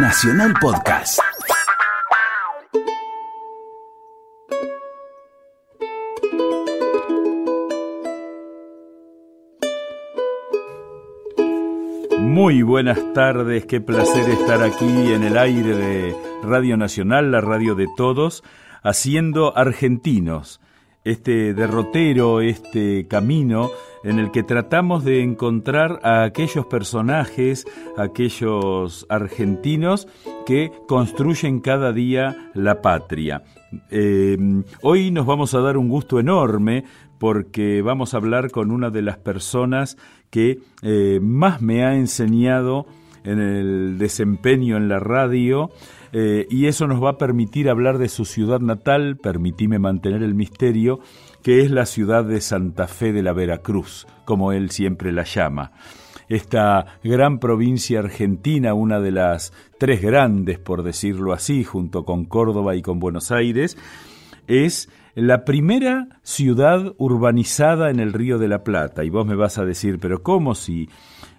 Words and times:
Nacional 0.00 0.54
Podcast. 0.60 1.18
Muy 12.18 12.62
buenas 12.62 12.98
tardes, 13.12 13.66
qué 13.66 13.80
placer 13.80 14.30
estar 14.30 14.62
aquí 14.62 15.12
en 15.12 15.24
el 15.24 15.36
aire 15.36 15.74
de 15.74 16.16
Radio 16.44 16.76
Nacional, 16.76 17.32
la 17.32 17.40
radio 17.40 17.74
de 17.74 17.88
todos, 17.96 18.44
haciendo 18.84 19.56
argentinos 19.56 20.60
este 21.02 21.54
derrotero, 21.54 22.40
este 22.40 23.08
camino 23.08 23.70
en 24.04 24.18
el 24.18 24.30
que 24.30 24.42
tratamos 24.42 25.04
de 25.04 25.22
encontrar 25.22 26.00
a 26.02 26.22
aquellos 26.24 26.66
personajes, 26.66 27.66
aquellos 27.96 29.06
argentinos 29.08 30.08
que 30.46 30.72
construyen 30.86 31.60
cada 31.60 31.92
día 31.92 32.50
la 32.54 32.80
patria. 32.80 33.42
Eh, 33.90 34.36
hoy 34.82 35.10
nos 35.10 35.26
vamos 35.26 35.54
a 35.54 35.60
dar 35.60 35.76
un 35.76 35.88
gusto 35.88 36.20
enorme 36.20 36.84
porque 37.18 37.82
vamos 37.82 38.14
a 38.14 38.18
hablar 38.18 38.50
con 38.50 38.70
una 38.70 38.90
de 38.90 39.02
las 39.02 39.18
personas 39.18 39.96
que 40.30 40.60
eh, 40.82 41.18
más 41.20 41.60
me 41.60 41.84
ha 41.84 41.94
enseñado 41.96 42.86
en 43.24 43.40
el 43.40 43.98
desempeño 43.98 44.76
en 44.76 44.88
la 44.88 45.00
radio, 45.00 45.70
eh, 46.12 46.46
y 46.48 46.66
eso 46.66 46.86
nos 46.86 47.02
va 47.02 47.10
a 47.10 47.18
permitir 47.18 47.68
hablar 47.68 47.98
de 47.98 48.08
su 48.08 48.24
ciudad 48.24 48.60
natal, 48.60 49.18
permitime 49.18 49.78
mantener 49.78 50.22
el 50.22 50.34
misterio, 50.34 51.00
que 51.48 51.62
es 51.62 51.70
la 51.70 51.86
ciudad 51.86 52.26
de 52.26 52.42
Santa 52.42 52.86
Fe 52.86 53.10
de 53.10 53.22
la 53.22 53.32
Veracruz, 53.32 54.06
como 54.26 54.52
él 54.52 54.70
siempre 54.70 55.12
la 55.12 55.24
llama. 55.24 55.72
Esta 56.28 56.98
gran 57.02 57.38
provincia 57.38 58.00
argentina, 58.00 58.74
una 58.74 59.00
de 59.00 59.12
las 59.12 59.54
tres 59.78 60.02
grandes, 60.02 60.58
por 60.58 60.82
decirlo 60.82 61.32
así, 61.32 61.64
junto 61.64 62.04
con 62.04 62.26
Córdoba 62.26 62.76
y 62.76 62.82
con 62.82 62.98
Buenos 62.98 63.32
Aires, 63.32 63.78
es 64.46 64.90
la 65.14 65.46
primera 65.46 66.20
ciudad 66.22 66.92
urbanizada 66.98 67.88
en 67.88 68.00
el 68.00 68.12
Río 68.12 68.36
de 68.36 68.48
la 68.48 68.62
Plata. 68.62 69.02
Y 69.02 69.08
vos 69.08 69.26
me 69.26 69.34
vas 69.34 69.56
a 69.56 69.64
decir, 69.64 69.98
pero 69.98 70.22
¿cómo 70.22 70.54
si 70.54 70.90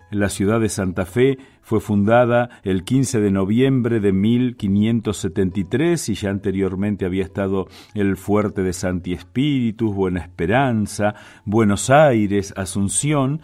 la 0.09 0.29
ciudad 0.29 0.59
de 0.59 0.69
Santa 0.69 1.05
Fe 1.05 1.37
fue 1.69 1.79
fundada 1.81 2.49
el 2.63 2.83
15 2.83 3.19
de 3.19 3.29
noviembre 3.29 3.99
de 3.99 4.11
1573 4.11 6.09
y 6.09 6.15
ya 6.15 6.31
anteriormente 6.31 7.05
había 7.05 7.23
estado 7.23 7.67
el 7.93 8.17
fuerte 8.17 8.63
de 8.63 8.73
Santi 8.73 9.13
Espíritus, 9.13 9.93
Buena 9.93 10.21
Esperanza, 10.21 11.13
Buenos 11.45 11.91
Aires, 11.91 12.55
Asunción. 12.57 13.41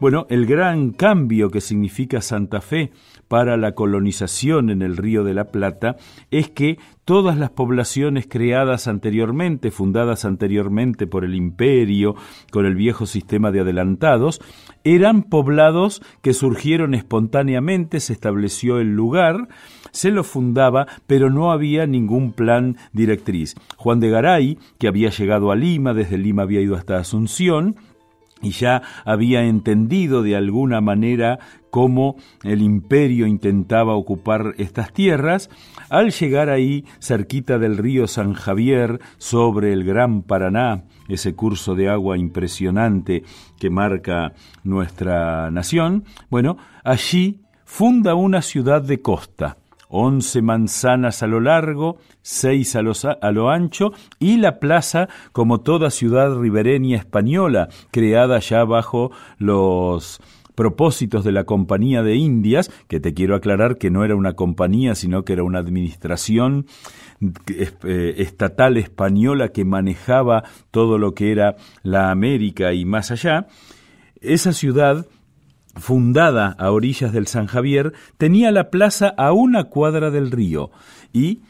Bueno, 0.00 0.26
el 0.30 0.46
gran 0.46 0.92
cambio 0.92 1.50
que 1.50 1.60
significa 1.60 2.22
Santa 2.22 2.62
Fe 2.62 2.90
para 3.28 3.56
la 3.56 3.72
colonización 3.72 4.70
en 4.70 4.82
el 4.82 4.96
Río 4.96 5.22
de 5.22 5.34
la 5.34 5.44
Plata 5.44 5.96
es 6.30 6.50
que 6.50 6.78
todas 7.04 7.38
las 7.38 7.50
poblaciones 7.50 8.26
creadas 8.28 8.88
anteriormente, 8.88 9.70
fundadas 9.70 10.24
anteriormente 10.24 11.06
por 11.06 11.24
el 11.24 11.34
imperio, 11.34 12.16
con 12.50 12.66
el 12.66 12.74
viejo 12.74 13.06
sistema 13.06 13.50
de 13.50 13.60
adelantados, 13.60 14.40
eran 14.84 15.22
poblados 15.22 16.02
que 16.22 16.34
surgieron 16.34 16.94
espontáneamente, 16.94 18.00
se 18.00 18.12
estableció 18.12 18.78
el 18.78 18.94
lugar, 18.94 19.48
se 19.90 20.10
lo 20.10 20.24
fundaba, 20.24 20.86
pero 21.06 21.30
no 21.30 21.50
había 21.50 21.86
ningún 21.86 22.32
plan 22.32 22.76
directriz. 22.92 23.54
Juan 23.76 24.00
de 24.00 24.10
Garay, 24.10 24.58
que 24.78 24.88
había 24.88 25.10
llegado 25.10 25.50
a 25.50 25.56
Lima, 25.56 25.94
desde 25.94 26.18
Lima 26.18 26.42
había 26.42 26.60
ido 26.60 26.76
hasta 26.76 26.98
Asunción, 26.98 27.76
y 28.42 28.50
ya 28.50 28.82
había 29.04 29.42
entendido 29.42 30.22
de 30.22 30.36
alguna 30.36 30.80
manera 30.80 31.38
cómo 31.70 32.16
el 32.44 32.62
imperio 32.62 33.26
intentaba 33.26 33.94
ocupar 33.94 34.54
estas 34.58 34.92
tierras, 34.92 35.50
al 35.90 36.10
llegar 36.10 36.48
ahí, 36.48 36.84
cerquita 37.00 37.58
del 37.58 37.76
río 37.76 38.06
San 38.06 38.34
Javier, 38.34 39.00
sobre 39.18 39.72
el 39.72 39.84
Gran 39.84 40.22
Paraná, 40.22 40.84
ese 41.08 41.34
curso 41.34 41.74
de 41.74 41.88
agua 41.88 42.16
impresionante 42.18 43.24
que 43.58 43.70
marca 43.70 44.32
nuestra 44.64 45.50
nación, 45.50 46.04
bueno, 46.30 46.56
allí 46.84 47.42
funda 47.64 48.14
una 48.14 48.42
ciudad 48.42 48.82
de 48.82 49.00
costa, 49.02 49.58
once 49.88 50.42
manzanas 50.42 51.22
a 51.22 51.26
lo 51.26 51.40
largo, 51.40 51.98
seis 52.22 52.76
a, 52.76 52.80
a, 52.80 53.32
lo 53.32 53.50
ancho, 53.50 53.92
y 54.18 54.36
la 54.36 54.58
plaza, 54.58 55.08
como 55.32 55.60
toda 55.60 55.90
ciudad 55.90 56.34
ribereña 56.38 56.96
española, 56.96 57.68
creada 57.90 58.38
ya 58.38 58.64
bajo 58.64 59.10
los 59.38 60.20
propósitos 60.58 61.22
de 61.22 61.30
la 61.30 61.44
Compañía 61.44 62.02
de 62.02 62.16
Indias, 62.16 62.68
que 62.88 62.98
te 62.98 63.14
quiero 63.14 63.36
aclarar 63.36 63.78
que 63.78 63.92
no 63.92 64.04
era 64.04 64.16
una 64.16 64.32
compañía, 64.32 64.96
sino 64.96 65.24
que 65.24 65.34
era 65.34 65.44
una 65.44 65.60
administración 65.60 66.66
eh, 67.46 68.14
estatal 68.18 68.76
española 68.76 69.50
que 69.50 69.64
manejaba 69.64 70.42
todo 70.72 70.98
lo 70.98 71.14
que 71.14 71.30
era 71.30 71.54
la 71.84 72.10
América 72.10 72.72
y 72.72 72.84
más 72.84 73.12
allá, 73.12 73.46
esa 74.20 74.52
ciudad 74.52 75.06
fundada 75.78 76.54
a 76.58 76.70
orillas 76.70 77.12
del 77.12 77.26
San 77.26 77.46
Javier, 77.46 77.92
tenía 78.16 78.50
la 78.50 78.70
plaza 78.70 79.08
a 79.16 79.32
una 79.32 79.64
cuadra 79.64 80.10
del 80.10 80.30
río. 80.30 80.70
Y 81.12 81.40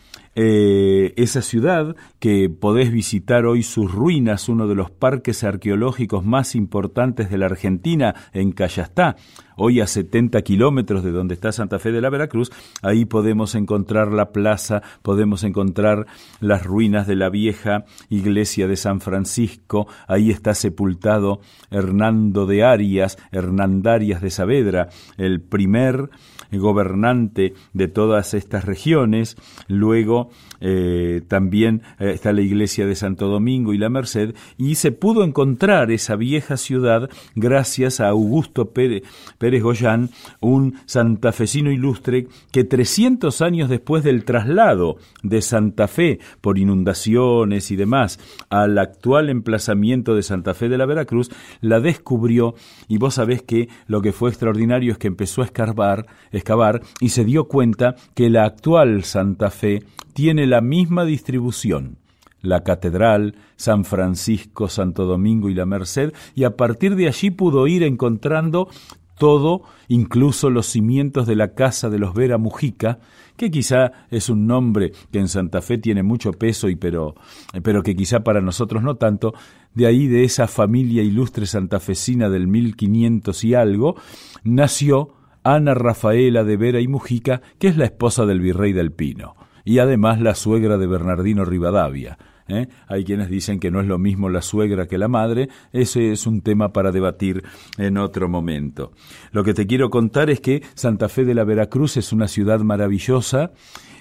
eh, 0.40 1.14
esa 1.16 1.42
ciudad 1.42 1.96
que 2.20 2.48
podés 2.48 2.92
visitar 2.92 3.44
hoy 3.44 3.64
sus 3.64 3.90
ruinas, 3.90 4.48
uno 4.48 4.68
de 4.68 4.76
los 4.76 4.88
parques 4.88 5.42
arqueológicos 5.42 6.24
más 6.24 6.54
importantes 6.54 7.28
de 7.28 7.38
la 7.38 7.46
Argentina, 7.46 8.14
en 8.32 8.52
Callastá, 8.52 9.16
hoy 9.58 9.80
a 9.80 9.86
70 9.86 10.40
kilómetros 10.42 11.04
de 11.04 11.10
donde 11.10 11.34
está 11.34 11.52
Santa 11.52 11.78
Fe 11.78 11.92
de 11.92 12.00
la 12.00 12.10
Veracruz, 12.10 12.50
ahí 12.82 13.04
podemos 13.04 13.54
encontrar 13.54 14.12
la 14.12 14.30
plaza, 14.30 14.82
podemos 15.02 15.44
encontrar 15.44 16.06
las 16.40 16.64
ruinas 16.64 17.06
de 17.06 17.16
la 17.16 17.28
vieja 17.28 17.84
iglesia 18.08 18.66
de 18.68 18.76
San 18.76 19.00
Francisco, 19.00 19.86
ahí 20.06 20.30
está 20.30 20.54
sepultado 20.54 21.40
Hernando 21.70 22.46
de 22.46 22.64
Arias, 22.64 23.18
Hernandarias 23.32 24.22
de 24.22 24.30
Saavedra, 24.30 24.88
el 25.16 25.40
primer 25.40 26.10
gobernante 26.52 27.54
de 27.74 27.88
todas 27.88 28.32
estas 28.34 28.64
regiones, 28.64 29.36
luego 29.66 30.30
eh, 30.60 31.20
también 31.28 31.82
eh, 31.98 32.12
está 32.14 32.32
la 32.32 32.40
iglesia 32.40 32.86
de 32.86 32.94
Santo 32.94 33.28
Domingo 33.28 33.74
y 33.74 33.78
la 33.78 33.90
Merced, 33.90 34.34
y 34.56 34.76
se 34.76 34.92
pudo 34.92 35.24
encontrar 35.24 35.90
esa 35.90 36.16
vieja 36.16 36.56
ciudad 36.56 37.10
gracias 37.34 38.00
a 38.00 38.08
Augusto 38.08 38.70
Pérez, 38.70 39.02
Pérez 39.38 39.47
Goyán, 39.60 40.10
un 40.40 40.74
santafesino 40.86 41.72
ilustre 41.72 42.28
que 42.52 42.64
300 42.64 43.40
años 43.40 43.68
después 43.68 44.04
del 44.04 44.24
traslado 44.24 44.96
de 45.22 45.40
Santa 45.40 45.88
Fe 45.88 46.20
por 46.40 46.58
inundaciones 46.58 47.70
y 47.70 47.76
demás 47.76 48.20
al 48.50 48.78
actual 48.78 49.30
emplazamiento 49.30 50.14
de 50.14 50.22
Santa 50.22 50.54
Fe 50.54 50.68
de 50.68 50.78
la 50.78 50.86
Veracruz, 50.86 51.30
la 51.60 51.80
descubrió 51.80 52.54
y 52.86 52.98
vos 52.98 53.14
sabés 53.14 53.42
que 53.42 53.68
lo 53.86 54.02
que 54.02 54.12
fue 54.12 54.30
extraordinario 54.30 54.92
es 54.92 54.98
que 54.98 55.08
empezó 55.08 55.42
a 55.42 55.46
escarbar, 55.46 56.06
excavar 56.30 56.82
y 57.00 57.08
se 57.08 57.24
dio 57.24 57.48
cuenta 57.48 57.96
que 58.14 58.28
la 58.28 58.44
actual 58.44 59.04
Santa 59.04 59.50
Fe 59.50 59.82
tiene 60.12 60.46
la 60.46 60.60
misma 60.60 61.04
distribución 61.04 61.96
la 62.40 62.62
catedral, 62.62 63.34
San 63.56 63.84
Francisco, 63.84 64.68
Santo 64.68 65.04
Domingo 65.04 65.48
y 65.48 65.54
la 65.54 65.66
Merced, 65.66 66.12
y 66.34 66.44
a 66.44 66.56
partir 66.56 66.94
de 66.96 67.08
allí 67.08 67.30
pudo 67.30 67.66
ir 67.66 67.82
encontrando 67.82 68.68
todo, 69.18 69.62
incluso 69.88 70.50
los 70.50 70.66
cimientos 70.66 71.26
de 71.26 71.36
la 71.36 71.54
casa 71.54 71.90
de 71.90 71.98
los 71.98 72.14
Vera 72.14 72.38
Mujica, 72.38 72.98
que 73.36 73.50
quizá 73.50 73.92
es 74.10 74.28
un 74.28 74.46
nombre 74.46 74.92
que 75.12 75.18
en 75.18 75.28
Santa 75.28 75.60
Fe 75.60 75.78
tiene 75.78 76.02
mucho 76.02 76.32
peso 76.32 76.68
y 76.68 76.76
pero, 76.76 77.14
pero 77.62 77.82
que 77.82 77.94
quizá 77.94 78.20
para 78.20 78.40
nosotros 78.40 78.82
no 78.82 78.96
tanto, 78.96 79.34
de 79.74 79.86
ahí 79.86 80.06
de 80.08 80.24
esa 80.24 80.48
familia 80.48 81.02
ilustre 81.02 81.46
santafesina 81.46 82.28
del 82.28 82.48
1500 82.48 83.44
y 83.44 83.54
algo, 83.54 83.96
nació 84.42 85.14
Ana 85.44 85.74
Rafaela 85.74 86.44
de 86.44 86.56
Vera 86.56 86.80
y 86.80 86.88
Mujica, 86.88 87.42
que 87.58 87.68
es 87.68 87.76
la 87.76 87.84
esposa 87.84 88.26
del 88.26 88.40
virrey 88.40 88.72
del 88.72 88.92
Pino 88.92 89.36
y 89.68 89.80
además 89.80 90.18
la 90.18 90.34
suegra 90.34 90.78
de 90.78 90.86
Bernardino 90.86 91.44
Rivadavia. 91.44 92.16
¿Eh? 92.48 92.68
Hay 92.86 93.04
quienes 93.04 93.28
dicen 93.30 93.60
que 93.60 93.70
no 93.70 93.80
es 93.80 93.86
lo 93.86 93.98
mismo 93.98 94.28
la 94.28 94.42
suegra 94.42 94.86
que 94.86 94.98
la 94.98 95.08
madre, 95.08 95.48
ese 95.72 96.12
es 96.12 96.26
un 96.26 96.40
tema 96.40 96.72
para 96.72 96.90
debatir 96.90 97.44
en 97.76 97.98
otro 97.98 98.28
momento. 98.28 98.92
Lo 99.32 99.44
que 99.44 99.54
te 99.54 99.66
quiero 99.66 99.90
contar 99.90 100.30
es 100.30 100.40
que 100.40 100.62
Santa 100.74 101.08
Fe 101.08 101.24
de 101.24 101.34
la 101.34 101.44
Veracruz 101.44 101.96
es 101.96 102.12
una 102.12 102.28
ciudad 102.28 102.60
maravillosa 102.60 103.52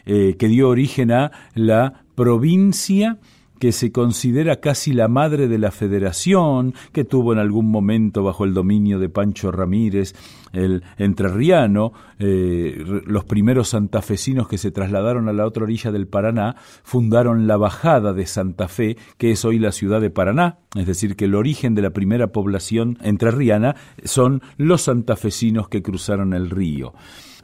eh, 0.06 0.36
que 0.40 0.48
dio 0.48 0.70
origen 0.70 1.12
a 1.12 1.32
la 1.54 2.06
provincia 2.16 3.20
que 3.60 3.72
se 3.72 3.92
considera 3.92 4.58
casi 4.58 4.94
la 4.94 5.08
madre 5.08 5.48
de 5.48 5.58
la 5.58 5.72
federación, 5.72 6.74
que 6.92 7.04
tuvo 7.04 7.34
en 7.34 7.40
algún 7.40 7.70
momento 7.70 8.24
bajo 8.24 8.46
el 8.46 8.54
dominio 8.54 9.00
de 9.00 9.10
Pancho 9.10 9.52
Ramírez, 9.52 10.14
el 10.54 10.84
entrerriano, 10.98 11.94
eh, 12.20 12.84
los 13.06 13.26
primeros 13.26 13.70
santafesinos 13.70 14.48
que 14.48 14.58
se 14.58 14.72
trasladaron 14.72 15.30
a 15.30 15.34
la 15.34 15.46
otra 15.46 15.64
orilla 15.64 15.92
del 15.92 16.08
Paraná, 16.08 16.56
fundaron 16.84 17.48
la 17.48 17.58
Bajada 17.58 18.14
de 18.14 18.26
Santa 18.26 18.68
Fe, 18.68 18.98
que 19.18 19.32
es 19.32 19.46
hoy 19.46 19.60
la 19.60 19.72
ciudad 19.72 20.02
de 20.02 20.10
Paraná, 20.10 20.58
es 20.76 20.88
decir, 20.88 21.16
que 21.16 21.26
el 21.26 21.36
origen 21.36 21.76
de 21.76 21.82
la 21.82 21.92
primera 21.92 22.28
población 22.28 22.98
entrerriana 23.02 23.76
son 24.04 24.42
los 24.58 24.84
santafesinos 24.84 25.70
que 25.70 25.82
cruzaron 25.82 26.34
el 26.34 26.50
río. 26.50 26.94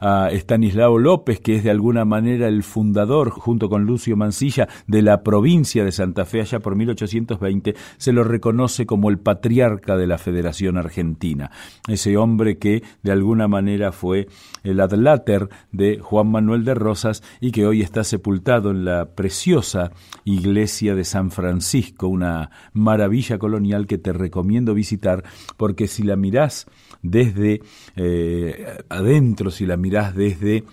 a 0.00 0.28
Estanislao 0.30 0.98
López, 0.98 1.40
que 1.40 1.56
es 1.56 1.64
de 1.64 1.70
alguna 1.70 2.04
manera 2.04 2.48
el 2.48 2.62
fundador, 2.62 3.30
junto 3.30 3.70
con 3.70 3.84
Lucio 3.84 4.16
Mancilla, 4.16 4.68
de 4.86 5.00
la 5.00 5.22
provincia 5.22 5.82
de 5.82 5.92
Santa 5.92 6.26
Fe 6.26 6.42
allá 6.42 6.60
por 6.60 6.76
1820, 6.76 7.74
se 7.96 8.12
lo 8.12 8.24
reconoce 8.24 8.84
como 8.84 9.08
el 9.08 9.18
patriarca 9.18 9.96
de 9.96 10.06
la 10.06 10.18
Federación 10.18 10.76
Argentina. 10.76 11.50
Ese 11.88 12.18
hombre 12.18 12.58
que 12.58 12.82
de 13.04 13.12
alguna 13.12 13.46
manera 13.46 13.92
fue 13.92 14.26
el 14.64 14.80
adláter 14.80 15.48
de 15.70 16.00
Juan 16.00 16.28
Manuel 16.28 16.64
de 16.64 16.74
Rosas 16.74 17.22
y 17.40 17.52
que 17.52 17.66
hoy 17.66 17.82
está 17.82 18.02
sepultado 18.02 18.72
en 18.72 18.84
la 18.84 19.14
preciosa 19.14 19.92
iglesia 20.24 20.96
de 20.96 21.04
San 21.04 21.30
Francisco, 21.30 22.08
una 22.08 22.50
maravilla 22.72 23.38
colonial 23.38 23.86
que 23.86 23.98
te 23.98 24.12
recomiendo 24.12 24.74
visitar 24.74 25.22
porque 25.56 25.86
si 25.86 26.02
la 26.02 26.16
mirás 26.16 26.66
desde 27.02 27.60
eh, 27.94 28.78
adentro, 28.88 29.50
si 29.50 29.66
la 29.66 29.76
mirás 29.76 30.14
desde 30.16 30.64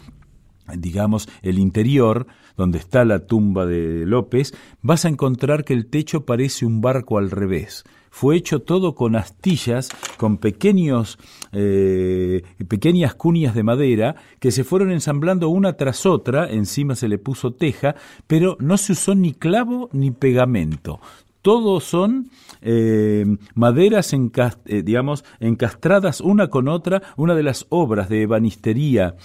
digamos, 0.78 1.28
el 1.42 1.60
interior, 1.60 2.28
donde 2.56 2.78
está 2.78 3.04
la 3.04 3.20
tumba 3.20 3.66
de 3.66 4.06
López, 4.06 4.54
vas 4.82 5.04
a 5.04 5.10
encontrar 5.10 5.66
que 5.66 5.74
el 5.74 5.88
techo 5.88 6.26
parece 6.26 6.66
un 6.66 6.80
barco 6.80 7.18
al 7.18 7.30
revés. 7.30 7.84
Fue 8.14 8.36
hecho 8.36 8.60
todo 8.60 8.94
con 8.94 9.16
astillas, 9.16 9.90
con 10.18 10.38
pequeños, 10.38 11.18
eh, 11.54 12.44
pequeñas 12.68 13.16
cuñas 13.16 13.56
de 13.56 13.64
madera 13.64 14.16
que 14.40 14.52
se 14.52 14.66
fueron 14.66 14.92
ensamblando 14.92 15.48
una 15.48 15.74
tras 15.74 16.06
otra, 16.06 16.52
encima 16.52 16.96
se 16.96 17.08
le 17.08 17.18
puso 17.18 17.54
teja, 17.54 17.96
pero 18.28 18.58
no 18.60 18.78
se 18.78 18.92
usó 18.92 19.16
ni 19.16 19.34
clavo 19.34 19.90
ni 19.94 20.12
pegamento. 20.12 21.00
Todos 21.42 21.86
son 21.86 22.30
eh, 22.62 23.26
maderas 23.56 24.14
eh, 24.14 24.84
encastradas 25.40 26.22
una 26.22 26.50
con 26.50 26.68
otra, 26.68 27.02
una 27.16 27.34
de 27.34 27.44
las 27.44 27.66
obras 27.70 28.10
de 28.10 28.24
ebanistería 28.24 29.16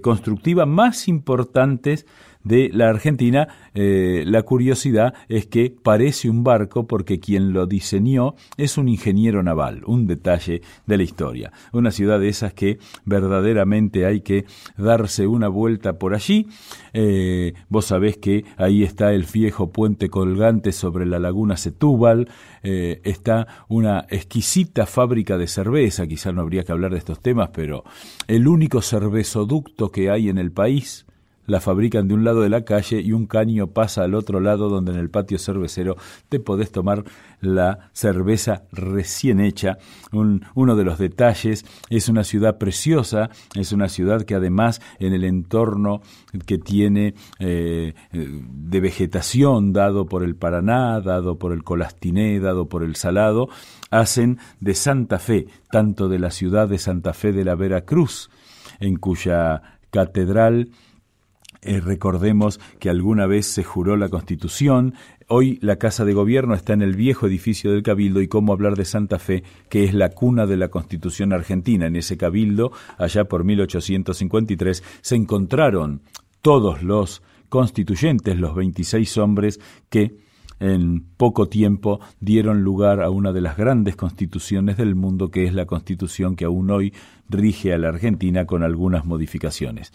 constructiva 0.00 0.66
más 0.66 1.08
importantes 1.08 2.06
de 2.46 2.70
la 2.72 2.88
Argentina, 2.88 3.48
eh, 3.74 4.22
la 4.24 4.44
curiosidad 4.44 5.14
es 5.28 5.46
que 5.46 5.74
parece 5.82 6.30
un 6.30 6.44
barco 6.44 6.86
porque 6.86 7.18
quien 7.18 7.52
lo 7.52 7.66
diseñó 7.66 8.36
es 8.56 8.78
un 8.78 8.88
ingeniero 8.88 9.42
naval, 9.42 9.82
un 9.84 10.06
detalle 10.06 10.62
de 10.86 10.96
la 10.96 11.02
historia. 11.02 11.50
Una 11.72 11.90
ciudad 11.90 12.20
de 12.20 12.28
esas 12.28 12.54
que 12.54 12.78
verdaderamente 13.04 14.06
hay 14.06 14.20
que 14.20 14.44
darse 14.78 15.26
una 15.26 15.48
vuelta 15.48 15.98
por 15.98 16.14
allí. 16.14 16.46
Eh, 16.92 17.54
vos 17.68 17.86
sabés 17.86 18.16
que 18.16 18.44
ahí 18.56 18.84
está 18.84 19.12
el 19.12 19.24
viejo 19.24 19.72
puente 19.72 20.08
colgante 20.08 20.70
sobre 20.70 21.04
la 21.04 21.18
laguna 21.18 21.56
Setúbal, 21.56 22.28
eh, 22.62 23.00
está 23.02 23.48
una 23.68 24.06
exquisita 24.08 24.86
fábrica 24.86 25.36
de 25.36 25.48
cerveza, 25.48 26.06
quizá 26.06 26.30
no 26.30 26.42
habría 26.42 26.62
que 26.62 26.70
hablar 26.70 26.92
de 26.92 26.98
estos 26.98 27.20
temas, 27.20 27.50
pero 27.52 27.82
el 28.28 28.46
único 28.46 28.82
cervezoducto 28.82 29.90
que 29.90 30.10
hay 30.10 30.28
en 30.28 30.38
el 30.38 30.52
país, 30.52 31.06
la 31.46 31.60
fabrican 31.60 32.08
de 32.08 32.14
un 32.14 32.24
lado 32.24 32.42
de 32.42 32.48
la 32.48 32.64
calle 32.64 33.00
y 33.00 33.12
un 33.12 33.26
caño 33.26 33.68
pasa 33.68 34.02
al 34.02 34.14
otro 34.14 34.40
lado 34.40 34.68
donde 34.68 34.92
en 34.92 34.98
el 34.98 35.10
patio 35.10 35.38
cervecero 35.38 35.96
te 36.28 36.40
podés 36.40 36.70
tomar 36.70 37.04
la 37.40 37.90
cerveza 37.92 38.64
recién 38.72 39.40
hecha. 39.40 39.78
uno 40.12 40.76
de 40.76 40.84
los 40.84 40.98
detalles 40.98 41.64
es 41.90 42.08
una 42.08 42.24
ciudad 42.24 42.58
preciosa, 42.58 43.30
es 43.54 43.72
una 43.72 43.88
ciudad 43.88 44.22
que 44.22 44.34
además 44.34 44.80
en 44.98 45.12
el 45.12 45.24
entorno 45.24 46.00
que 46.46 46.58
tiene 46.58 47.14
eh, 47.38 47.94
de 48.12 48.80
vegetación 48.80 49.72
dado 49.72 50.06
por 50.06 50.22
el 50.22 50.36
Paraná, 50.36 51.00
dado 51.00 51.38
por 51.38 51.52
el 51.52 51.62
Colastiné, 51.62 52.40
dado 52.40 52.68
por 52.68 52.82
el 52.82 52.96
Salado, 52.96 53.48
hacen 53.90 54.38
de 54.60 54.74
Santa 54.74 55.18
Fe, 55.18 55.46
tanto 55.70 56.08
de 56.08 56.18
la 56.18 56.30
ciudad 56.30 56.68
de 56.68 56.78
Santa 56.78 57.12
Fe 57.12 57.32
de 57.32 57.44
la 57.44 57.54
Veracruz, 57.54 58.30
en 58.80 58.96
cuya 58.96 59.62
catedral 59.90 60.70
eh, 61.66 61.80
recordemos 61.80 62.60
que 62.78 62.90
alguna 62.90 63.26
vez 63.26 63.46
se 63.46 63.64
juró 63.64 63.96
la 63.96 64.08
Constitución, 64.08 64.94
Hoy 65.28 65.58
la 65.60 65.74
Casa 65.74 66.04
de 66.04 66.12
Gobierno 66.12 66.54
está 66.54 66.72
en 66.72 66.82
el 66.82 66.94
viejo 66.94 67.26
edificio 67.26 67.72
del 67.72 67.82
Cabildo 67.82 68.20
y 68.20 68.28
cómo 68.28 68.52
hablar 68.52 68.76
de 68.76 68.84
Santa 68.84 69.18
Fe, 69.18 69.42
que 69.68 69.82
es 69.82 69.92
la 69.92 70.10
cuna 70.10 70.46
de 70.46 70.56
la 70.56 70.68
Constitución 70.68 71.32
argentina. 71.32 71.86
En 71.86 71.96
ese 71.96 72.16
Cabildo, 72.16 72.70
allá 72.96 73.24
por 73.24 73.42
1853, 73.42 74.84
se 75.00 75.16
encontraron 75.16 76.02
todos 76.42 76.84
los 76.84 77.24
constituyentes, 77.48 78.38
los 78.38 78.54
26 78.54 79.18
hombres 79.18 79.58
que 79.90 80.16
en 80.60 81.04
poco 81.16 81.48
tiempo 81.48 82.00
dieron 82.20 82.62
lugar 82.62 83.02
a 83.02 83.10
una 83.10 83.32
de 83.32 83.40
las 83.40 83.56
grandes 83.56 83.96
constituciones 83.96 84.76
del 84.76 84.94
mundo, 84.94 85.30
que 85.30 85.44
es 85.44 85.54
la 85.54 85.66
constitución 85.66 86.36
que 86.36 86.44
aún 86.44 86.70
hoy 86.70 86.94
rige 87.28 87.72
a 87.72 87.78
la 87.78 87.88
Argentina 87.88 88.46
con 88.46 88.62
algunas 88.62 89.04
modificaciones. 89.04 89.92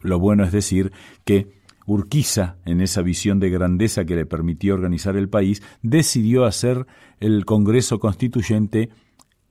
Lo 0.00 0.18
bueno 0.18 0.44
es 0.44 0.52
decir 0.52 0.92
que 1.24 1.64
Urquiza, 1.86 2.56
en 2.64 2.80
esa 2.80 3.02
visión 3.02 3.40
de 3.40 3.50
grandeza 3.50 4.04
que 4.04 4.16
le 4.16 4.24
permitió 4.24 4.74
organizar 4.74 5.16
el 5.16 5.28
país, 5.28 5.62
decidió 5.82 6.44
hacer 6.44 6.86
el 7.20 7.44
Congreso 7.44 7.98
Constituyente 7.98 8.88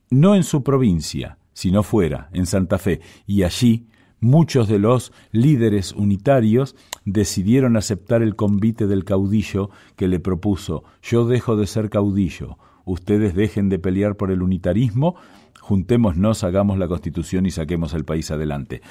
no 0.09 0.35
en 0.35 0.43
su 0.43 0.63
provincia, 0.63 1.37
sino 1.53 1.83
fuera, 1.83 2.29
en 2.33 2.45
Santa 2.45 2.79
Fe, 2.79 3.01
y 3.27 3.43
allí 3.43 3.87
muchos 4.23 4.67
de 4.67 4.79
los 4.79 5.11
líderes 5.31 5.93
unitarios 5.93 6.75
decidieron 7.05 7.77
aceptar 7.77 8.21
el 8.21 8.35
convite 8.35 8.87
del 8.87 9.03
caudillo 9.03 9.69
que 9.95 10.07
le 10.07 10.19
propuso 10.19 10.83
yo 11.01 11.27
dejo 11.27 11.55
de 11.55 11.67
ser 11.67 11.89
caudillo, 11.89 12.57
ustedes 12.85 13.35
dejen 13.35 13.69
de 13.69 13.79
pelear 13.79 14.15
por 14.15 14.31
el 14.31 14.41
unitarismo, 14.41 15.15
juntémonos, 15.59 16.43
hagamos 16.43 16.77
la 16.77 16.87
constitución 16.87 17.45
y 17.45 17.51
saquemos 17.51 17.93
el 17.93 18.05
país 18.05 18.31
adelante. 18.31 18.81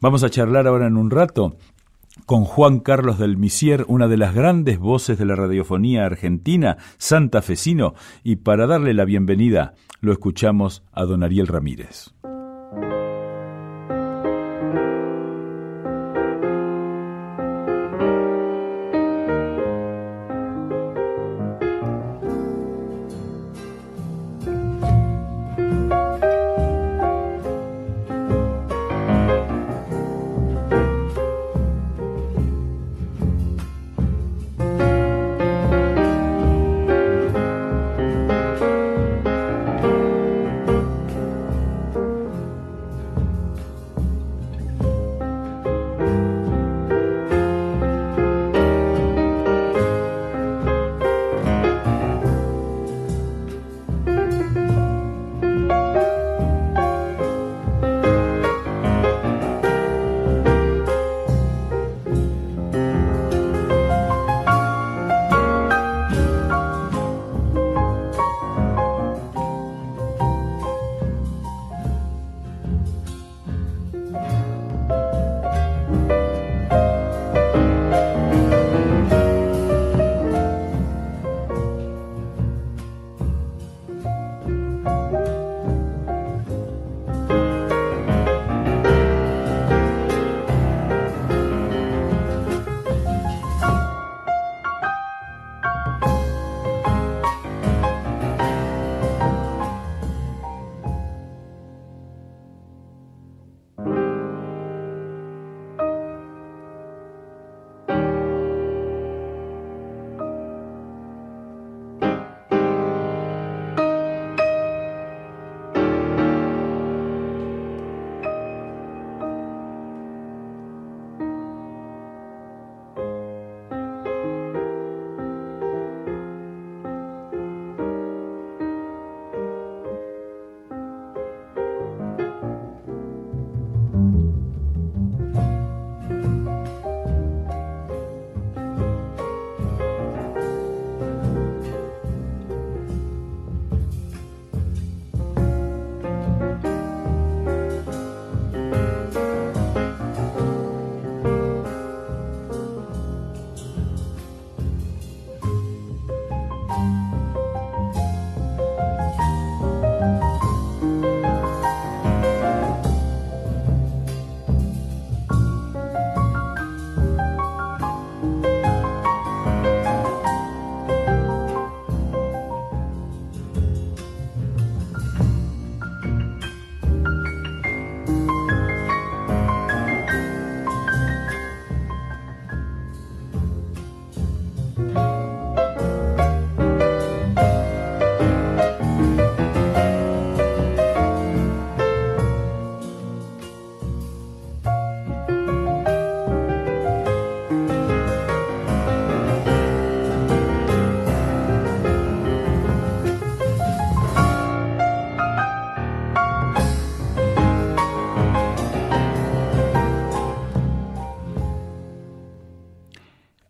Vamos 0.00 0.24
a 0.24 0.30
charlar 0.30 0.66
ahora 0.66 0.86
en 0.86 0.96
un 0.96 1.10
rato 1.10 1.56
con 2.26 2.44
Juan 2.44 2.80
Carlos 2.80 3.18
del 3.18 3.36
Misier, 3.36 3.84
una 3.88 4.08
de 4.08 4.16
las 4.16 4.34
grandes 4.34 4.78
voces 4.78 5.18
de 5.18 5.24
la 5.24 5.34
radiofonía 5.34 6.04
argentina, 6.04 6.76
santafesino, 6.98 7.94
y 8.22 8.36
para 8.36 8.66
darle 8.66 8.94
la 8.94 9.04
bienvenida 9.04 9.74
lo 10.00 10.12
escuchamos 10.12 10.82
a 10.92 11.04
don 11.04 11.22
Ariel 11.22 11.46
Ramírez. 11.46 12.12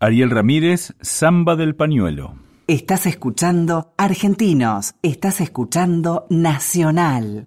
Ariel 0.02 0.30
Ramírez, 0.30 0.94
Samba 1.00 1.54
del 1.54 1.76
Pañuelo. 1.76 2.35
Estás 2.66 3.06
escuchando 3.06 3.94
Argentinos, 3.97 4.97
estás 5.00 5.40
escuchando 5.40 6.26
Nacional. 6.28 7.47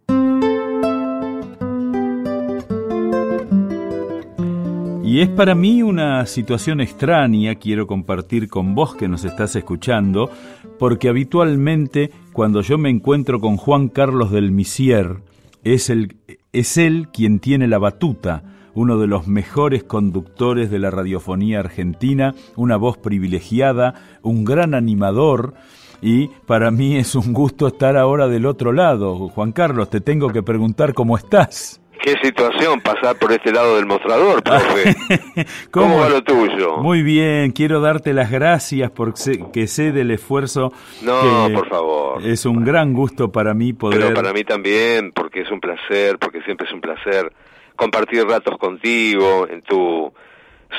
Y 5.04 5.20
es 5.20 5.28
para 5.28 5.54
mí 5.54 5.84
una 5.84 6.26
situación 6.28 6.80
extraña, 6.80 7.56
quiero 7.56 7.88
compartir 7.88 8.48
con 8.48 8.74
vos 8.74 8.96
que 8.96 9.10
nos 9.10 9.26
estás 9.26 9.58
escuchando, 9.58 10.32
porque 10.80 11.10
habitualmente 11.10 12.12
cuando 12.32 12.62
yo 12.62 12.78
me 12.78 12.90
encuentro 12.90 13.42
con 13.42 13.58
Juan 13.58 13.90
Carlos 13.90 14.32
del 14.32 14.52
Misier, 14.52 15.18
es, 15.66 15.90
el, 15.90 16.16
es 16.54 16.78
él 16.78 17.10
quien 17.12 17.40
tiene 17.40 17.68
la 17.68 17.80
batuta, 17.80 18.55
uno 18.76 19.00
de 19.00 19.08
los 19.08 19.28
mejores 19.28 19.84
conductores 19.84 20.70
de 20.70 20.80
la 20.80 20.92
radiofonía 20.92 21.60
argentina, 21.60 22.36
una 22.56 22.78
voz 22.78 22.98
privilegiada, 22.98 23.96
un 24.22 24.46
gran 24.46 24.76
animador, 24.76 25.54
y 26.02 26.28
para 26.46 26.70
mí 26.72 26.98
es 26.98 27.16
un 27.16 27.34
gusto 27.34 27.68
estar 27.68 27.98
ahora 27.98 28.28
del 28.28 28.46
otro 28.46 28.74
lado. 28.74 29.30
Juan 29.30 29.54
Carlos, 29.54 29.90
te 29.90 30.02
tengo 30.02 30.30
que 30.30 30.44
preguntar 30.44 30.94
cómo 30.94 31.18
estás. 31.18 31.82
Qué 32.04 32.14
situación 32.22 32.82
pasar 32.82 33.18
por 33.18 33.32
este 33.32 33.52
lado 33.52 33.78
del 33.78 33.88
mostrador, 33.88 34.44
profe. 34.44 34.96
¿Cómo, 35.72 35.98
va 36.02 36.10
lo 36.10 36.22
tuyo? 36.22 36.78
Muy 36.78 37.02
bien, 37.02 37.52
quiero 37.52 37.82
darte 37.82 38.14
las 38.14 38.30
gracias 38.30 38.92
porque 38.92 39.66
sé 39.66 39.92
del 39.92 40.12
esfuerzo. 40.12 40.72
No, 41.02 41.48
por 41.52 41.68
favor. 41.68 42.24
Es 42.24 42.46
un 42.46 42.64
gran 42.64 42.94
gusto 42.94 43.32
para 43.32 43.56
mí 43.56 43.74
poder. 43.74 44.02
Pero 44.02 44.14
para 44.14 44.34
mí 44.34 44.44
también, 44.44 45.14
porque 45.14 45.42
es 45.42 45.50
un 45.50 45.60
placer, 45.60 46.20
porque 46.20 46.42
siempre 46.44 46.68
es 46.68 46.74
un 46.74 46.82
placer 46.82 47.32
compartir 47.76 48.26
ratos 48.26 48.58
contigo, 48.58 49.48
en 49.50 49.62
tu 49.62 50.14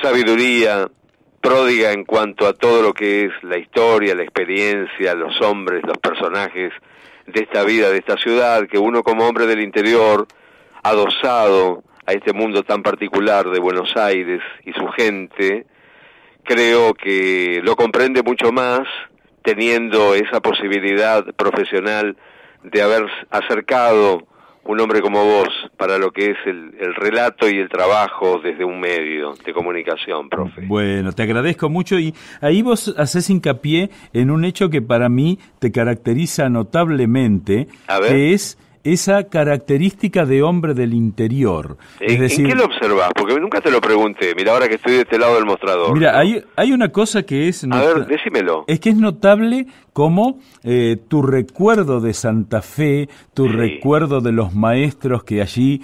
sabiduría 0.02 0.88
pródiga 1.40 1.92
en 1.92 2.04
cuanto 2.04 2.46
a 2.46 2.54
todo 2.54 2.82
lo 2.82 2.92
que 2.92 3.26
es 3.26 3.32
la 3.42 3.58
historia, 3.58 4.14
la 4.14 4.24
experiencia, 4.24 5.14
los 5.14 5.40
hombres, 5.40 5.82
los 5.86 5.98
personajes 5.98 6.72
de 7.26 7.40
esta 7.40 7.62
vida, 7.62 7.90
de 7.90 7.98
esta 7.98 8.16
ciudad, 8.16 8.66
que 8.66 8.78
uno 8.78 9.02
como 9.02 9.26
hombre 9.26 9.46
del 9.46 9.60
interior, 9.60 10.26
adosado 10.82 11.84
a 12.06 12.12
este 12.12 12.32
mundo 12.32 12.62
tan 12.62 12.82
particular 12.82 13.48
de 13.50 13.60
Buenos 13.60 13.96
Aires 13.96 14.40
y 14.64 14.72
su 14.72 14.86
gente, 14.88 15.66
creo 16.44 16.94
que 16.94 17.60
lo 17.62 17.76
comprende 17.76 18.22
mucho 18.22 18.52
más 18.52 18.88
teniendo 19.42 20.14
esa 20.14 20.40
posibilidad 20.40 21.24
profesional 21.34 22.16
de 22.64 22.82
haber 22.82 23.06
acercado 23.30 24.26
un 24.68 24.80
hombre 24.80 25.00
como 25.00 25.24
vos 25.24 25.48
para 25.76 25.98
lo 25.98 26.10
que 26.10 26.30
es 26.30 26.36
el, 26.46 26.72
relato 26.96 27.48
y 27.48 27.58
el 27.58 27.68
trabajo 27.68 28.40
desde 28.42 28.64
un 28.64 28.80
medio 28.80 29.34
de 29.44 29.52
comunicación, 29.52 30.28
profe. 30.28 30.62
Bueno, 30.66 31.12
te 31.12 31.22
agradezco 31.22 31.68
mucho 31.68 31.98
y 31.98 32.14
ahí 32.40 32.62
vos 32.62 32.94
haces 32.96 33.28
hincapié 33.30 33.90
en 34.12 34.30
un 34.30 34.44
hecho 34.44 34.70
que 34.70 34.82
para 34.82 35.08
mí 35.08 35.38
te 35.58 35.70
caracteriza 35.70 36.48
notablemente, 36.48 37.68
que 38.08 38.32
es 38.32 38.58
esa 38.86 39.24
característica 39.24 40.24
de 40.24 40.42
hombre 40.42 40.72
del 40.72 40.94
interior. 40.94 41.76
¿En, 41.98 42.28
qué 42.28 42.54
lo 42.54 42.66
observas? 42.66 43.10
Porque 43.16 43.34
nunca 43.40 43.60
te 43.60 43.70
lo 43.70 43.80
pregunté. 43.80 44.32
Mira, 44.36 44.52
ahora 44.52 44.68
que 44.68 44.76
estoy 44.76 44.94
de 44.94 45.00
este 45.00 45.18
lado 45.18 45.34
del 45.34 45.44
mostrador. 45.44 45.92
Mira, 45.92 46.16
hay, 46.16 46.42
hay 46.54 46.72
una 46.72 46.90
cosa 46.90 47.24
que 47.24 47.48
es... 47.48 47.64
A 47.64 47.80
ver, 47.80 48.06
decímelo. 48.06 48.64
Es 48.68 48.78
que 48.78 48.90
es 48.90 48.96
notable 48.96 49.66
como 49.92 50.38
eh, 50.62 50.98
tu 51.08 51.22
recuerdo 51.22 52.00
de 52.00 52.12
Santa 52.12 52.62
Fe, 52.62 53.08
tu 53.34 53.48
recuerdo 53.48 54.20
de 54.20 54.30
los 54.30 54.54
maestros 54.54 55.24
que 55.24 55.42
allí... 55.42 55.82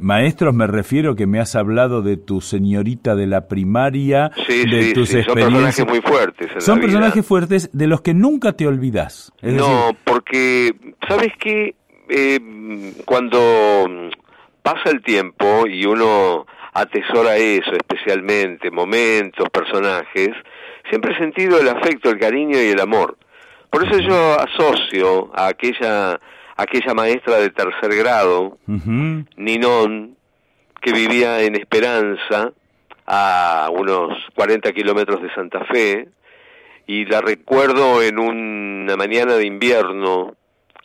maestros 0.00 0.54
me 0.54 0.66
refiero 0.68 1.16
que 1.16 1.26
me 1.26 1.40
has 1.40 1.56
hablado 1.56 2.02
de 2.02 2.16
tu 2.18 2.40
señorita 2.40 3.16
de 3.16 3.26
la 3.26 3.48
primaria, 3.48 4.30
de 4.46 4.92
tus 4.94 5.12
experiencias. 5.12 5.24
Son 5.26 5.34
personajes 5.34 5.86
muy 5.86 6.00
fuertes. 6.00 6.64
son 6.64 6.80
personajes 6.80 7.26
fuertes 7.26 7.70
de 7.72 7.86
los 7.88 8.00
que 8.00 8.14
nunca 8.14 8.52
te 8.52 8.66
olvidas. 8.66 9.32
no, 9.42 9.90
porque, 10.04 10.72
¿sabes 11.08 11.32
qué? 11.40 11.63
Eh, 12.08 12.40
cuando 13.04 14.10
pasa 14.62 14.90
el 14.90 15.02
tiempo 15.02 15.66
y 15.66 15.84
uno 15.84 16.46
atesora 16.72 17.36
eso, 17.36 17.72
especialmente 17.72 18.70
momentos, 18.70 19.48
personajes, 19.50 20.30
siempre 20.88 21.12
he 21.12 21.18
sentido 21.18 21.60
el 21.60 21.68
afecto, 21.68 22.10
el 22.10 22.18
cariño 22.18 22.60
y 22.60 22.70
el 22.70 22.80
amor. 22.80 23.16
Por 23.70 23.86
eso 23.86 23.98
yo 24.00 24.38
asocio 24.38 25.30
a 25.34 25.48
aquella, 25.48 26.20
aquella 26.56 26.94
maestra 26.94 27.36
de 27.38 27.50
tercer 27.50 27.94
grado, 27.96 28.58
Ninón, 29.36 30.16
que 30.80 30.92
vivía 30.92 31.42
en 31.42 31.56
Esperanza, 31.56 32.52
a 33.06 33.68
unos 33.72 34.16
40 34.34 34.72
kilómetros 34.72 35.22
de 35.22 35.34
Santa 35.34 35.64
Fe, 35.66 36.08
y 36.86 37.04
la 37.06 37.20
recuerdo 37.20 38.02
en 38.02 38.18
una 38.18 38.96
mañana 38.96 39.34
de 39.34 39.46
invierno 39.46 40.36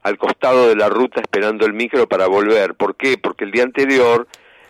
al 0.04 0.18
costado 0.18 0.68
de 0.68 0.76
la 0.76 0.90
ruta 0.90 1.22
esperando 1.22 1.66
el 1.66 1.74
micro 1.74 2.08
para 2.08 2.28
volver. 2.28 2.76
¿Por 2.76 2.96
qué? 2.96 3.18
Porque 3.18 3.46
el 3.46 3.52
día 3.52 3.64
anterior 3.64 4.28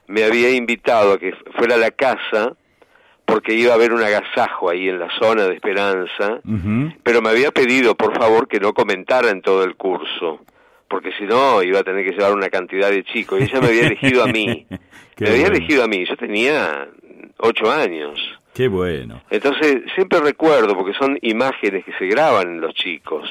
me 0.07 0.23
había 0.23 0.51
invitado 0.51 1.13
a 1.13 1.19
que 1.19 1.33
fuera 1.55 1.75
a 1.75 1.77
la 1.77 1.91
casa 1.91 2.55
porque 3.29 3.53
iba 3.53 3.73
a 3.73 3.75
haber 3.75 3.93
un 3.93 4.01
agasajo 4.01 4.69
ahí 4.69 4.89
en 4.89 4.99
la 4.99 5.07
zona 5.19 5.43
de 5.43 5.53
Esperanza, 5.53 6.41
pero 7.03 7.21
me 7.21 7.29
había 7.29 7.51
pedido 7.51 7.95
por 7.95 8.17
favor 8.17 8.47
que 8.47 8.59
no 8.59 8.73
comentara 8.73 9.29
en 9.29 9.41
todo 9.41 9.63
el 9.63 9.75
curso, 9.75 10.39
porque 10.87 11.11
si 11.17 11.25
no 11.25 11.61
iba 11.61 11.79
a 11.79 11.83
tener 11.83 12.03
que 12.03 12.11
llevar 12.11 12.33
una 12.33 12.49
cantidad 12.49 12.89
de 12.89 13.03
chicos, 13.03 13.39
y 13.39 13.43
ella 13.43 13.61
me 13.61 13.67
había 13.67 13.85
elegido 13.85 14.23
a 14.23 14.27
mí, 14.27 14.65
me 15.19 15.29
había 15.29 15.47
elegido 15.47 15.83
a 15.83 15.87
mí, 15.87 16.05
yo 16.05 16.17
tenía 16.17 16.87
ocho 17.37 17.71
años. 17.71 18.19
Qué 18.55 18.67
bueno. 18.67 19.21
Entonces 19.29 19.83
siempre 19.93 20.19
recuerdo, 20.21 20.75
porque 20.75 20.97
son 20.97 21.19
imágenes 21.21 21.85
que 21.85 21.93
se 21.93 22.07
graban 22.07 22.47
en 22.47 22.61
los 22.61 22.73
chicos, 22.73 23.29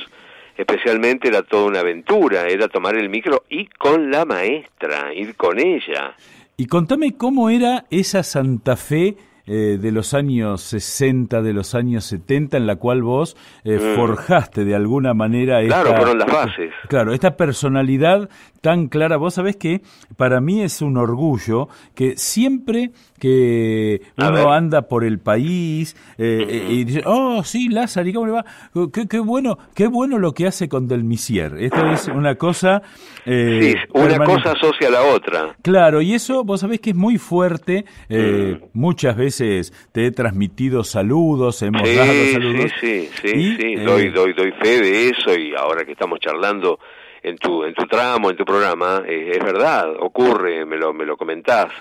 especialmente 0.59 1.29
era 1.29 1.43
toda 1.43 1.67
una 1.67 1.81
aventura, 1.81 2.47
era 2.49 2.69
tomar 2.69 2.97
el 2.97 3.09
micro 3.09 3.45
y 3.49 3.67
con 3.67 4.11
la 4.11 4.25
maestra, 4.25 5.15
ir 5.15 5.37
con 5.37 5.59
ella. 5.59 6.15
Y 6.57 6.67
contame 6.67 7.17
cómo 7.17 7.49
era 7.49 7.85
esa 7.89 8.25
Santa 8.25 8.77
Fe 8.77 9.17
eh, 9.47 9.79
de 9.81 9.93
los 9.93 10.13
años 10.13 10.61
60, 10.63 11.41
de 11.41 11.53
los 11.55 11.75
años 11.75 12.05
70, 12.05 12.57
en 12.57 12.67
la 12.67 12.77
cual 12.77 13.03
vos 13.03 13.37
eh, 13.65 13.79
mm. 13.79 13.95
forjaste 13.95 14.65
de 14.65 14.75
alguna 14.75 15.15
manera 15.15 15.63
esta, 15.63 15.83
Claro, 15.83 15.97
fueron 15.97 16.19
las 16.19 16.31
bases. 16.31 16.71
Claro, 16.89 17.15
esta 17.15 17.37
personalidad 17.37 18.29
tan 18.61 18.89
clara. 18.89 19.17
Vos 19.17 19.35
sabés 19.35 19.57
que 19.57 19.81
para 20.17 20.41
mí 20.41 20.63
es 20.63 20.83
un 20.83 20.97
orgullo 20.97 21.69
que 21.95 22.17
siempre 22.17 22.91
que 23.19 24.01
uno 24.17 24.53
anda 24.53 24.83
por 24.83 25.05
el 25.05 25.19
país 25.19 25.97
eh, 26.19 26.67
y 26.71 26.85
dice, 26.85 27.03
oh, 27.05 27.43
sí, 27.45 27.69
Lázaro, 27.69 28.09
¿y 28.09 28.13
cómo 28.13 28.27
le 28.27 28.33
va? 28.33 28.45
Qué, 28.93 29.09
qué, 29.09 29.19
bueno, 29.19 29.59
qué 29.75 29.89
bueno 29.89 30.19
lo 30.19 30.33
que 30.33 30.47
hace 30.47 30.69
con 30.69 30.87
Delmisier. 30.87 31.57
Esto 31.59 31.85
es 31.91 32.09
una 32.09 32.37
cosa... 32.37 32.83
sí, 33.25 33.75
una 33.93 34.19
cosa 34.25 34.53
asocia 34.53 34.89
a 34.89 34.91
la 34.91 35.03
otra. 35.03 35.57
Claro, 35.63 36.01
y 36.01 36.15
eso 36.15 36.45
vos 36.45 36.61
sabés 36.61 36.81
que 36.81 36.91
es 36.91 36.97
muy 36.97 37.19
fuerte. 37.19 37.85
Mm. 38.09 38.65
Muchas 38.73 39.17
veces 39.17 39.73
te 39.93 40.07
he 40.07 40.11
transmitido 40.13 40.85
saludos, 40.85 41.63
hemos 41.63 41.83
dado 41.83 42.13
saludos. 42.33 42.71
Sí, 42.81 43.09
sí, 43.11 43.11
sí, 43.23 43.57
sí. 43.57 43.79
Eh, 43.79 43.85
doy, 43.85 44.11
doy, 44.11 44.33
doy 44.33 44.53
fe 44.61 44.81
de 44.81 45.09
eso 45.09 45.35
y 45.39 45.55
ahora 45.57 45.85
que 45.85 45.93
estamos 45.93 46.19
charlando 46.21 46.79
en 47.23 47.37
tu, 47.37 47.65
en 47.65 47.75
tu 47.75 47.87
tramo, 47.87 48.31
en 48.31 48.37
tu 48.37 48.45
programa, 48.45 49.03
eh, 49.07 49.33
es 49.37 49.45
verdad, 49.45 49.95
ocurre, 49.99 50.65
me 50.65 50.77
lo, 50.77 50.93
me 50.93 51.05
lo 51.05 51.17
comentás. 51.17 51.73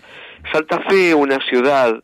Santa 0.51 0.79
Fe, 0.81 1.13
una 1.13 1.39
ciudad 1.47 2.01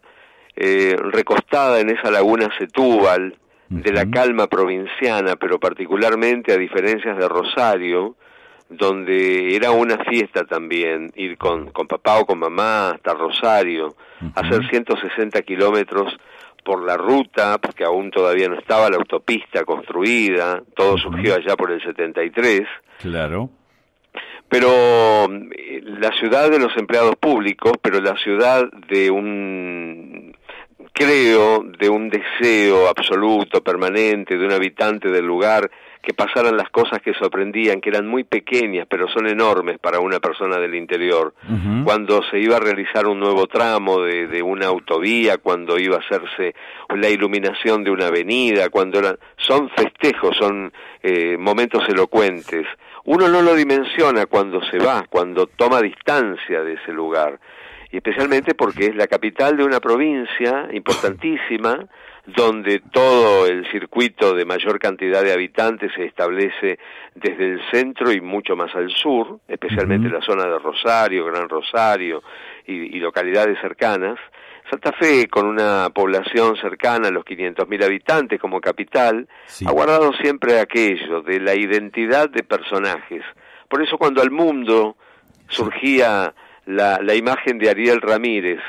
eh, 0.55 0.95
recostada 0.97 1.79
en 1.79 1.89
esa 1.89 2.11
laguna 2.11 2.49
Setúbal, 2.57 3.35
de 3.69 3.91
la 3.91 4.05
calma 4.07 4.45
provinciana, 4.45 5.35
pero 5.35 5.59
particularmente 5.59 6.53
a 6.53 6.57
diferencias 6.57 7.17
de 7.17 7.27
Rosario, 7.27 8.15
donde 8.69 9.55
era 9.55 9.71
una 9.71 9.97
fiesta 10.05 10.45
también 10.45 11.11
ir 11.15 11.37
con, 11.37 11.71
con 11.71 11.87
papá 11.87 12.19
o 12.19 12.25
con 12.25 12.37
mamá 12.37 12.91
hasta 12.91 13.15
Rosario, 13.15 13.95
hacer 14.35 14.67
160 14.69 15.41
kilómetros 15.41 16.15
por 16.63 16.83
la 16.83 16.97
ruta, 16.97 17.57
porque 17.59 17.83
aún 17.83 18.11
todavía 18.11 18.49
no 18.49 18.57
estaba 18.57 18.89
la 18.89 18.97
autopista 18.97 19.63
construida, 19.63 20.63
todo 20.75 20.97
surgió 20.97 21.35
allá 21.35 21.55
por 21.55 21.71
el 21.71 21.81
73. 21.83 22.61
Claro. 23.01 23.49
Pero 24.49 24.69
eh, 25.25 25.81
la 25.83 26.11
ciudad 26.19 26.49
de 26.49 26.59
los 26.59 26.75
empleados 26.77 27.15
públicos, 27.15 27.73
pero 27.81 27.99
la 27.99 28.15
ciudad 28.17 28.69
de 28.87 29.09
un, 29.09 30.32
creo, 30.93 31.63
de 31.63 31.89
un 31.89 32.09
deseo 32.09 32.87
absoluto, 32.87 33.61
permanente, 33.63 34.37
de 34.37 34.45
un 34.45 34.51
habitante 34.51 35.09
del 35.09 35.25
lugar 35.25 35.69
que 36.03 36.13
pasaran 36.13 36.57
las 36.57 36.69
cosas 36.69 37.01
que 37.01 37.13
sorprendían, 37.13 37.79
que 37.79 37.89
eran 37.89 38.05
muy 38.05 38.25
pequeñas, 38.25 38.85
pero 38.89 39.07
son 39.07 39.25
enormes 39.25 39.79
para 39.79 40.01
una 40.01 40.19
persona 40.19 40.57
del 40.59 40.75
interior. 40.75 41.33
Cuando 41.85 42.21
se 42.29 42.39
iba 42.39 42.57
a 42.57 42.59
realizar 42.59 43.07
un 43.07 43.21
nuevo 43.21 43.47
tramo 43.47 44.01
de, 44.01 44.27
de, 44.27 44.43
una 44.43 44.67
autovía, 44.67 45.37
cuando 45.37 45.79
iba 45.79 45.95
a 45.95 45.99
hacerse 45.99 46.55
la 46.89 47.09
iluminación 47.09 47.85
de 47.85 47.91
una 47.91 48.07
avenida, 48.07 48.67
cuando 48.69 48.99
eran, 48.99 49.17
son 49.37 49.69
festejos, 49.69 50.35
son 50.37 50.73
eh, 51.01 51.37
momentos 51.39 51.87
elocuentes. 51.87 52.67
Uno 53.05 53.29
no 53.29 53.41
lo 53.41 53.55
dimensiona 53.55 54.25
cuando 54.25 54.61
se 54.69 54.79
va, 54.79 55.05
cuando 55.09 55.47
toma 55.47 55.81
distancia 55.81 56.63
de 56.63 56.73
ese 56.73 56.91
lugar. 56.91 57.39
Y 57.93 57.97
especialmente 57.97 58.55
porque 58.55 58.87
es 58.87 58.95
la 58.95 59.05
capital 59.05 59.55
de 59.55 59.63
una 59.63 59.79
provincia 59.79 60.67
importantísima, 60.73 61.85
donde 62.25 62.79
todo 62.91 63.45
el 63.45 63.69
circuito 63.69 64.33
de 64.33 64.45
mayor 64.45 64.79
cantidad 64.79 65.21
de 65.21 65.31
habitantes 65.31 65.91
se 65.95 66.05
establece 66.05 66.79
desde 67.13 67.51
el 67.51 67.61
centro 67.69 68.11
y 68.11 68.19
mucho 68.19 68.55
más 68.55 68.73
al 68.73 68.89
sur, 68.89 69.41
especialmente 69.47 70.09
la 70.09 70.21
zona 70.21 70.45
de 70.45 70.57
Rosario, 70.57 71.25
Gran 71.25 71.47
Rosario 71.47 72.23
y, 72.65 72.99
localidades 72.99 73.59
cercanas. 73.61 74.17
Santa 74.71 74.91
Fe, 74.93 75.27
con 75.27 75.45
una 75.45 75.91
población 75.93 76.55
cercana 76.55 77.09
a 77.09 77.11
los 77.11 77.23
500.000 77.23 77.83
habitantes 77.83 78.41
como 78.41 78.59
capital, 78.59 79.27
ha 79.67 79.71
guardado 79.71 80.13
siempre 80.13 80.59
aquello 80.59 81.21
de 81.21 81.39
la 81.39 81.53
identidad 81.53 82.27
de 82.27 82.41
personajes. 82.41 83.21
Por 83.69 83.83
eso 83.83 83.99
cuando 83.99 84.23
al 84.23 84.31
mundo 84.31 84.97
surgía 85.47 86.33
la, 86.65 86.99
la 87.01 87.15
imagen 87.15 87.57
de 87.57 87.69
Ariel 87.69 88.01
Ramírez, 88.01 88.61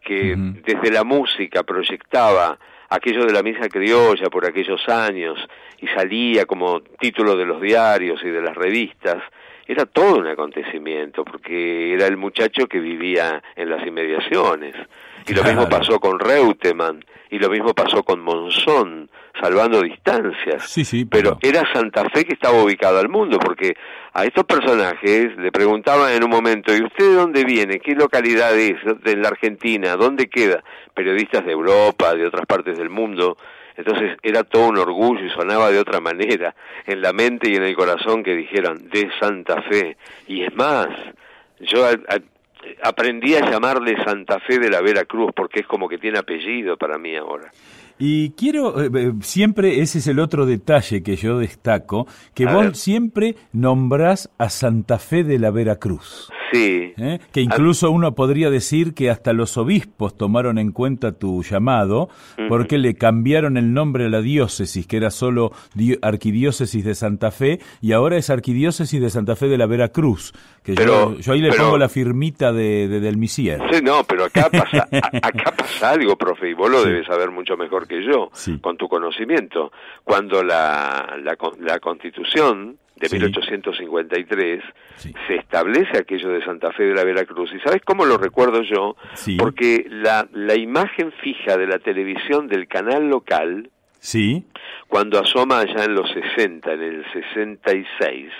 que 0.00 0.34
desde 0.36 0.90
la 0.90 1.04
música 1.04 1.62
proyectaba 1.62 2.58
aquello 2.88 3.26
de 3.26 3.32
la 3.32 3.42
misa 3.42 3.68
criolla 3.68 4.30
por 4.30 4.46
aquellos 4.46 4.88
años 4.88 5.38
y 5.80 5.86
salía 5.88 6.46
como 6.46 6.80
título 6.80 7.36
de 7.36 7.44
los 7.44 7.60
diarios 7.60 8.20
y 8.22 8.28
de 8.28 8.40
las 8.40 8.56
revistas, 8.56 9.22
era 9.66 9.84
todo 9.84 10.20
un 10.20 10.26
acontecimiento, 10.26 11.24
porque 11.24 11.92
era 11.92 12.06
el 12.06 12.16
muchacho 12.16 12.66
que 12.66 12.80
vivía 12.80 13.42
en 13.54 13.68
las 13.68 13.86
inmediaciones. 13.86 14.74
Y 15.28 15.34
lo 15.34 15.44
mismo 15.44 15.68
pasó 15.68 16.00
con 16.00 16.18
Reutemann, 16.18 17.04
y 17.30 17.38
lo 17.38 17.50
mismo 17.50 17.74
pasó 17.74 18.02
con 18.02 18.20
Monzón, 18.20 19.10
salvando 19.40 19.82
distancias. 19.82 20.68
Sí, 20.68 20.84
sí, 20.84 21.04
pero... 21.04 21.38
era 21.42 21.70
Santa 21.72 22.08
Fe 22.10 22.24
que 22.24 22.34
estaba 22.34 22.62
ubicado 22.62 22.98
al 22.98 23.08
mundo, 23.08 23.38
porque 23.38 23.76
a 24.14 24.24
estos 24.24 24.44
personajes 24.44 25.36
le 25.36 25.52
preguntaban 25.52 26.12
en 26.12 26.24
un 26.24 26.30
momento, 26.30 26.74
¿y 26.74 26.82
usted 26.82 27.10
de 27.10 27.14
dónde 27.14 27.44
viene? 27.44 27.78
¿Qué 27.78 27.94
localidad 27.94 28.58
es? 28.58 28.76
¿De 29.02 29.16
la 29.16 29.28
Argentina? 29.28 29.96
¿Dónde 29.96 30.28
queda? 30.28 30.62
Periodistas 30.94 31.44
de 31.44 31.52
Europa, 31.52 32.14
de 32.14 32.26
otras 32.26 32.46
partes 32.46 32.78
del 32.78 32.90
mundo. 32.90 33.36
Entonces 33.76 34.16
era 34.22 34.42
todo 34.42 34.68
un 34.68 34.78
orgullo 34.78 35.24
y 35.24 35.30
sonaba 35.30 35.70
de 35.70 35.78
otra 35.78 36.00
manera 36.00 36.54
en 36.84 37.00
la 37.00 37.12
mente 37.12 37.48
y 37.48 37.54
en 37.54 37.62
el 37.62 37.76
corazón 37.76 38.24
que 38.24 38.34
dijeran 38.34 38.88
de 38.88 39.08
Santa 39.20 39.62
Fe. 39.62 39.96
Y 40.26 40.42
es 40.42 40.52
más, 40.56 40.88
yo 41.60 41.86
aprendí 42.82 43.34
a 43.34 43.50
llamarle 43.50 43.96
Santa 44.04 44.40
Fe 44.40 44.58
de 44.58 44.70
la 44.70 44.80
Vera 44.80 45.04
Cruz 45.04 45.32
porque 45.34 45.60
es 45.60 45.66
como 45.66 45.88
que 45.88 45.98
tiene 45.98 46.18
apellido 46.18 46.76
para 46.76 46.98
mí 46.98 47.16
ahora. 47.16 47.50
Y 47.98 48.30
quiero, 48.30 48.80
eh, 48.82 48.90
eh, 48.94 49.12
siempre 49.22 49.80
ese 49.80 49.98
es 49.98 50.06
el 50.06 50.20
otro 50.20 50.46
detalle 50.46 51.02
que 51.02 51.16
yo 51.16 51.38
destaco, 51.38 52.06
que 52.34 52.46
vos 52.46 52.78
siempre 52.78 53.34
nombrás 53.52 54.30
a 54.38 54.50
Santa 54.50 54.98
Fe 54.98 55.24
de 55.24 55.38
la 55.38 55.50
Veracruz. 55.50 56.30
Sí. 56.52 56.94
¿Eh? 56.96 57.18
Que 57.32 57.42
incluso 57.42 57.90
uno 57.90 58.14
podría 58.14 58.50
decir 58.50 58.94
que 58.94 59.10
hasta 59.10 59.32
los 59.32 59.56
obispos 59.58 60.16
tomaron 60.16 60.58
en 60.58 60.72
cuenta 60.72 61.12
tu 61.12 61.42
llamado, 61.42 62.08
porque 62.48 62.78
le 62.78 62.94
cambiaron 62.94 63.56
el 63.56 63.74
nombre 63.74 64.06
a 64.06 64.08
la 64.08 64.22
diócesis, 64.22 64.86
que 64.86 64.96
era 64.96 65.10
solo 65.10 65.52
Arquidiócesis 66.00 66.84
de 66.84 66.94
Santa 66.94 67.30
Fe, 67.30 67.60
y 67.80 67.92
ahora 67.92 68.16
es 68.16 68.30
Arquidiócesis 68.30 69.00
de 69.00 69.10
Santa 69.10 69.36
Fe 69.36 69.48
de 69.48 69.58
la 69.58 69.66
Veracruz. 69.66 70.32
Que 70.62 70.74
yo, 70.74 71.16
ahí 71.32 71.40
le 71.40 71.52
pongo 71.52 71.78
la 71.78 71.88
firmita 71.88 72.52
de, 72.52 72.88
del 72.88 73.16
Misier. 73.16 73.60
Sí, 73.70 73.80
no, 73.82 74.04
pero 74.04 74.24
acá 74.24 74.48
pasa, 74.50 74.88
acá 75.22 75.54
pasa 75.56 75.90
algo, 75.90 76.16
profe, 76.16 76.50
y 76.50 76.54
vos 76.54 76.70
lo 76.70 76.82
debes 76.82 77.06
saber 77.06 77.30
mucho 77.30 77.56
mejor 77.56 77.86
que 77.88 78.04
yo, 78.04 78.30
con 78.60 78.76
tu 78.76 78.88
conocimiento. 78.88 79.72
Cuando 80.04 80.42
la, 80.42 81.18
la, 81.22 81.36
la 81.58 81.80
Constitución 81.80 82.78
de 82.96 83.08
1853, 83.08 84.62
se 84.96 85.34
establece 85.34 85.98
aquello 85.98 86.30
de 86.30 86.44
Santa 86.44 86.72
Fe 86.72 86.84
de 86.84 86.94
la 86.94 87.04
Veracruz. 87.04 87.50
¿Y 87.54 87.60
sabes 87.60 87.82
cómo 87.84 88.04
lo 88.04 88.18
recuerdo 88.18 88.62
yo? 88.62 88.96
Porque 89.38 89.86
la, 89.88 90.28
la 90.32 90.56
imagen 90.56 91.12
fija 91.12 91.56
de 91.56 91.66
la 91.66 91.78
televisión 91.78 92.48
del 92.48 92.66
canal 92.66 93.08
local, 93.08 93.70
sí. 94.00 94.44
cuando 94.88 95.20
asoma 95.20 95.60
allá 95.60 95.84
en 95.84 95.94
los 95.94 96.10
60, 96.10 96.72
en 96.72 96.82
el 96.82 97.04
66, 97.12 98.30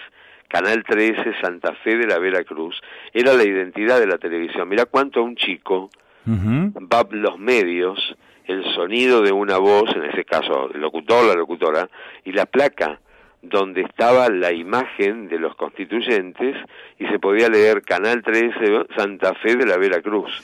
Canal 0.49 0.83
13, 0.83 1.35
Santa 1.43 1.75
Fe 1.85 1.97
de 1.97 2.07
la 2.07 2.19
Veracruz, 2.19 2.81
era 3.13 3.35
la 3.35 3.45
identidad 3.45 4.01
de 4.01 4.07
la 4.07 4.19
televisión. 4.19 4.69
Mira 4.69 4.87
cuánto 4.87 5.21
a 5.21 5.23
un 5.23 5.37
chico 5.37 5.91
va 6.27 7.07
los 7.11 7.39
medios, 7.39 8.17
el 8.49 8.65
sonido 8.75 9.23
de 9.23 9.31
una 9.31 9.59
voz, 9.59 9.95
en 9.95 10.05
ese 10.05 10.25
caso 10.25 10.71
el 10.75 10.81
locutor, 10.81 11.27
la 11.27 11.35
locutora, 11.35 11.89
y 12.25 12.33
la 12.33 12.47
placa 12.47 12.99
donde 13.43 13.83
estaba 13.83 14.29
la 14.29 14.53
imagen 14.53 15.29
de 15.29 15.39
los 15.39 15.55
constituyentes 15.55 16.57
y 16.99 17.07
se 17.07 17.19
podía 17.21 17.49
leer 17.49 17.83
Canal 17.83 18.23
13 18.23 18.87
Santa 18.97 19.35
Fe 19.35 19.55
de 19.55 19.67
la 19.67 19.77
Veracruz. 19.77 20.43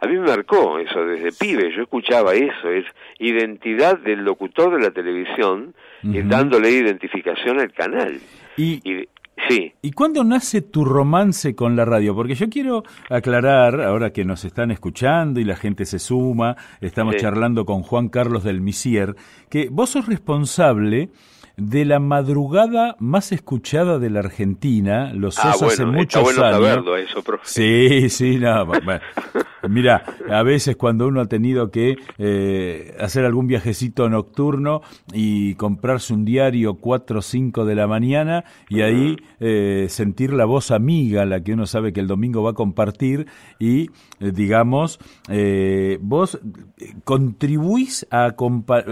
A 0.00 0.06
mí 0.06 0.18
me 0.18 0.26
marcó 0.26 0.78
eso 0.78 1.06
desde 1.06 1.32
pibe, 1.32 1.72
yo 1.74 1.82
escuchaba 1.82 2.34
eso, 2.34 2.68
es 2.68 2.84
identidad 3.18 3.98
del 3.98 4.22
locutor 4.22 4.76
de 4.76 4.82
la 4.82 4.90
televisión 4.90 5.74
y 6.02 6.20
dándole 6.20 6.70
identificación 6.70 7.58
al 7.58 7.72
canal. 7.72 8.20
Y, 8.58 9.08
sí. 9.48 9.72
¿Y 9.82 9.92
cuándo 9.92 10.24
nace 10.24 10.62
tu 10.62 10.84
romance 10.84 11.54
con 11.54 11.76
la 11.76 11.84
radio? 11.84 12.14
Porque 12.14 12.34
yo 12.34 12.48
quiero 12.48 12.84
aclarar, 13.10 13.80
ahora 13.80 14.12
que 14.12 14.24
nos 14.24 14.44
están 14.44 14.70
escuchando 14.70 15.40
y 15.40 15.44
la 15.44 15.56
gente 15.56 15.84
se 15.84 15.98
suma, 15.98 16.56
estamos 16.80 17.16
charlando 17.16 17.64
con 17.64 17.82
Juan 17.82 18.08
Carlos 18.08 18.44
del 18.44 18.60
Misier, 18.60 19.16
que 19.48 19.68
vos 19.70 19.90
sos 19.90 20.06
responsable 20.06 21.10
de 21.56 21.84
la 21.84 22.00
madrugada 22.00 22.96
más 22.98 23.30
escuchada 23.30 23.98
de 23.98 24.10
la 24.10 24.20
Argentina, 24.20 25.12
los 25.12 25.38
ah, 25.38 25.50
hace 25.50 25.86
muchos 25.86 26.22
bueno 26.22 26.44
años. 26.44 26.58
Saberlo 26.58 26.96
eso, 26.96 27.22
profe. 27.22 27.44
Sí, 27.44 28.10
sí, 28.10 28.38
no, 28.38 28.66
Mira, 29.68 30.04
a 30.30 30.42
veces 30.42 30.76
cuando 30.76 31.06
uno 31.06 31.20
ha 31.20 31.26
tenido 31.26 31.70
que 31.70 31.96
eh, 32.18 32.94
hacer 33.00 33.24
algún 33.24 33.46
viajecito 33.46 34.08
nocturno 34.10 34.82
y 35.12 35.54
comprarse 35.54 36.12
un 36.12 36.24
diario 36.24 36.74
4 36.74 37.18
o 37.20 37.22
5 37.22 37.64
de 37.64 37.74
la 37.74 37.86
mañana 37.86 38.44
y 38.68 38.82
ahí 38.82 39.16
eh, 39.40 39.86
sentir 39.88 40.32
la 40.34 40.44
voz 40.44 40.70
amiga, 40.70 41.24
la 41.24 41.42
que 41.42 41.54
uno 41.54 41.66
sabe 41.66 41.92
que 41.92 42.00
el 42.00 42.08
domingo 42.08 42.42
va 42.42 42.50
a 42.50 42.54
compartir 42.54 43.26
y, 43.58 43.84
eh, 44.20 44.32
digamos, 44.34 44.98
vos 46.00 46.38
contribuís 47.04 48.06
a, 48.10 48.34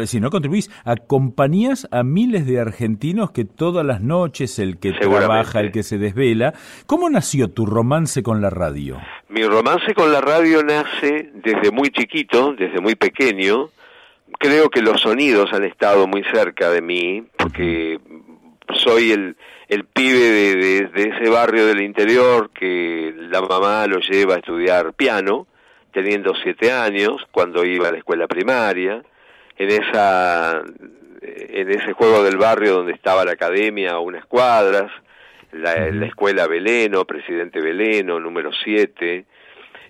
si 0.07 0.21
no 0.21 0.31
contribuís, 0.31 0.71
acompañás 0.85 1.87
a 1.91 2.03
miles 2.03 2.47
de 2.47 2.52
argentinos 2.61 3.31
que 3.31 3.45
todas 3.45 3.85
las 3.85 4.01
noches, 4.01 4.59
el 4.59 4.79
que 4.79 4.93
trabaja, 4.93 5.61
el 5.61 5.73
que 5.73 5.83
se 5.83 5.99
desvela. 5.99 6.55
¿Cómo 6.87 7.09
nació 7.11 7.49
tu 7.49 7.67
romance 7.67 8.23
con 8.23 8.41
la 8.41 8.51
radio? 8.51 8.99
Mi 9.29 9.45
romance 9.45 9.95
con 9.95 10.13
la 10.13 10.21
radio 10.21 10.63
nace 10.63 11.31
desde 11.35 11.71
muy 11.71 11.91
chiquito, 11.91 12.55
desde 12.55 12.81
muy 12.81 12.95
pequeño. 12.95 13.71
Creo 14.39 14.69
que 14.69 14.83
los 14.83 15.01
sonidos 15.01 15.53
han 15.53 15.65
estado 15.65 16.07
muy 16.07 16.25
cerca 16.33 16.71
de 16.71 16.83
mí, 16.83 17.25
porque 17.37 17.99
soy 18.77 19.13
el, 19.13 19.37
el 19.69 19.85
pibe 19.85 20.19
de, 20.19 20.89
de, 20.89 21.03
ese 21.09 21.31
barrio 21.31 21.67
del 21.67 21.83
interior 21.83 22.51
que 22.51 23.15
la 23.17 23.41
mamá 23.41 23.87
lo 23.87 24.01
lleva 24.01 24.35
a 24.35 24.39
estudiar 24.39 24.93
piano, 24.95 25.47
teniendo 25.93 26.35
siete 26.43 26.73
años, 26.73 27.17
cuando 27.31 27.65
iba 27.65 27.89
a 27.89 27.93
la 27.93 27.99
escuela 27.99 28.27
primaria, 28.27 29.03
en 29.57 29.71
esa 29.71 30.63
en 31.23 31.71
ese 31.71 31.93
juego 31.93 32.23
del 32.23 32.37
barrio 32.37 32.75
donde 32.75 32.93
estaba 32.93 33.25
la 33.25 33.33
academia 33.33 33.93
a 33.93 34.01
unas 34.01 34.27
cuadras, 34.27 34.91
la, 35.53 35.75
la 35.91 36.07
escuela 36.07 36.47
Beleno, 36.47 37.05
presidente 37.05 37.61
Beleno, 37.61 38.19
número 38.19 38.51
siete, 38.65 39.27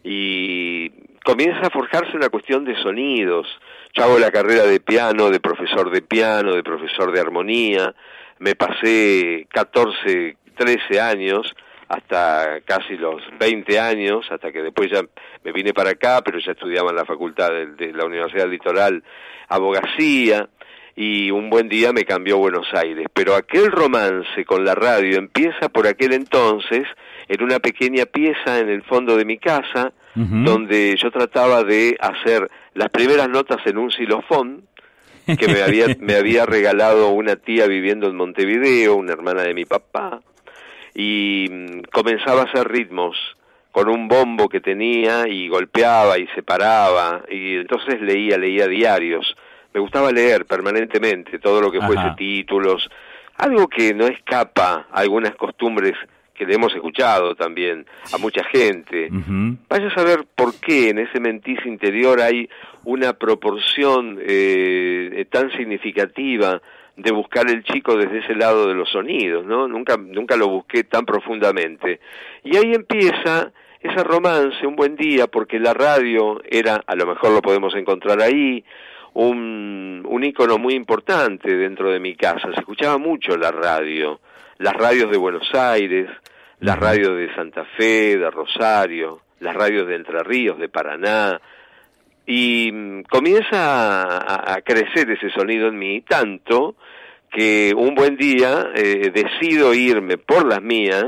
y 0.04 0.90
comienza 1.24 1.66
a 1.66 1.70
forjarse 1.70 2.16
una 2.16 2.28
cuestión 2.28 2.64
de 2.64 2.76
sonidos. 2.82 3.46
Yo 3.94 4.04
hago 4.04 4.18
la 4.18 4.30
carrera 4.30 4.64
de 4.64 4.80
piano, 4.80 5.30
de 5.30 5.40
profesor 5.40 5.90
de 5.90 6.02
piano, 6.02 6.54
de 6.54 6.62
profesor 6.62 7.12
de 7.12 7.20
armonía, 7.20 7.94
me 8.38 8.56
pasé 8.56 9.46
14, 9.50 10.36
13 10.56 11.00
años 11.00 11.54
hasta 11.88 12.60
casi 12.64 12.96
los 12.96 13.22
20 13.38 13.78
años, 13.78 14.26
hasta 14.30 14.50
que 14.50 14.62
después 14.62 14.90
ya 14.90 15.02
me 15.44 15.52
vine 15.52 15.74
para 15.74 15.90
acá, 15.90 16.22
pero 16.24 16.38
ya 16.38 16.52
estudiaba 16.52 16.90
en 16.90 16.96
la 16.96 17.04
facultad 17.04 17.50
de, 17.50 17.92
la 17.92 18.06
Universidad 18.06 18.48
Litoral 18.48 19.04
abogacía, 19.48 20.48
y 20.94 21.30
un 21.30 21.48
buen 21.48 21.68
día 21.68 21.92
me 21.92 22.04
cambió 22.04 22.36
a 22.36 22.40
Buenos 22.40 22.66
Aires. 22.74 23.06
Pero 23.12 23.34
aquel 23.34 23.70
romance 23.70 24.44
con 24.44 24.64
la 24.64 24.74
radio 24.74 25.18
empieza 25.18 25.68
por 25.68 25.86
aquel 25.86 26.12
entonces 26.12 26.86
en 27.28 27.42
una 27.42 27.60
pequeña 27.60 28.06
pieza 28.06 28.58
en 28.58 28.68
el 28.68 28.82
fondo 28.82 29.16
de 29.16 29.24
mi 29.24 29.38
casa, 29.38 29.92
donde 30.14 30.94
yo 30.96 31.10
trataba 31.10 31.64
de 31.64 31.96
hacer 31.98 32.50
las 32.74 32.90
primeras 32.90 33.30
notas 33.30 33.66
en 33.66 33.78
un 33.78 33.90
xilofón, 33.90 34.64
que 35.38 35.48
me 35.48 35.62
había, 35.62 35.86
me 36.00 36.16
había 36.16 36.44
regalado 36.44 37.10
una 37.10 37.36
tía 37.36 37.66
viviendo 37.66 38.08
en 38.08 38.16
Montevideo, 38.16 38.96
una 38.96 39.12
hermana 39.12 39.42
de 39.42 39.54
mi 39.54 39.64
papá, 39.64 40.20
y 40.94 41.48
mm, 41.50 41.80
comenzaba 41.90 42.42
a 42.42 42.44
hacer 42.44 42.68
ritmos 42.68 43.16
con 43.70 43.88
un 43.88 44.06
bombo 44.06 44.50
que 44.50 44.60
tenía 44.60 45.26
y 45.26 45.48
golpeaba 45.48 46.18
y 46.18 46.26
se 46.34 46.42
paraba, 46.42 47.22
y 47.30 47.56
entonces 47.56 48.02
leía, 48.02 48.36
leía 48.36 48.66
diarios. 48.66 49.34
Me 49.74 49.80
gustaba 49.80 50.10
leer 50.12 50.44
permanentemente 50.46 51.38
todo 51.38 51.60
lo 51.60 51.70
que 51.70 51.80
fuese 51.80 52.12
títulos, 52.16 52.88
algo 53.36 53.68
que 53.68 53.94
no 53.94 54.06
escapa 54.06 54.86
a 54.90 55.00
algunas 55.00 55.34
costumbres 55.36 55.94
que 56.34 56.46
le 56.46 56.54
hemos 56.54 56.74
escuchado 56.74 57.34
también 57.34 57.86
a 58.12 58.18
mucha 58.18 58.44
gente. 58.44 59.08
Vaya 59.68 59.88
a 59.88 59.94
saber 59.94 60.24
por 60.34 60.54
qué 60.60 60.90
en 60.90 60.98
ese 60.98 61.20
mentis 61.20 61.64
interior 61.66 62.20
hay 62.20 62.48
una 62.84 63.12
proporción 63.12 64.18
eh, 64.20 65.26
tan 65.30 65.50
significativa 65.52 66.60
de 66.96 67.10
buscar 67.10 67.48
el 67.48 67.64
chico 67.64 67.96
desde 67.96 68.18
ese 68.18 68.34
lado 68.34 68.68
de 68.68 68.74
los 68.74 68.90
sonidos, 68.90 69.44
¿no? 69.44 69.66
Nunca, 69.66 69.96
nunca 69.96 70.36
lo 70.36 70.48
busqué 70.48 70.84
tan 70.84 71.06
profundamente. 71.06 72.00
Y 72.44 72.56
ahí 72.56 72.72
empieza 72.74 73.52
ese 73.80 74.04
romance, 74.04 74.66
un 74.66 74.76
buen 74.76 74.96
día, 74.96 75.26
porque 75.26 75.58
la 75.58 75.74
radio 75.74 76.40
era, 76.48 76.82
a 76.86 76.94
lo 76.94 77.06
mejor 77.06 77.32
lo 77.32 77.42
podemos 77.42 77.74
encontrar 77.74 78.20
ahí, 78.20 78.64
un, 79.14 80.04
un 80.08 80.24
ícono 80.24 80.58
muy 80.58 80.74
importante 80.74 81.56
dentro 81.56 81.90
de 81.90 82.00
mi 82.00 82.14
casa. 82.14 82.52
Se 82.52 82.60
escuchaba 82.60 82.98
mucho 82.98 83.36
la 83.36 83.50
radio, 83.50 84.20
las 84.58 84.74
radios 84.74 85.10
de 85.10 85.16
Buenos 85.16 85.54
Aires, 85.54 86.08
las 86.60 86.78
radios 86.78 87.16
de 87.16 87.34
Santa 87.34 87.64
Fe, 87.76 88.16
de 88.16 88.30
Rosario, 88.30 89.20
las 89.40 89.54
radios 89.54 89.88
de 89.88 89.96
Entre 89.96 90.22
Ríos, 90.22 90.58
de 90.58 90.68
Paraná, 90.68 91.40
y 92.26 92.70
mm, 92.72 93.02
comienza 93.02 94.52
a, 94.54 94.60
crecer 94.62 95.10
ese 95.10 95.30
sonido 95.30 95.68
en 95.68 95.78
mí 95.78 96.02
tanto 96.02 96.76
que 97.30 97.72
un 97.76 97.94
buen 97.94 98.16
día 98.16 98.70
eh, 98.74 99.10
decido 99.12 99.74
irme 99.74 100.18
por 100.18 100.46
las 100.46 100.62
mías 100.62 101.06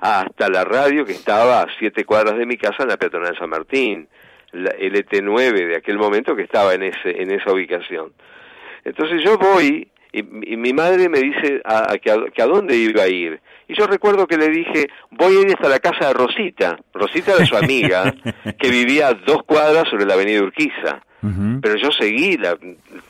hasta 0.00 0.50
la 0.50 0.64
radio 0.64 1.04
que 1.04 1.12
estaba 1.12 1.62
a 1.62 1.66
siete 1.78 2.04
cuadras 2.04 2.36
de 2.36 2.46
mi 2.46 2.56
casa 2.56 2.82
en 2.82 2.88
la 2.88 2.96
peatonal 2.96 3.32
de 3.32 3.38
San 3.38 3.48
Martín, 3.48 4.08
la 4.56 4.70
LT9 4.76 5.68
de 5.68 5.76
aquel 5.76 5.98
momento 5.98 6.34
que 6.34 6.42
estaba 6.42 6.74
en 6.74 6.82
ese 6.82 7.22
en 7.22 7.30
esa 7.30 7.52
ubicación. 7.52 8.12
Entonces 8.84 9.22
yo 9.24 9.36
voy 9.38 9.88
y, 10.16 10.22
mi 10.56 10.72
madre 10.72 11.08
me 11.10 11.20
dice 11.20 11.60
a, 11.64 11.94
que, 11.98 12.10
a, 12.10 12.46
dónde 12.46 12.74
iba 12.76 13.02
a 13.02 13.08
ir. 13.08 13.38
Y 13.68 13.74
yo 13.74 13.86
recuerdo 13.86 14.26
que 14.26 14.38
le 14.38 14.48
dije, 14.48 14.88
voy 15.10 15.36
a 15.36 15.40
ir 15.42 15.48
hasta 15.48 15.68
la 15.68 15.78
casa 15.78 16.08
de 16.08 16.14
Rosita. 16.14 16.78
Rosita 16.94 17.34
era 17.34 17.44
su 17.44 17.56
amiga, 17.56 18.14
que 18.58 18.70
vivía 18.70 19.08
a 19.08 19.14
dos 19.14 19.42
cuadras 19.42 19.88
sobre 19.90 20.06
la 20.06 20.14
avenida 20.14 20.42
Urquiza. 20.42 21.02
Pero 21.60 21.74
yo 21.74 21.90
seguí, 21.90 22.36
la, 22.36 22.56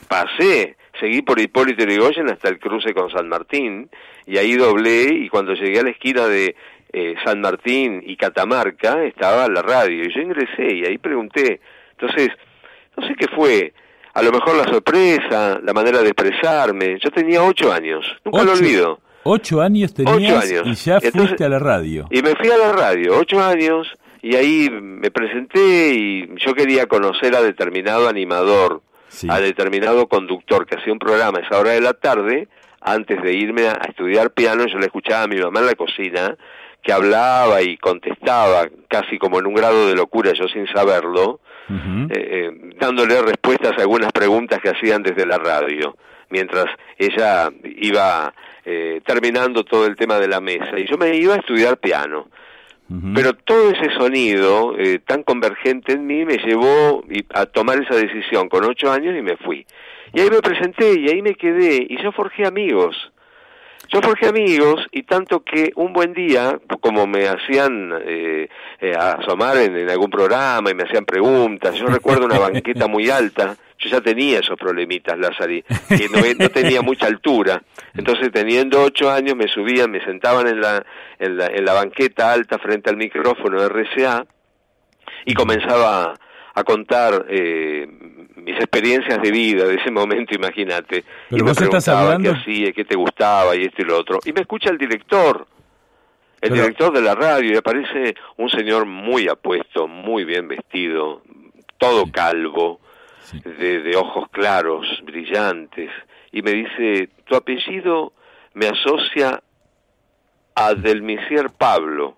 pasé, 0.08 0.76
seguí 0.98 1.20
por 1.20 1.38
Hipólito 1.38 1.84
Yrigoyen 1.84 2.30
hasta 2.30 2.48
el 2.48 2.58
cruce 2.58 2.94
con 2.94 3.10
San 3.10 3.28
Martín, 3.28 3.90
y 4.24 4.38
ahí 4.38 4.54
doblé, 4.54 5.12
y 5.12 5.28
cuando 5.28 5.52
llegué 5.52 5.80
a 5.80 5.82
la 5.82 5.90
esquina 5.90 6.26
de 6.26 6.56
eh, 6.92 7.14
San 7.24 7.40
Martín 7.40 8.02
y 8.06 8.16
Catamarca, 8.16 9.04
estaba 9.04 9.48
la 9.48 9.62
radio, 9.62 10.04
y 10.04 10.14
yo 10.14 10.20
ingresé, 10.20 10.74
y 10.74 10.84
ahí 10.84 10.98
pregunté. 10.98 11.60
Entonces, 11.98 12.28
no 12.96 13.06
sé 13.06 13.14
qué 13.14 13.26
fue, 13.34 13.72
a 14.14 14.22
lo 14.22 14.32
mejor 14.32 14.56
la 14.56 14.64
sorpresa, 14.64 15.60
la 15.62 15.72
manera 15.72 16.00
de 16.00 16.08
expresarme. 16.08 16.98
Yo 17.02 17.10
tenía 17.10 17.42
ocho 17.42 17.72
años, 17.72 18.06
nunca 18.24 18.44
lo 18.44 18.52
olvido. 18.52 19.00
Ocho 19.24 19.60
años 19.60 19.92
tenías 19.92 20.50
y 20.64 20.74
ya 20.74 21.00
fuiste 21.00 21.44
a 21.44 21.48
la 21.48 21.58
radio. 21.58 22.06
Y 22.10 22.22
me 22.22 22.34
fui 22.36 22.48
a 22.48 22.56
la 22.56 22.72
radio, 22.72 23.18
ocho 23.18 23.42
años, 23.42 23.88
y 24.22 24.36
ahí 24.36 24.70
me 24.70 25.10
presenté 25.10 25.94
y 25.94 26.28
yo 26.38 26.54
quería 26.54 26.86
conocer 26.86 27.34
a 27.34 27.42
determinado 27.42 28.08
animador, 28.08 28.82
a 29.28 29.40
determinado 29.40 30.06
conductor 30.06 30.64
que 30.66 30.76
hacía 30.76 30.92
un 30.92 30.98
programa 30.98 31.38
a 31.38 31.42
esa 31.42 31.58
hora 31.58 31.72
de 31.72 31.80
la 31.80 31.92
tarde, 31.92 32.48
antes 32.80 33.20
de 33.20 33.34
irme 33.34 33.68
a, 33.68 33.80
estudiar 33.88 34.30
piano, 34.30 34.64
yo 34.66 34.78
le 34.78 34.86
escuchaba 34.86 35.24
a 35.24 35.26
mi 35.26 35.36
mamá 35.36 35.60
en 35.60 35.66
la 35.66 35.74
cocina, 35.74 36.36
que 36.86 36.92
hablaba 36.92 37.62
y 37.62 37.76
contestaba 37.78 38.68
casi 38.86 39.18
como 39.18 39.40
en 39.40 39.46
un 39.46 39.54
grado 39.54 39.88
de 39.88 39.96
locura, 39.96 40.32
yo 40.34 40.46
sin 40.46 40.68
saberlo, 40.68 41.40
eh, 41.68 42.06
eh, 42.10 42.50
dándole 42.78 43.20
respuestas 43.22 43.72
a 43.76 43.80
algunas 43.80 44.12
preguntas 44.12 44.60
que 44.60 44.68
hacían 44.68 45.02
desde 45.02 45.26
la 45.26 45.36
radio, 45.36 45.96
mientras 46.30 46.66
ella 46.96 47.50
iba 47.64 48.32
eh, 48.64 49.00
terminando 49.04 49.64
todo 49.64 49.84
el 49.84 49.96
tema 49.96 50.20
de 50.20 50.28
la 50.28 50.40
mesa. 50.40 50.78
Y 50.78 50.86
yo 50.86 50.96
me 50.96 51.16
iba 51.16 51.34
a 51.34 51.38
estudiar 51.38 51.76
piano. 51.78 52.28
Pero 53.16 53.34
todo 53.34 53.72
ese 53.72 53.92
sonido 53.96 54.76
tan 55.06 55.24
convergente 55.24 55.94
en 55.94 56.06
mí 56.06 56.24
me 56.24 56.36
llevó 56.36 57.02
a 57.34 57.46
tomar 57.46 57.82
esa 57.82 57.96
decisión 57.96 58.48
con 58.48 58.62
ocho 58.62 58.92
años 58.92 59.16
y 59.18 59.22
me 59.22 59.36
fui. 59.38 59.66
Y 60.12 60.20
ahí 60.20 60.30
me 60.30 60.40
presenté 60.40 61.00
y 61.00 61.08
ahí 61.08 61.20
me 61.20 61.34
quedé 61.34 61.84
y 61.88 62.00
yo 62.00 62.12
forjé 62.12 62.46
amigos 62.46 63.10
yo 63.88 64.00
forjé 64.02 64.26
amigos 64.26 64.86
y 64.90 65.04
tanto 65.04 65.44
que 65.44 65.70
un 65.76 65.92
buen 65.92 66.12
día, 66.12 66.58
como 66.80 67.06
me 67.06 67.28
hacían 67.28 67.92
eh, 68.04 68.48
eh, 68.80 68.92
asomar 68.92 69.56
en, 69.58 69.88
algún 69.88 70.10
programa 70.10 70.70
y 70.70 70.74
me 70.74 70.84
hacían 70.84 71.04
preguntas, 71.04 71.74
yo 71.74 71.86
recuerdo 71.86 72.26
una 72.26 72.38
banqueta 72.38 72.86
muy 72.88 73.10
alta, 73.10 73.56
yo 73.78 73.90
ya 73.90 74.00
tenía 74.00 74.40
esos 74.40 74.56
problemitas, 74.58 75.18
Lázaro, 75.18 75.52
que 75.88 76.08
no, 76.10 76.20
no, 76.38 76.48
tenía 76.48 76.82
mucha 76.82 77.06
altura, 77.06 77.62
entonces 77.94 78.32
teniendo 78.32 78.82
ocho 78.82 79.10
años 79.10 79.36
me 79.36 79.48
subían, 79.48 79.90
me 79.90 80.04
sentaban 80.04 80.48
en 80.48 80.60
la, 80.60 80.84
en 81.18 81.36
la, 81.36 81.46
en 81.46 81.64
la 81.64 81.72
banqueta 81.74 82.32
alta 82.32 82.58
frente 82.58 82.90
al 82.90 82.96
micrófono 82.96 83.60
de 83.60 83.68
RCA 83.68 84.26
y 85.26 85.34
comenzaba 85.34 86.14
a 86.54 86.64
contar 86.64 87.26
eh, 87.28 87.86
mis 88.36 88.56
experiencias 88.56 89.20
de 89.20 89.30
vida 89.30 89.64
de 89.64 89.74
ese 89.74 89.90
momento, 89.90 90.34
imagínate. 90.34 91.04
Pero 91.30 91.44
vos 91.44 91.60
estás 91.60 91.88
hablando... 91.88 92.32
qué 92.32 92.38
hacía, 92.38 92.72
qué 92.72 92.84
te 92.84 92.96
gustaba 92.96 93.56
y 93.56 93.62
esto 93.62 93.82
y 93.82 93.84
lo 93.84 93.98
otro. 93.98 94.18
Y 94.24 94.32
me 94.32 94.42
escucha 94.42 94.70
el 94.70 94.78
director, 94.78 95.46
el 96.40 96.52
director 96.52 96.92
de 96.92 97.02
la 97.02 97.14
radio, 97.14 97.52
y 97.52 97.56
aparece 97.56 98.14
un 98.36 98.48
señor 98.48 98.86
muy 98.86 99.28
apuesto, 99.28 99.88
muy 99.88 100.24
bien 100.24 100.48
vestido, 100.48 101.22
todo 101.78 102.10
calvo, 102.10 102.80
De, 103.42 103.80
de 103.80 103.96
ojos 103.96 104.28
claros, 104.30 104.86
brillantes, 105.02 105.90
y 106.30 106.42
me 106.42 106.52
dice, 106.52 107.08
tu 107.24 107.34
apellido 107.34 108.12
me 108.54 108.68
asocia 108.68 109.42
a 110.54 110.74
Delmisier 110.74 111.50
Pablo. 111.50 112.14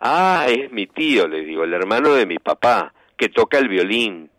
Ah, 0.00 0.46
es 0.48 0.72
mi 0.72 0.88
tío, 0.88 1.28
le 1.28 1.44
digo, 1.44 1.62
el 1.62 1.72
hermano 1.72 2.12
de 2.12 2.26
mi 2.26 2.38
papá 2.38 2.92
que 3.16 3.28
toca 3.28 3.58
el 3.58 3.68
violín. 3.68 4.31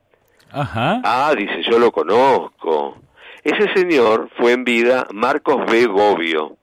Ajá. 0.54 1.02
Ah, 1.04 1.34
dice, 1.36 1.64
yo 1.70 1.80
lo 1.80 1.92
conozco. 1.92 2.98
Ese 3.44 3.74
señor 3.74 4.30
fue 4.38 4.54
en 4.54 4.64
vida 4.64 5.08
Marcos 5.12 5.70
B. 5.70 5.88
Bobbio. 5.88 6.56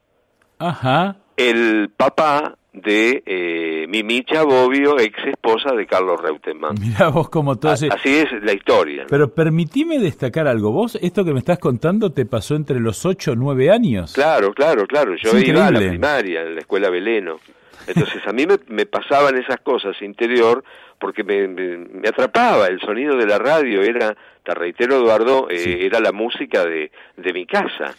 Ajá. 0.57 1.17
El 1.35 1.89
papá 1.95 2.55
de 2.73 3.21
eh, 3.25 3.85
Mimicha 3.89 4.43
Bobbio, 4.43 4.97
ex 4.99 5.17
esposa 5.25 5.73
de 5.75 5.85
Carlos 5.85 6.19
Reutemann. 6.21 6.75
Mira 6.79 7.09
vos 7.09 7.29
como 7.29 7.57
todo 7.57 7.71
Así 7.73 7.87
es 7.87 8.31
la 8.43 8.53
historia. 8.53 9.05
Pero 9.09 9.33
permitime 9.33 9.99
destacar 9.99 10.47
algo. 10.47 10.71
Vos, 10.71 10.97
esto 11.01 11.25
que 11.25 11.33
me 11.33 11.39
estás 11.39 11.59
contando, 11.59 12.11
te 12.11 12.25
pasó 12.25 12.55
entre 12.55 12.79
los 12.79 13.05
8 13.05 13.33
o 13.33 13.35
9 13.35 13.71
años. 13.71 14.13
Claro, 14.13 14.53
claro, 14.53 14.87
claro. 14.87 15.15
Yo 15.15 15.37
iba 15.37 15.67
a 15.67 15.71
la 15.71 15.79
primaria, 15.79 16.41
en 16.41 16.55
la 16.55 16.61
escuela 16.61 16.89
Beleno. 16.89 17.39
Entonces 17.87 18.21
a 18.25 18.31
mí 18.33 18.45
me, 18.45 18.57
me 18.67 18.85
pasaban 18.85 19.37
esas 19.37 19.59
cosas 19.61 20.01
interior 20.01 20.63
porque 20.99 21.23
me, 21.23 21.47
me, 21.47 22.07
atrapaba 22.07 22.67
el 22.67 22.79
sonido 22.79 23.17
de 23.17 23.25
la 23.25 23.39
radio, 23.39 23.81
era, 23.81 24.15
te 24.43 24.53
reitero 24.53 24.97
Eduardo, 24.97 25.47
eh, 25.49 25.79
era 25.85 25.99
la 25.99 26.11
música 26.11 26.63
de, 26.63 26.91
de 27.17 27.33
mi 27.33 27.45
casa, 27.45 27.95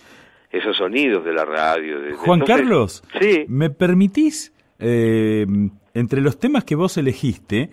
esos 0.50 0.76
sonidos 0.76 1.24
de 1.24 1.32
la 1.32 1.44
radio. 1.44 2.00
De, 2.00 2.12
Juan 2.12 2.40
Carlos, 2.40 3.02
sí. 3.20 3.44
¿me 3.48 3.70
permitís, 3.70 4.52
eh, 4.78 5.46
entre 5.94 6.20
los 6.20 6.38
temas 6.38 6.64
que 6.64 6.76
vos 6.76 6.96
elegiste, 6.96 7.70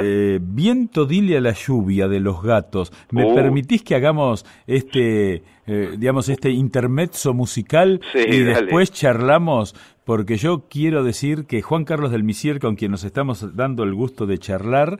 eh, 0.00 0.38
viento 0.40 1.06
dile 1.06 1.36
a 1.36 1.40
la 1.40 1.52
lluvia 1.52 2.06
de 2.06 2.20
los 2.20 2.42
gatos. 2.42 2.92
¿Me 3.10 3.24
uh. 3.24 3.34
permitís 3.34 3.82
que 3.82 3.94
hagamos 3.94 4.46
este, 4.66 5.42
eh, 5.66 5.90
digamos, 5.98 6.28
este 6.28 6.50
intermezzo 6.50 7.34
musical 7.34 8.00
y 8.14 8.38
después 8.38 8.92
charlamos? 8.92 9.74
Porque 10.04 10.36
yo 10.36 10.66
quiero 10.68 11.04
decir 11.04 11.46
que 11.46 11.62
Juan 11.62 11.84
Carlos 11.84 12.10
del 12.10 12.24
Misier, 12.24 12.58
con 12.58 12.76
quien 12.76 12.90
nos 12.90 13.04
estamos 13.04 13.54
dando 13.56 13.84
el 13.84 13.94
gusto 13.94 14.26
de 14.26 14.38
charlar, 14.38 14.98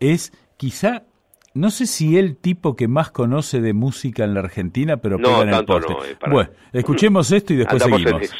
es 0.00 0.32
quizá 0.56 1.04
no 1.52 1.70
sé 1.70 1.86
si 1.86 2.16
el 2.16 2.36
tipo 2.36 2.76
que 2.76 2.86
más 2.86 3.10
conoce 3.10 3.60
de 3.60 3.72
música 3.72 4.24
en 4.24 4.34
la 4.34 4.40
Argentina, 4.40 4.98
pero 4.98 5.18
no, 5.18 5.42
en 5.42 5.48
el 5.48 5.64
poste. 5.64 5.92
Eh, 5.92 6.16
bueno, 6.30 6.50
escuchemos 6.72 7.32
esto 7.32 7.54
y 7.54 7.56
después 7.56 7.82
seguimos. 7.82 8.30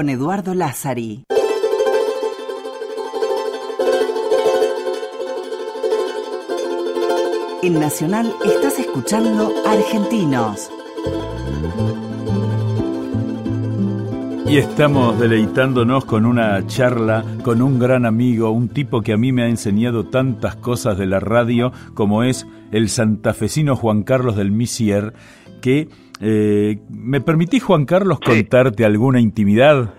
con 0.01 0.09
Eduardo 0.09 0.55
Lázari. 0.55 1.25
En 7.61 7.79
Nacional 7.79 8.33
estás 8.43 8.79
escuchando 8.79 9.53
Argentinos. 9.63 10.71
Y 14.47 14.57
estamos 14.57 15.19
deleitándonos 15.19 16.05
con 16.05 16.25
una 16.25 16.65
charla 16.65 17.23
con 17.43 17.61
un 17.61 17.77
gran 17.77 18.07
amigo, 18.07 18.49
un 18.49 18.69
tipo 18.69 19.03
que 19.03 19.13
a 19.13 19.17
mí 19.17 19.31
me 19.31 19.43
ha 19.43 19.49
enseñado 19.49 20.07
tantas 20.07 20.55
cosas 20.55 20.97
de 20.97 21.05
la 21.05 21.19
radio, 21.19 21.73
como 21.93 22.23
es 22.23 22.47
el 22.71 22.89
santafesino 22.89 23.75
Juan 23.75 24.01
Carlos 24.01 24.35
del 24.35 24.49
Misier, 24.49 25.13
que 25.61 25.89
eh, 26.21 26.79
me 26.89 27.19
permitís, 27.19 27.63
Juan 27.63 27.85
Carlos, 27.85 28.19
Sí. 28.23 28.31
contarte 28.31 28.85
alguna 28.85 29.19
intimidad. 29.19 29.93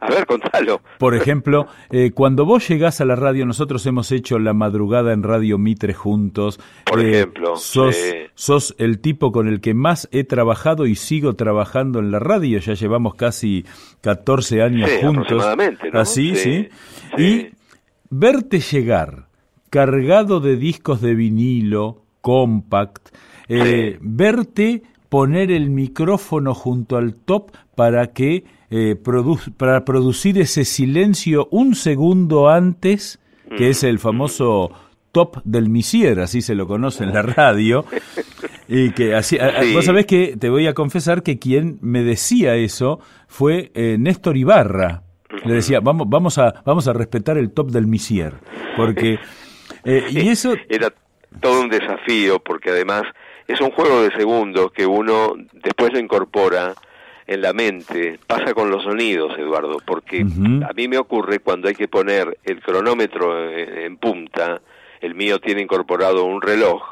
A 0.00 0.08
ver, 0.10 0.26
contalo. 0.26 0.80
Por 0.98 1.14
ejemplo, 1.14 1.66
eh, 1.90 2.10
cuando 2.12 2.44
vos 2.44 2.68
llegás 2.68 3.00
a 3.00 3.04
la 3.04 3.14
radio, 3.14 3.46
nosotros 3.46 3.86
hemos 3.86 4.10
hecho 4.10 4.38
la 4.40 4.52
madrugada 4.52 5.12
en 5.12 5.22
Radio 5.22 5.58
Mitre 5.58 5.94
juntos. 5.94 6.58
Por 6.84 7.00
Eh, 7.00 7.10
ejemplo, 7.20 7.54
sos, 7.56 8.74
el 8.78 8.98
tipo 9.00 9.30
con 9.30 9.46
el 9.46 9.60
que 9.60 9.74
más 9.74 10.08
he 10.10 10.24
trabajado 10.24 10.86
y 10.86 10.96
sigo 10.96 11.34
trabajando 11.34 12.00
en 12.00 12.10
la 12.10 12.18
radio. 12.18 12.58
Ya 12.58 12.74
llevamos 12.74 13.14
casi 13.14 13.64
14 14.00 14.60
años 14.62 14.90
Sí, 14.90 14.96
juntos. 15.00 15.24
aproximadamente, 15.26 15.90
¿no? 15.92 16.00
Así, 16.00 16.34
sí. 16.34 16.68
Y 17.16 17.50
verte 18.10 18.58
llegar 18.58 19.28
cargado 19.70 20.40
de 20.40 20.56
discos 20.56 21.00
de 21.00 21.14
vinilo, 21.14 22.02
compact, 22.20 23.08
eh, 23.48 23.98
verte 24.00 24.82
poner 25.12 25.50
el 25.50 25.68
micrófono 25.68 26.54
junto 26.54 26.96
al 26.96 27.14
top 27.14 27.50
para 27.76 28.14
que 28.14 28.44
eh, 28.70 28.96
produ- 28.98 29.52
para 29.58 29.84
producir 29.84 30.38
ese 30.38 30.64
silencio 30.64 31.48
un 31.50 31.74
segundo 31.74 32.48
antes, 32.48 33.20
que 33.58 33.68
es 33.68 33.84
el 33.84 33.98
famoso 33.98 34.70
top 35.12 35.42
del 35.44 35.68
Misier, 35.68 36.18
así 36.20 36.40
se 36.40 36.54
lo 36.54 36.66
conoce 36.66 37.04
en 37.04 37.12
la 37.12 37.20
radio. 37.20 37.84
Y 38.68 38.92
que 38.92 39.14
así, 39.14 39.36
Sí. 39.60 39.74
vos 39.74 39.84
sabés 39.84 40.06
que 40.06 40.38
te 40.38 40.48
voy 40.48 40.66
a 40.66 40.72
confesar 40.72 41.22
que 41.22 41.38
quien 41.38 41.76
me 41.82 42.02
decía 42.02 42.54
eso 42.54 42.98
fue 43.28 43.70
eh, 43.74 43.96
Néstor 43.98 44.38
Ibarra. 44.38 45.02
Le 45.44 45.52
decía, 45.52 45.80
vamos, 45.80 46.06
vamos 46.08 46.38
a, 46.38 46.62
vamos 46.64 46.88
a 46.88 46.94
respetar 46.94 47.36
el 47.36 47.50
top 47.50 47.70
del 47.70 47.86
Misier. 47.86 48.32
Porque, 48.78 49.18
eh, 49.84 50.04
y 50.10 50.28
eso, 50.30 50.54
Era 50.70 50.90
todo 51.42 51.60
un 51.60 51.68
desafío 51.68 52.38
porque 52.42 52.70
además 52.70 53.02
es 53.52 53.60
un 53.60 53.70
juego 53.70 54.02
de 54.02 54.10
segundos 54.16 54.72
que 54.72 54.86
uno 54.86 55.34
después 55.52 55.92
lo 55.92 55.98
incorpora 55.98 56.74
en 57.26 57.40
la 57.40 57.52
mente. 57.52 58.18
Pasa 58.26 58.52
con 58.54 58.70
los 58.70 58.82
sonidos, 58.82 59.38
Eduardo, 59.38 59.78
porque 59.86 60.20
a 60.22 60.72
mí 60.74 60.88
me 60.88 60.98
ocurre 60.98 61.38
cuando 61.38 61.68
hay 61.68 61.74
que 61.74 61.88
poner 61.88 62.38
el 62.44 62.60
cronómetro 62.60 63.48
en, 63.50 63.78
en 63.78 63.96
punta, 63.96 64.60
el 65.00 65.14
mío 65.14 65.38
tiene 65.40 65.62
incorporado 65.62 66.24
un 66.24 66.42
reloj. 66.42 66.82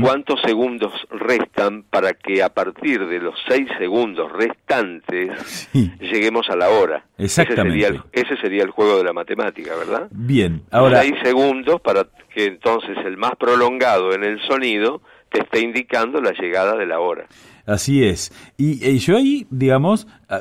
¿Cuántos 0.00 0.40
segundos 0.40 0.90
restan 1.10 1.82
para 1.82 2.14
que 2.14 2.42
a 2.42 2.48
partir 2.48 3.06
de 3.06 3.18
los 3.20 3.34
seis 3.46 3.68
segundos 3.78 4.32
restantes 4.32 5.68
Sí. 5.72 5.92
lleguemos 6.00 6.48
a 6.48 6.56
la 6.56 6.70
hora? 6.70 7.04
Exactamente. 7.18 7.76
Ese 7.78 7.86
sería, 7.86 7.88
el, 7.88 8.02
ese 8.12 8.36
sería 8.40 8.62
el 8.62 8.70
juego 8.70 8.96
de 8.96 9.04
la 9.04 9.12
matemática, 9.12 9.76
¿verdad? 9.76 10.08
bien, 10.10 10.62
ahora, 10.70 11.02
seis 11.02 11.16
segundos 11.22 11.82
para 11.82 12.06
que 12.34 12.46
entonces 12.46 12.96
el 13.04 13.18
más 13.18 13.32
prolongado 13.36 14.14
en 14.14 14.24
el 14.24 14.40
sonido 14.46 15.02
te 15.30 15.40
esté 15.40 15.60
indicando 15.60 16.20
la 16.20 16.32
llegada 16.32 16.76
de 16.76 16.86
la 16.86 17.00
hora. 17.00 17.26
Así 17.66 18.04
es. 18.04 18.32
Y, 18.56 18.84
eh, 18.84 18.98
yo 18.98 19.16
ahí, 19.16 19.46
digamos, 19.50 20.06
ah, 20.28 20.40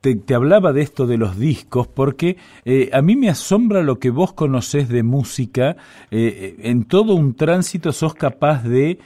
te, 0.00 0.34
hablaba 0.34 0.72
de 0.72 0.82
esto 0.82 1.06
de 1.06 1.18
los 1.18 1.38
discos 1.38 1.86
porque 1.88 2.36
eh, 2.64 2.90
a 2.92 3.02
mí 3.02 3.16
me 3.16 3.28
asombra 3.28 3.82
lo 3.82 3.98
que 3.98 4.10
vos 4.10 4.32
conocés 4.32 4.88
de 4.88 5.02
música. 5.02 5.76
eh, 6.10 6.56
en 6.60 6.84
todo 6.84 7.14
un 7.14 7.34
tránsito 7.34 7.92
sos 7.92 8.14
capaz 8.14 8.62
de 8.64 8.98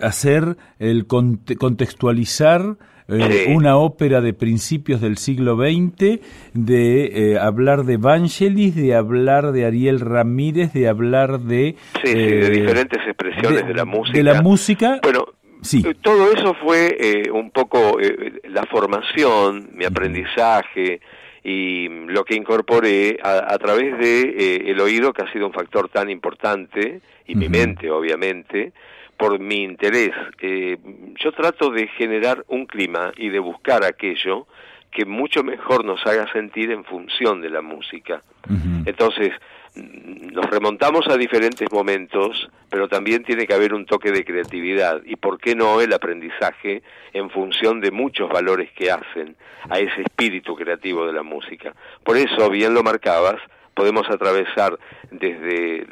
hacer 0.00 0.56
el 0.80 1.06
conte- 1.06 1.56
contextualizar 1.56 2.76
eh, 3.08 3.44
Sí. 3.46 3.52
una 3.54 3.76
ópera 3.78 4.20
de 4.20 4.34
principios 4.34 5.00
del 5.00 5.16
siglo 5.16 5.56
XX, 5.56 6.20
de 6.54 7.04
eh, 7.32 7.38
hablar 7.38 7.84
de 7.84 7.96
Vangelis, 7.96 8.74
de 8.76 8.94
hablar 8.94 9.52
de 9.52 9.64
Ariel 9.64 10.00
Ramírez, 10.00 10.72
de 10.72 10.88
hablar 10.88 11.40
de... 11.40 11.74
Sí, 12.04 12.08
sí, 12.08 12.14
de 12.14 12.46
eh, 12.46 12.50
diferentes 12.50 13.02
expresiones 13.06 13.66
de, 13.66 13.74
la 13.74 13.84
música. 13.84 14.16
De 14.18 14.22
la 14.24 14.42
música. 14.42 15.00
Bueno, 15.02 15.24
Sí. 15.60 15.82
eh, 15.84 15.94
todo 16.00 16.30
eso 16.32 16.54
fue 16.62 16.96
eh, 17.00 17.30
un 17.32 17.50
poco 17.50 17.98
eh, 18.00 18.40
la 18.50 18.64
formación, 18.66 19.70
mi 19.74 19.84
aprendizaje 19.84 21.00
y 21.42 21.88
lo 21.88 22.24
que 22.24 22.36
incorporé 22.36 23.18
a, 23.22 23.52
a 23.54 23.58
través 23.58 23.98
de 23.98 24.20
eh, 24.20 24.70
el 24.70 24.80
oído 24.80 25.12
que 25.12 25.22
ha 25.22 25.32
sido 25.32 25.46
un 25.46 25.52
factor 25.52 25.88
tan 25.88 26.10
importante 26.10 27.00
y 27.26 27.34
mi 27.34 27.48
mente 27.48 27.90
obviamente 27.90 28.72
por 29.18 29.38
mi 29.40 29.64
interés. 29.64 30.12
Eh, 30.40 30.78
yo 31.16 31.32
trato 31.32 31.70
de 31.70 31.88
generar 31.88 32.44
un 32.48 32.66
clima 32.66 33.12
y 33.16 33.28
de 33.28 33.40
buscar 33.40 33.84
aquello 33.84 34.46
que 34.90 35.04
mucho 35.04 35.42
mejor 35.42 35.84
nos 35.84 36.04
haga 36.06 36.32
sentir 36.32 36.70
en 36.70 36.84
función 36.84 37.42
de 37.42 37.50
la 37.50 37.60
música. 37.60 38.22
Entonces, 38.86 39.32
mm, 39.74 40.28
nos 40.32 40.48
remontamos 40.48 41.06
a 41.08 41.16
diferentes 41.16 41.70
momentos, 41.70 42.48
pero 42.70 42.88
también 42.88 43.22
tiene 43.24 43.46
que 43.46 43.52
haber 43.52 43.74
un 43.74 43.84
toque 43.84 44.10
de 44.10 44.24
creatividad 44.24 45.02
y, 45.04 45.16
¿por 45.16 45.38
qué 45.38 45.54
no, 45.54 45.80
el 45.82 45.92
aprendizaje 45.92 46.82
en 47.12 47.28
función 47.28 47.80
de 47.80 47.90
muchos 47.90 48.30
valores 48.30 48.70
que 48.72 48.90
hacen 48.90 49.36
a 49.68 49.78
ese 49.78 50.02
espíritu 50.02 50.54
creativo 50.54 51.06
de 51.06 51.12
la 51.12 51.22
música? 51.22 51.74
Por 52.02 52.16
eso, 52.16 52.48
bien 52.48 52.72
lo 52.72 52.82
marcabas, 52.82 53.36
podemos 53.74 54.08
atravesar 54.08 54.78
desde 55.10 55.86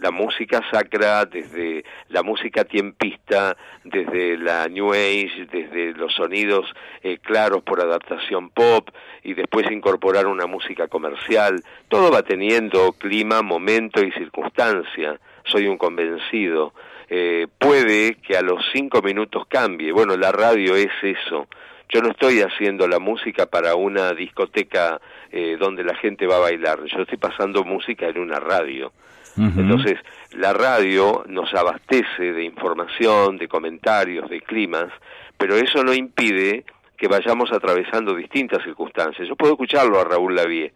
la 0.00 0.10
música 0.10 0.62
sacra, 0.70 1.26
desde 1.26 1.84
la 2.08 2.22
música 2.22 2.64
tiempista, 2.64 3.56
desde 3.84 4.38
la 4.38 4.68
New 4.68 4.92
Age, 4.92 5.46
desde 5.50 5.92
los 5.92 6.14
sonidos 6.14 6.66
eh, 7.02 7.18
claros 7.18 7.62
por 7.62 7.80
adaptación 7.80 8.50
pop 8.50 8.88
y 9.22 9.34
después 9.34 9.70
incorporar 9.70 10.26
una 10.26 10.46
música 10.46 10.88
comercial. 10.88 11.62
Todo 11.88 12.10
va 12.10 12.22
teniendo 12.22 12.92
clima, 12.92 13.42
momento 13.42 14.02
y 14.02 14.10
circunstancia. 14.12 15.20
Soy 15.44 15.66
un 15.66 15.76
convencido. 15.76 16.72
Eh, 17.08 17.46
puede 17.58 18.14
que 18.16 18.36
a 18.36 18.42
los 18.42 18.64
cinco 18.72 19.02
minutos 19.02 19.44
cambie. 19.48 19.92
Bueno, 19.92 20.16
la 20.16 20.32
radio 20.32 20.76
es 20.76 20.92
eso. 21.02 21.48
Yo 21.92 22.00
no 22.02 22.12
estoy 22.12 22.40
haciendo 22.40 22.86
la 22.86 23.00
música 23.00 23.46
para 23.46 23.74
una 23.74 24.12
discoteca 24.12 25.00
eh, 25.32 25.56
donde 25.58 25.82
la 25.82 25.96
gente 25.96 26.26
va 26.26 26.36
a 26.36 26.40
bailar. 26.40 26.84
Yo 26.84 27.02
estoy 27.02 27.18
pasando 27.18 27.64
música 27.64 28.08
en 28.08 28.18
una 28.18 28.38
radio. 28.38 28.92
Entonces, 29.36 29.98
la 30.32 30.52
radio 30.52 31.24
nos 31.26 31.52
abastece 31.54 32.32
de 32.32 32.44
información, 32.44 33.38
de 33.38 33.48
comentarios, 33.48 34.28
de 34.28 34.40
climas, 34.40 34.92
pero 35.38 35.56
eso 35.56 35.82
no 35.82 35.94
impide 35.94 36.64
que 36.96 37.08
vayamos 37.08 37.50
atravesando 37.52 38.14
distintas 38.14 38.62
circunstancias. 38.62 39.26
Yo 39.26 39.36
puedo 39.36 39.54
escucharlo 39.54 39.98
a 39.98 40.04
Raúl 40.04 40.34
Lavie, 40.36 40.72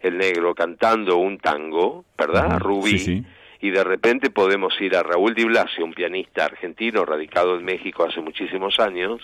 el 0.00 0.18
negro, 0.18 0.54
cantando 0.54 1.16
un 1.16 1.38
tango, 1.38 2.04
¿verdad? 2.18 2.56
Ujú, 2.56 2.58
Rubí. 2.58 2.98
sí, 2.98 2.98
sí. 2.98 3.24
Y 3.60 3.70
de 3.70 3.82
repente 3.82 4.28
podemos 4.28 4.78
ir 4.78 4.94
a 4.94 5.02
Raúl 5.02 5.34
Di 5.34 5.44
Blasio, 5.44 5.86
un 5.86 5.94
pianista 5.94 6.44
argentino 6.44 7.06
radicado 7.06 7.56
en 7.56 7.64
México 7.64 8.04
hace 8.04 8.20
muchísimos 8.20 8.78
años, 8.78 9.22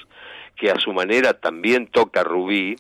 que 0.56 0.70
a 0.70 0.76
su 0.76 0.94
manera 0.94 1.35
también 1.35 1.88
toca 1.88 2.24
Rubí, 2.24 2.76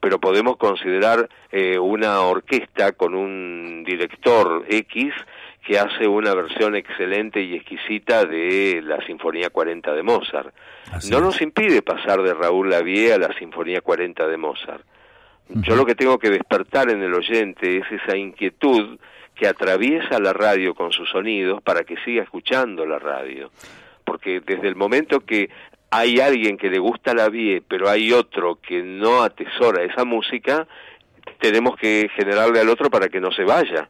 pero 0.00 0.18
podemos 0.18 0.56
considerar 0.56 1.28
eh, 1.50 1.78
una 1.78 2.20
orquesta 2.20 2.92
con 2.92 3.14
un 3.14 3.84
director 3.84 4.64
X 4.68 5.12
que 5.66 5.78
hace 5.78 6.06
una 6.06 6.34
versión 6.34 6.76
excelente 6.76 7.42
y 7.42 7.54
exquisita 7.54 8.24
de 8.24 8.80
la 8.82 9.04
Sinfonía 9.04 9.50
40 9.50 9.92
de 9.92 10.02
Mozart. 10.02 10.54
Así 10.92 11.10
no 11.10 11.18
es. 11.18 11.22
nos 11.24 11.42
impide 11.42 11.82
pasar 11.82 12.22
de 12.22 12.32
Raúl 12.32 12.70
Lavie 12.70 13.12
a 13.12 13.18
la 13.18 13.32
Sinfonía 13.34 13.80
40 13.80 14.26
de 14.26 14.36
Mozart. 14.36 14.84
Yo 15.48 15.76
lo 15.76 15.86
que 15.86 15.94
tengo 15.94 16.18
que 16.18 16.30
despertar 16.30 16.90
en 16.90 17.02
el 17.02 17.14
oyente 17.14 17.78
es 17.78 17.84
esa 17.90 18.16
inquietud 18.16 18.98
que 19.34 19.46
atraviesa 19.46 20.18
la 20.18 20.32
radio 20.32 20.74
con 20.74 20.92
sus 20.92 21.08
sonidos 21.10 21.62
para 21.62 21.84
que 21.84 21.96
siga 22.04 22.22
escuchando 22.22 22.84
la 22.84 22.98
radio. 22.98 23.50
Porque 24.04 24.40
desde 24.40 24.68
el 24.68 24.76
momento 24.76 25.20
que 25.20 25.48
hay 25.90 26.20
alguien 26.20 26.56
que 26.56 26.68
le 26.68 26.78
gusta 26.78 27.14
la 27.14 27.28
vie, 27.28 27.62
pero 27.66 27.88
hay 27.88 28.12
otro 28.12 28.58
que 28.60 28.82
no 28.82 29.22
atesora 29.22 29.84
esa 29.84 30.04
música, 30.04 30.66
tenemos 31.40 31.76
que 31.76 32.08
generarle 32.14 32.60
al 32.60 32.68
otro 32.68 32.90
para 32.90 33.08
que 33.08 33.20
no 33.20 33.30
se 33.32 33.44
vaya. 33.44 33.88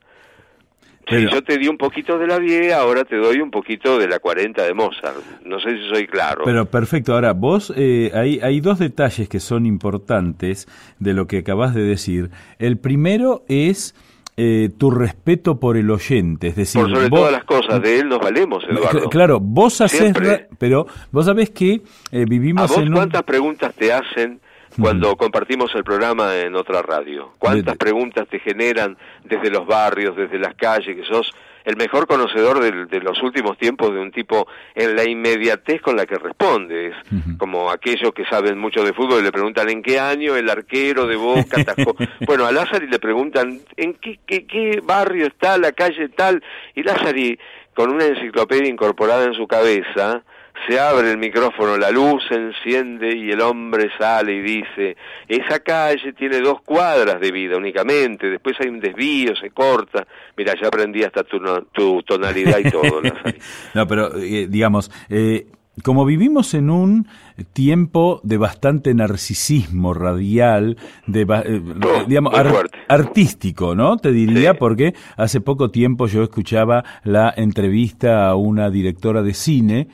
Si 1.08 1.26
yo 1.30 1.42
te 1.42 1.56
di 1.56 1.68
un 1.68 1.78
poquito 1.78 2.18
de 2.18 2.26
la 2.26 2.38
10, 2.38 2.74
ahora 2.74 3.02
te 3.04 3.16
doy 3.16 3.40
un 3.40 3.50
poquito 3.50 3.98
de 3.98 4.06
la 4.06 4.18
40 4.18 4.62
de 4.62 4.74
Mozart. 4.74 5.16
No 5.42 5.58
sé 5.58 5.70
si 5.70 5.88
soy 5.88 6.06
claro. 6.06 6.42
Pero 6.44 6.66
perfecto, 6.66 7.14
ahora 7.14 7.32
vos, 7.32 7.72
eh, 7.74 8.10
hay, 8.12 8.40
hay 8.42 8.60
dos 8.60 8.78
detalles 8.78 9.26
que 9.26 9.40
son 9.40 9.64
importantes 9.64 10.68
de 10.98 11.14
lo 11.14 11.26
que 11.26 11.38
acabas 11.38 11.74
de 11.74 11.82
decir. 11.82 12.30
El 12.58 12.76
primero 12.76 13.42
es 13.48 13.94
eh, 14.40 14.70
tu 14.78 14.90
respeto 14.92 15.58
por 15.58 15.76
el 15.76 15.90
oyente, 15.90 16.46
es 16.46 16.54
decir, 16.56 16.80
Por 16.80 16.90
sobre 16.94 17.08
vos- 17.08 17.18
todas 17.18 17.32
las 17.32 17.42
cosas, 17.44 17.82
de 17.82 17.98
él 17.98 18.08
nos 18.08 18.20
valemos, 18.20 18.62
Eduardo. 18.70 19.00
Cl- 19.06 19.08
Claro, 19.10 19.40
vos 19.40 19.80
haces, 19.80 20.14
pero 20.58 20.86
vos 21.10 21.26
sabés 21.26 21.50
que 21.50 21.72
eh, 22.12 22.22
¿A 22.22 22.24
vivimos 22.24 22.68
vos 22.70 22.78
en 22.78 22.88
un... 22.88 22.94
cuántas 22.94 23.24
preguntas 23.24 23.74
te 23.74 23.92
hacen 23.92 24.40
cuando 24.80 25.16
compartimos 25.16 25.74
el 25.74 25.82
programa 25.82 26.36
en 26.36 26.54
otra 26.54 26.82
radio? 26.82 27.32
¿Cuántas 27.40 27.76
preguntas 27.76 28.28
te 28.28 28.38
generan 28.38 28.96
desde 29.24 29.50
los 29.50 29.66
barrios, 29.66 30.14
desde 30.16 30.38
las 30.38 30.54
calles, 30.54 30.94
que 30.94 31.04
sos 31.04 31.34
el 31.68 31.76
mejor 31.76 32.06
conocedor 32.06 32.60
del- 32.60 32.88
de, 32.88 33.00
los 33.00 33.22
últimos 33.22 33.58
tiempos 33.58 33.92
de 33.92 34.00
un 34.00 34.10
tipo 34.10 34.48
en 34.74 34.96
la 34.96 35.04
inmediatez 35.04 35.82
con 35.82 35.96
la 35.96 36.06
que 36.06 36.16
respondes? 36.16 36.94
Como 37.38 37.70
aquellos 37.70 38.12
que 38.14 38.24
saben 38.24 38.58
mucho 38.58 38.82
de 38.82 38.94
fútbol 38.94 39.20
y 39.20 39.24
le 39.24 39.32
preguntan 39.32 39.68
en 39.68 39.82
qué 39.82 40.00
año 40.00 40.34
el 40.34 40.48
arquero 40.48 41.06
de 41.06 41.16
Boca 41.16 41.60
atajó. 41.60 41.94
bueno, 42.26 42.46
a 42.46 42.52
Lázari 42.52 42.86
le 42.88 42.98
preguntan 42.98 43.60
en 43.76 43.94
qué, 43.94 44.18
qué, 44.26 44.46
qué 44.46 44.80
barrio 44.82 45.26
está 45.26 45.58
la 45.58 45.72
calle 45.72 46.08
tal 46.08 46.42
y 46.74 46.82
Lázari 46.82 47.38
con 47.74 47.92
una 47.92 48.06
enciclopedia 48.06 48.68
incorporada 48.68 49.24
en 49.26 49.34
su 49.34 49.46
cabeza 49.46 50.22
se 50.66 50.78
abre 50.80 51.10
el 51.10 51.18
micrófono, 51.18 51.76
la 51.76 51.90
luz 51.90 52.22
se 52.28 52.34
enciende 52.34 53.16
y 53.16 53.30
el 53.30 53.40
hombre 53.40 53.90
sale 53.98 54.34
y 54.34 54.40
dice, 54.40 54.96
esa 55.28 55.60
calle 55.60 56.12
tiene 56.14 56.40
dos 56.40 56.60
cuadras 56.62 57.20
de 57.20 57.30
vida 57.30 57.56
únicamente, 57.56 58.28
después 58.28 58.56
hay 58.60 58.68
un 58.68 58.80
desvío, 58.80 59.36
se 59.36 59.50
corta, 59.50 60.06
mira, 60.36 60.54
ya 60.60 60.68
aprendí 60.68 61.02
hasta 61.04 61.22
tu, 61.24 61.38
no- 61.38 61.62
tu 61.72 62.02
tonalidad 62.02 62.58
y 62.58 62.70
todo. 62.70 63.00
No, 63.74 63.86
pero 63.86 64.16
eh, 64.18 64.46
digamos, 64.48 64.90
eh, 65.08 65.46
como 65.84 66.04
vivimos 66.04 66.54
en 66.54 66.70
un 66.70 67.06
tiempo 67.52 68.20
de 68.24 68.36
bastante 68.36 68.94
narcisismo 68.94 69.94
radial, 69.94 70.76
de, 71.06 71.22
eh, 71.22 71.26
Oh, 71.84 72.04
digamos, 72.06 72.34
ar- 72.34 72.68
artístico, 72.88 73.74
¿no? 73.74 73.96
Te 73.96 74.10
diría, 74.12 74.52
Sí. 74.52 74.56
porque 74.58 74.94
hace 75.16 75.40
poco 75.40 75.70
tiempo 75.70 76.06
yo 76.08 76.22
escuchaba 76.24 76.84
la 77.04 77.32
entrevista 77.36 78.28
a 78.28 78.34
una 78.34 78.70
directora 78.70 79.22
de 79.22 79.34
cine 79.34 79.88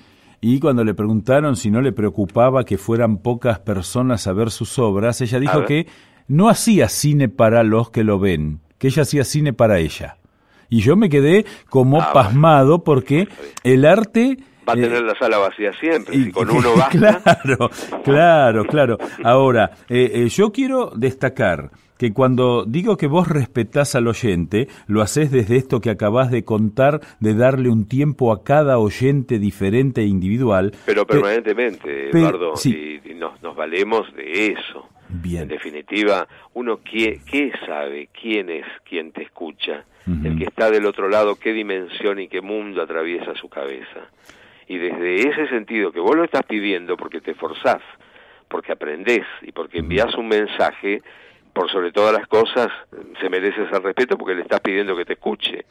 y 0.47 0.61
cuando 0.61 0.85
le 0.85 0.93
preguntaron 0.93 1.57
si 1.57 1.71
no 1.71 1.81
le 1.81 1.93
preocupaba 1.93 2.65
que 2.65 2.77
fueran 2.77 3.17
pocas 3.17 3.61
personas 3.61 4.27
a 4.27 4.35
ver 4.35 4.51
sus 4.51 4.79
obras, 4.79 5.23
ella 5.23 5.41
dijo 5.41 5.65
que 5.65 5.87
no 6.29 6.51
hacía 6.51 6.91
cine 6.91 7.31
para 7.31 7.63
los 7.63 7.91
que 7.91 8.05
lo 8.05 8.19
ven, 8.19 8.61
que 8.77 8.89
ella 8.89 9.03
hacía 9.03 9.25
cine 9.25 9.55
para 9.55 9.79
ella. 9.79 10.19
Y 10.69 10.81
yo 10.81 10.97
me 10.97 11.09
quedé 11.09 11.47
como 11.71 12.03
Ah, 12.03 12.13
pasmado 12.13 12.85
porque 12.85 13.27
el 13.63 13.87
arte... 13.87 14.37
Va 14.69 14.75
a 14.75 14.77
eh, 14.77 14.83
tener 14.83 15.03
la 15.03 15.15
sala 15.19 15.39
vacía 15.39 15.73
siempre, 15.81 16.15
y- 16.15 16.25
si 16.25 16.33
con 16.33 16.51
uno 16.51 16.75
basta. 16.77 17.23
Claro, 17.23 17.71
claro, 18.05 18.65
claro. 18.67 18.99
Ahora, 19.23 19.71
eh, 19.89 20.11
eh, 20.15 20.29
yo 20.29 20.53
quiero 20.53 20.93
destacar 20.95 21.71
que 21.99 22.13
cuando 22.13 22.65
digo 22.65 22.97
que 22.97 23.07
vos 23.07 23.29
respetás 23.29 23.95
al 23.95 24.09
oyente, 24.09 24.69
lo 24.87 25.01
haces 25.03 25.31
desde 25.31 25.57
esto 25.57 25.81
que 25.81 25.91
acabás 25.91 26.31
de 26.31 26.45
contar, 26.45 27.01
de 27.21 27.35
darle 27.35 27.69
un 27.69 27.87
tiempo 27.89 28.33
a 28.33 28.43
cada 28.45 28.79
oyente 28.79 29.39
diferente 29.39 30.03
e 30.03 30.07
individual. 30.07 30.73
Pero 30.87 31.07
Pe- 31.07 31.15
permanentemente, 31.15 32.09
pe- 32.11 32.19
Eduardo, 32.19 32.57
sí. 32.57 33.01
y, 33.05 33.11
y 33.13 33.15
nos, 33.15 33.41
nos 33.43 33.55
valemos 33.57 34.13
de 34.15 34.49
eso. 34.49 34.89
Bien. 35.09 35.43
En 35.43 35.49
definitiva, 35.49 36.27
uno 36.55 36.81
qué, 36.83 37.21
qué 37.31 37.53
sabe, 37.67 38.09
quién 38.21 38.51
es 38.51 38.65
quien 38.89 39.13
te 39.13 39.23
escucha, 39.23 39.85
el 40.07 40.37
que 40.37 40.45
está 40.45 40.71
del 40.71 40.85
otro 40.87 41.09
lado, 41.09 41.37
qué 41.37 41.53
dimensión 41.53 42.19
y 42.19 42.29
qué 42.29 42.41
mundo 42.43 42.83
atraviesa 42.83 43.35
su 43.37 43.49
cabeza. 43.49 44.11
Y 44.69 44.77
desde 44.77 45.29
ese 45.29 45.47
sentido 45.49 45.93
que 45.93 46.01
vos 46.01 46.15
lo 46.17 46.25
estás 46.25 46.43
pidiendo 46.47 46.97
porque 46.97 47.21
te 47.21 47.35
forzás, 47.35 47.81
porque 48.49 48.73
aprendés 48.73 49.25
y 49.43 49.53
porque 49.53 49.79
envías 49.79 50.15
un 50.17 50.29
mensaje, 50.29 51.01
por 51.55 51.71
sobre 51.71 51.93
todas 51.93 52.13
las 52.13 52.27
cosas, 52.27 52.69
se 53.21 53.31
merece 53.31 53.63
ese 53.63 53.79
respeto 53.79 54.19
porque 54.19 54.35
le 54.35 54.43
estás 54.43 54.61
pidiendo 54.61 54.95
que 54.97 55.05
te 55.07 55.15
escuche. 55.15 55.65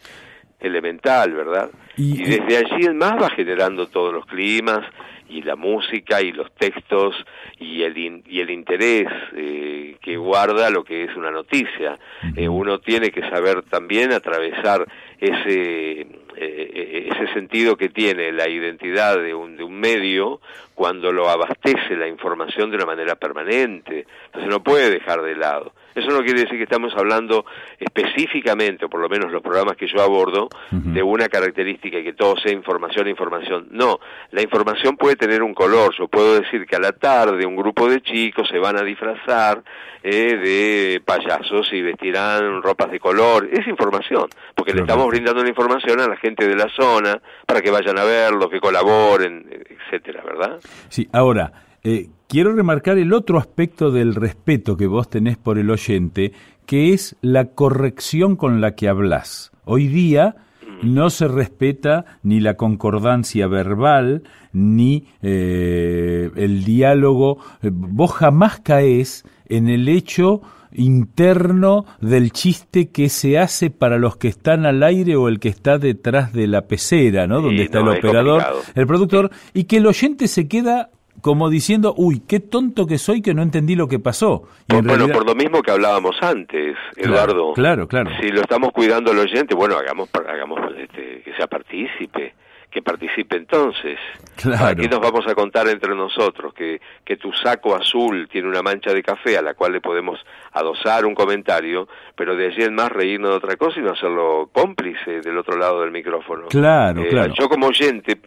Elemental, 0.59 1.33
¿verdad? 1.33 1.69
Y- 1.97 2.21
Y, 2.21 2.23
desde 2.23 2.57
allí 2.57 2.85
en 2.85 2.97
más 2.97 3.21
va 3.21 3.29
generando 3.31 3.87
todos 3.87 4.13
los 4.13 4.25
climas 4.25 4.79
y 5.27 5.41
la 5.41 5.55
música 5.57 6.21
y 6.21 6.31
los 6.31 6.53
textos 6.55 7.15
y 7.59 7.81
el, 7.83 7.97
in- 7.97 8.23
y 8.27 8.39
el 8.39 8.49
interés 8.49 9.07
eh, 9.35 9.97
que 10.01 10.15
guarda 10.15 10.69
lo 10.69 10.83
que 10.85 11.03
es 11.03 11.15
una 11.17 11.31
noticia. 11.31 11.99
Eh, 12.37 12.47
uno 12.47 12.79
tiene 12.79 13.11
que 13.11 13.21
saber 13.29 13.63
también 13.63 14.13
atravesar 14.13 14.85
ese, 15.19 16.07
eh, 16.37 16.71
eh, 16.73 17.09
ese 17.11 17.33
sentido 17.33 17.75
que 17.75 17.89
tiene 17.89 18.31
la 18.31 18.49
identidad 18.49 19.17
de 19.17 19.33
un, 19.33 19.57
de 19.57 19.63
un 19.63 19.79
medio 19.79 20.41
cuando 20.75 21.11
lo 21.11 21.29
abastece 21.29 21.95
la 21.95 22.07
información 22.07 22.69
de 22.69 22.77
una 22.77 22.85
manera 22.85 23.15
permanente. 23.15 24.05
Entonces 24.25 24.49
no 24.49 24.63
puede 24.63 24.89
dejar 24.89 25.21
de 25.21 25.35
lado. 25.35 25.73
Eso 25.95 26.09
no 26.09 26.23
quiere 26.23 26.41
decir 26.41 26.57
que 26.57 26.63
estamos 26.63 26.93
hablando 26.95 27.45
específicamente, 27.79 28.85
o 28.85 28.89
por 28.89 29.01
lo 29.01 29.09
menos 29.09 29.31
los 29.31 29.41
programas 29.41 29.77
que 29.77 29.87
yo 29.87 30.01
abordo, 30.01 30.49
de 30.71 31.03
una 31.03 31.29
característica 31.29 31.99
y 31.99 32.03
que 32.03 32.13
todo 32.13 32.35
sea 32.37 32.51
información, 32.51 33.07
información. 33.07 33.67
No, 33.71 33.99
la 34.31 34.41
información 34.41 34.97
puede 34.97 35.15
tener 35.15 35.43
un 35.43 35.53
color. 35.53 35.93
Yo 35.97 36.07
puedo 36.07 36.39
decir 36.39 36.65
que 36.65 36.75
a 36.75 36.79
la 36.79 36.91
tarde 36.91 37.45
un 37.45 37.55
grupo 37.55 37.89
de 37.89 38.01
chicos 38.01 38.47
se 38.49 38.59
van 38.59 38.77
a 38.77 38.83
disfrazar 38.83 39.63
eh, 40.01 40.35
de 40.35 41.01
payasos 41.05 41.71
y 41.71 41.81
vestirán 41.81 42.61
ropas 42.61 42.91
de 42.91 42.99
color. 42.99 43.47
Es 43.51 43.67
información, 43.67 44.27
porque 44.55 44.73
le 44.73 44.81
estamos 44.81 45.07
brindando 45.07 45.43
la 45.43 45.49
información 45.49 45.99
a 46.01 46.07
la 46.07 46.17
gente 46.17 46.47
de 46.47 46.55
la 46.55 46.69
zona 46.69 47.21
para 47.45 47.61
que 47.61 47.71
vayan 47.71 47.97
a 47.97 48.03
verlo, 48.03 48.49
que 48.49 48.59
colaboren, 48.59 49.45
etcétera, 49.69 50.23
¿verdad? 50.23 50.59
Sí, 50.89 51.07
ahora, 51.13 51.51
eh, 51.83 52.09
quiero 52.27 52.53
remarcar 52.53 52.97
el 52.97 53.13
otro 53.13 53.37
aspecto 53.37 53.91
del 53.91 54.15
respeto 54.15 54.77
que 54.77 54.87
vos 54.87 55.09
tenés 55.09 55.37
por 55.37 55.57
el 55.57 55.69
oyente, 55.69 56.31
que 56.65 56.93
es 56.93 57.15
la 57.21 57.45
corrección 57.45 58.35
con 58.35 58.61
la 58.61 58.75
que 58.75 58.87
hablas. 58.87 59.51
Hoy 59.65 59.87
día 59.87 60.35
no 60.81 61.09
se 61.09 61.27
respeta 61.27 62.05
ni 62.23 62.39
la 62.39 62.55
concordancia 62.55 63.47
verbal, 63.47 64.23
ni 64.51 65.05
eh, 65.21 66.29
el 66.35 66.63
diálogo. 66.63 67.39
Eh, 67.61 67.69
Vos 67.71 68.11
jamás 68.13 68.59
caes 68.59 69.25
en 69.47 69.69
el 69.69 69.87
hecho 69.87 70.41
interno 70.75 71.85
del 72.01 72.31
chiste 72.31 72.89
que 72.89 73.09
se 73.09 73.37
hace 73.37 73.69
para 73.69 73.97
los 73.97 74.17
que 74.17 74.27
están 74.27 74.65
al 74.65 74.83
aire 74.83 75.15
o 75.15 75.27
el 75.27 75.39
que 75.39 75.49
está 75.49 75.77
detrás 75.77 76.33
de 76.33 76.47
la 76.47 76.63
pecera, 76.63 77.27
¿no? 77.27 77.37
Sí, 77.37 77.43
Donde 77.43 77.63
está 77.63 77.81
no, 77.81 77.91
el 77.91 77.99
operador, 77.99 78.43
el 78.73 78.87
productor, 78.87 79.31
y 79.53 79.65
que 79.65 79.77
el 79.77 79.85
oyente 79.85 80.27
se 80.27 80.47
queda 80.47 80.89
como 81.23 81.49
diciendo, 81.49 81.93
uy, 81.95 82.21
qué 82.27 82.41
tonto 82.41 82.85
que 82.85 82.97
soy 82.97 83.21
que 83.21 83.33
no 83.33 83.41
entendí 83.43 83.75
lo 83.75 83.87
que 83.87 83.97
pasó. 83.97 84.43
Y 84.67 84.73
Por- 84.73 84.79
en 84.79 84.83
bueno, 84.87 84.97
realidad- 85.07 85.17
por 85.17 85.25
lo 85.25 85.35
mismo 85.35 85.61
que 85.61 85.71
hablábamos 85.71 86.17
antes, 86.21 86.75
Claro, 86.95 87.13
Eduardo. 87.13 87.53
claro, 87.53 87.87
claro. 87.87 88.11
Si 88.21 88.27
lo 88.27 88.41
estamos 88.41 88.71
cuidando 88.73 89.11
al 89.11 89.19
oyente, 89.19 89.55
bueno, 89.55 89.77
hagamos, 89.77 90.09
hagamos 90.27 90.59
este, 90.77 91.21
que 91.23 91.33
sea 91.37 91.47
partícipe, 91.47 92.33
que 92.73 92.81
participe 92.81 93.37
entonces. 93.37 93.99
Claro. 94.35 94.57
¿Para 94.63 94.75
qué 94.75 94.89
nos 94.89 94.99
vamos 94.99 95.27
a 95.27 95.35
contar 95.35 95.67
entre 95.67 95.93
nosotros? 95.95 96.53
Que, 96.55 96.81
que 97.05 97.17
tu 97.17 97.31
saco 97.33 97.75
azul 97.75 98.27
tiene 98.31 98.47
una 98.49 98.63
mancha 98.63 98.91
de 98.93 99.03
café 99.03 99.37
a 99.37 99.43
la 99.43 99.53
cual 99.53 99.73
le 99.73 99.81
podemos 99.81 100.19
adosar 100.53 101.05
un 101.05 101.13
comentario, 101.13 101.87
pero 102.15 102.35
de 102.35 102.47
allí 102.47 102.63
en 102.63 102.73
más 102.73 102.91
reírnos 102.91 103.29
de 103.31 103.37
otra 103.37 103.55
cosa 103.57 103.79
y 103.79 103.83
no 103.83 103.91
hacerlo 103.91 104.49
cómplice 104.51 105.21
del 105.21 105.37
otro 105.37 105.55
lado 105.57 105.81
del 105.81 105.91
micrófono. 105.91 106.47
Claro, 106.49 107.01
Eh, 107.03 107.09
claro. 107.09 107.33
Yo 107.37 107.47
como 107.47 107.67
oyente, 107.67 108.17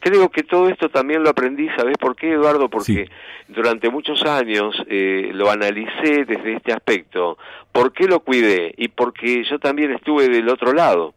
creo 0.00 0.28
que 0.28 0.42
todo 0.42 0.68
esto 0.68 0.88
también 0.88 1.22
lo 1.22 1.30
aprendí, 1.30 1.68
¿sabes 1.76 1.96
por 1.96 2.16
qué, 2.16 2.32
Eduardo? 2.32 2.68
Porque 2.68 3.06
Sí. 3.06 3.12
durante 3.48 3.90
muchos 3.90 4.22
años 4.24 4.74
eh, 4.88 5.30
lo 5.32 5.50
analicé 5.50 6.24
desde 6.24 6.54
este 6.56 6.72
aspecto. 6.72 7.38
¿Por 7.70 7.92
qué 7.92 8.06
lo 8.08 8.20
cuidé? 8.20 8.74
Y 8.76 8.88
porque 8.88 9.44
yo 9.44 9.58
también 9.60 9.92
estuve 9.92 10.28
del 10.28 10.48
otro 10.48 10.72
lado. 10.72 11.14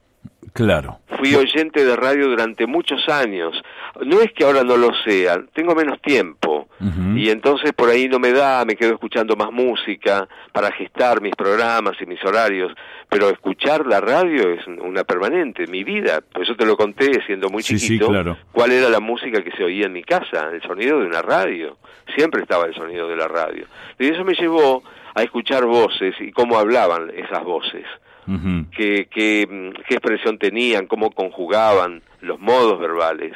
Claro. 0.53 0.99
Fui 1.17 1.33
oyente 1.35 1.83
de 1.85 1.95
radio 1.95 2.27
durante 2.27 2.67
muchos 2.67 3.07
años. 3.09 3.59
No 4.05 4.21
es 4.21 4.31
que 4.33 4.43
ahora 4.43 4.63
no 4.63 4.77
lo 4.77 4.91
sea, 5.03 5.39
tengo 5.53 5.73
menos 5.75 6.01
tiempo. 6.01 6.67
Y 7.15 7.29
entonces 7.31 7.73
por 7.73 7.89
ahí 7.89 8.07
no 8.07 8.19
me 8.19 8.31
da, 8.31 8.63
me 8.63 8.75
quedo 8.75 8.93
escuchando 8.93 9.35
más 9.35 9.51
música 9.51 10.27
para 10.51 10.71
gestar 10.71 11.21
mis 11.21 11.35
programas 11.35 11.95
y 11.99 12.05
mis 12.05 12.23
horarios. 12.23 12.71
Pero 13.09 13.29
escuchar 13.29 13.87
la 13.87 13.99
radio 13.99 14.51
es 14.51 14.65
una 14.67 15.03
permanente, 15.03 15.65
mi 15.65 15.83
vida. 15.83 16.21
Por 16.21 16.43
eso 16.43 16.55
te 16.55 16.65
lo 16.67 16.77
conté 16.77 17.19
siendo 17.25 17.49
muy 17.49 17.63
Sí, 17.63 17.79
sí, 17.79 17.87
chiquito. 17.87 18.09
claro. 18.09 18.37
¿Cuál 18.51 18.71
era 18.73 18.89
la 18.89 18.99
música 18.99 19.43
que 19.43 19.51
se 19.51 19.63
oía 19.63 19.87
en 19.87 19.93
mi 19.93 20.03
casa? 20.03 20.49
El 20.53 20.61
sonido 20.61 20.99
de 20.99 21.07
una 21.07 21.23
radio. 21.23 21.77
Siempre 22.15 22.41
estaba 22.43 22.65
el 22.65 22.75
sonido 22.75 23.07
de 23.07 23.15
la 23.15 23.27
radio. 23.27 23.65
Y 23.97 24.07
eso 24.09 24.23
me 24.23 24.33
llevó 24.35 24.83
a 25.15 25.23
escuchar 25.23 25.65
voces 25.65 26.13
y 26.19 26.31
cómo 26.31 26.59
hablaban 26.59 27.09
esas 27.15 27.43
voces 27.43 27.85
Ujú. 28.27 28.65
qué, 28.75 29.07
qué 29.09 29.45
expresión 29.89 30.37
tenían, 30.37 30.87
cómo 30.87 31.11
conjugaban 31.11 32.01
los 32.21 32.39
modos 32.39 32.79
verbales, 32.79 33.33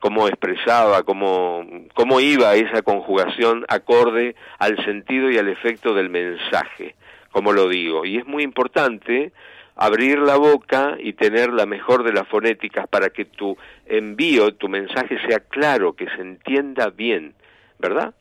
cómo 0.00 0.28
expresaba, 0.28 1.02
cómo, 1.02 1.66
cómo 1.94 2.20
iba 2.20 2.54
esa 2.54 2.82
conjugación 2.82 3.64
acorde 3.68 4.34
al 4.58 4.82
sentido 4.84 5.30
y 5.30 5.38
al 5.38 5.48
efecto 5.48 5.94
del 5.94 6.08
mensaje, 6.08 6.94
como 7.32 7.52
lo 7.52 7.68
digo. 7.68 8.04
Y 8.04 8.18
es 8.18 8.26
muy 8.26 8.42
importante 8.42 9.32
abrir 9.76 10.18
la 10.18 10.36
boca 10.36 10.96
y 10.98 11.12
tener 11.12 11.52
la 11.52 11.64
mejor 11.64 12.02
de 12.02 12.12
las 12.12 12.26
fonéticas 12.28 12.88
para 12.88 13.10
que 13.10 13.24
tu 13.24 13.56
envío, 13.86 14.54
tu 14.54 14.68
mensaje 14.68 15.18
sea 15.26 15.40
claro, 15.40 15.94
que 15.94 16.06
se 16.06 16.20
entienda 16.20 16.90
bien, 16.90 17.34
¿verdad? 17.78 18.12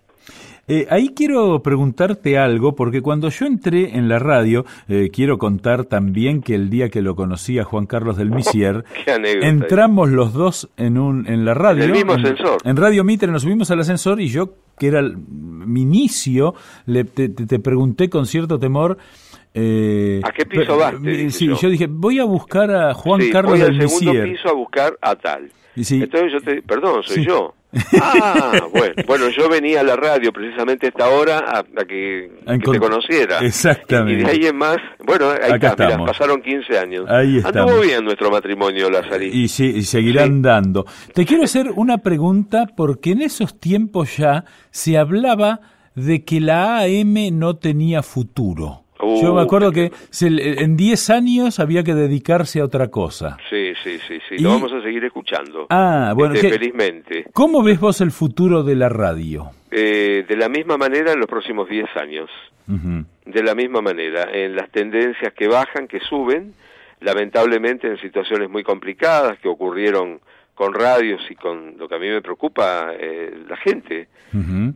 Eh, 0.69 0.85
ahí 0.89 1.13
quiero 1.15 1.63
preguntarte 1.63 2.37
algo, 2.37 2.75
porque 2.75 3.01
cuando 3.01 3.29
yo 3.29 3.45
entré 3.45 3.95
en 3.97 4.09
la 4.09 4.19
radio, 4.19 4.65
eh, 4.89 5.09
quiero 5.13 5.37
contar 5.37 5.85
también 5.85 6.41
que 6.41 6.55
el 6.55 6.69
día 6.69 6.89
que 6.89 7.01
lo 7.01 7.15
conocí 7.15 7.57
a 7.57 7.63
Juan 7.63 7.85
Carlos 7.85 8.17
del 8.17 8.31
Misier, 8.31 8.83
anécdota. 9.07 9.47
entramos 9.47 10.09
los 10.09 10.33
dos 10.33 10.69
en 10.75 10.97
un 10.97 11.25
en 11.25 11.45
la 11.45 11.53
radio. 11.53 11.83
En 11.85 11.89
el 11.91 11.95
mismo 11.95 12.13
en, 12.15 12.19
ascensor. 12.19 12.57
En 12.65 12.75
Radio 12.75 13.05
Mitre 13.05 13.31
nos 13.31 13.43
subimos 13.43 13.71
al 13.71 13.79
ascensor 13.79 14.19
y 14.19 14.27
yo, 14.27 14.55
que 14.77 14.87
era 14.87 14.99
el- 14.99 15.15
mi 15.17 15.83
inicio, 15.83 16.53
le, 16.85 17.05
te 17.05 17.59
pregunté 17.59 18.09
con 18.09 18.25
cierto 18.25 18.59
temor. 18.59 18.97
Eh, 19.59 20.21
¿A 20.23 20.31
qué 20.31 20.45
piso 20.45 20.77
vas? 20.77 20.95
Sí, 21.29 21.47
yo. 21.47 21.59
yo 21.59 21.69
dije, 21.69 21.87
voy 21.89 22.19
a 22.19 22.23
buscar 22.25 22.69
a 22.71 22.93
Juan 22.93 23.21
Sí, 23.21 23.29
Carlos 23.31 23.51
voy 23.53 23.59
del 23.61 23.81
al 23.81 23.89
segundo 23.89 24.13
Misier. 24.13 24.31
piso 24.31 24.49
a 24.49 24.53
buscar 24.53 24.97
a 25.01 25.15
tal. 25.15 25.49
Sí. 25.81 26.01
Entonces 26.01 26.31
yo 26.33 26.41
te, 26.41 26.61
perdón, 26.61 27.03
soy 27.03 27.17
Sí. 27.17 27.25
yo. 27.25 27.53
Ah, 28.01 28.51
bueno, 28.71 28.93
bueno, 29.05 29.29
yo 29.29 29.49
venía 29.49 29.81
a 29.81 29.83
la 29.83 29.95
radio 29.97 30.31
precisamente 30.31 30.85
a 30.87 30.89
esta 30.89 31.09
hora 31.09 31.39
a, 31.39 31.59
a 31.59 31.85
que, 31.85 32.31
te 32.71 32.79
conociera. 32.79 33.39
Exactamente. 33.39 34.21
Y 34.21 34.25
de 34.25 34.31
ahí 34.31 34.45
en 34.47 34.55
más, 34.57 34.77
bueno, 35.05 35.29
ahí 35.29 35.51
Acá 35.51 35.69
está, 35.69 35.85
mirá, 35.85 36.05
pasaron 36.05 36.41
15 36.41 36.77
años. 36.79 37.05
Ahí 37.09 37.35
Anduvo 37.37 37.47
estamos. 37.49 37.81
bien 37.81 38.05
nuestro 38.05 38.31
matrimonio, 38.31 38.89
Lazarí. 38.89 39.27
Y, 39.27 39.47
sí, 39.49 39.65
y 39.75 39.83
seguirán 39.83 40.37
Sí. 40.37 40.41
dando. 40.43 40.85
Te 41.13 41.25
quiero 41.25 41.43
hacer 41.43 41.71
una 41.75 41.99
pregunta 41.99 42.67
porque 42.75 43.11
en 43.11 43.21
esos 43.21 43.59
tiempos 43.59 44.15
ya 44.17 44.45
se 44.71 44.97
hablaba 44.97 45.59
de 45.93 46.23
que 46.23 46.39
la 46.39 46.79
AM 46.79 47.31
no 47.33 47.57
tenía 47.57 48.01
futuro. 48.01 48.85
Uh, 48.99 49.21
Yo 49.21 49.33
me 49.33 49.41
acuerdo 49.41 49.71
que 49.71 49.91
se- 50.09 50.27
en 50.61 50.75
10 50.75 51.09
años 51.09 51.59
había 51.59 51.83
que 51.83 51.93
dedicarse 51.93 52.59
a 52.61 52.65
otra 52.65 52.87
cosa. 52.89 53.37
Sí, 53.49 53.73
sí, 53.83 53.97
sí, 54.07 54.19
sí, 54.27 54.35
Y- 54.37 54.41
lo 54.41 54.49
vamos 54.51 54.73
a 54.73 54.81
seguir 54.81 55.03
escuchando. 55.05 55.67
Ah, 55.69 56.13
bueno, 56.15 56.33
Este, 56.33 56.47
¿qué- 56.49 56.53
felizmente. 56.57 57.25
¿cómo 57.33 57.61
ves 57.63 57.79
vos 57.79 58.01
el 58.01 58.11
futuro 58.11 58.63
de 58.63 58.75
la 58.75 58.89
radio? 58.89 59.51
Eh, 59.69 60.25
de 60.27 60.35
la 60.35 60.49
misma 60.49 60.77
manera 60.77 61.11
en 61.13 61.19
los 61.19 61.27
próximos 61.27 61.67
10 61.69 61.87
años. 61.95 62.29
De 63.25 63.43
la 63.43 63.55
misma 63.55 63.81
manera, 63.81 64.27
en 64.33 64.55
las 64.55 64.69
tendencias 64.71 65.33
que 65.33 65.47
bajan, 65.47 65.87
que 65.87 65.99
suben, 66.01 66.53
lamentablemente 66.99 67.87
en 67.87 67.97
situaciones 67.97 68.49
muy 68.49 68.63
complicadas 68.63 69.39
que 69.39 69.47
ocurrieron 69.47 70.19
con 70.57 70.73
radios 70.73 71.21
y 71.29 71.35
con 71.35 71.77
lo 71.77 71.87
que 71.87 71.95
a 71.95 71.99
mí 71.99 72.09
me 72.09 72.19
preocupa, 72.19 72.89
eh, 72.99 73.31
la 73.47 73.55
gente, 73.57 74.07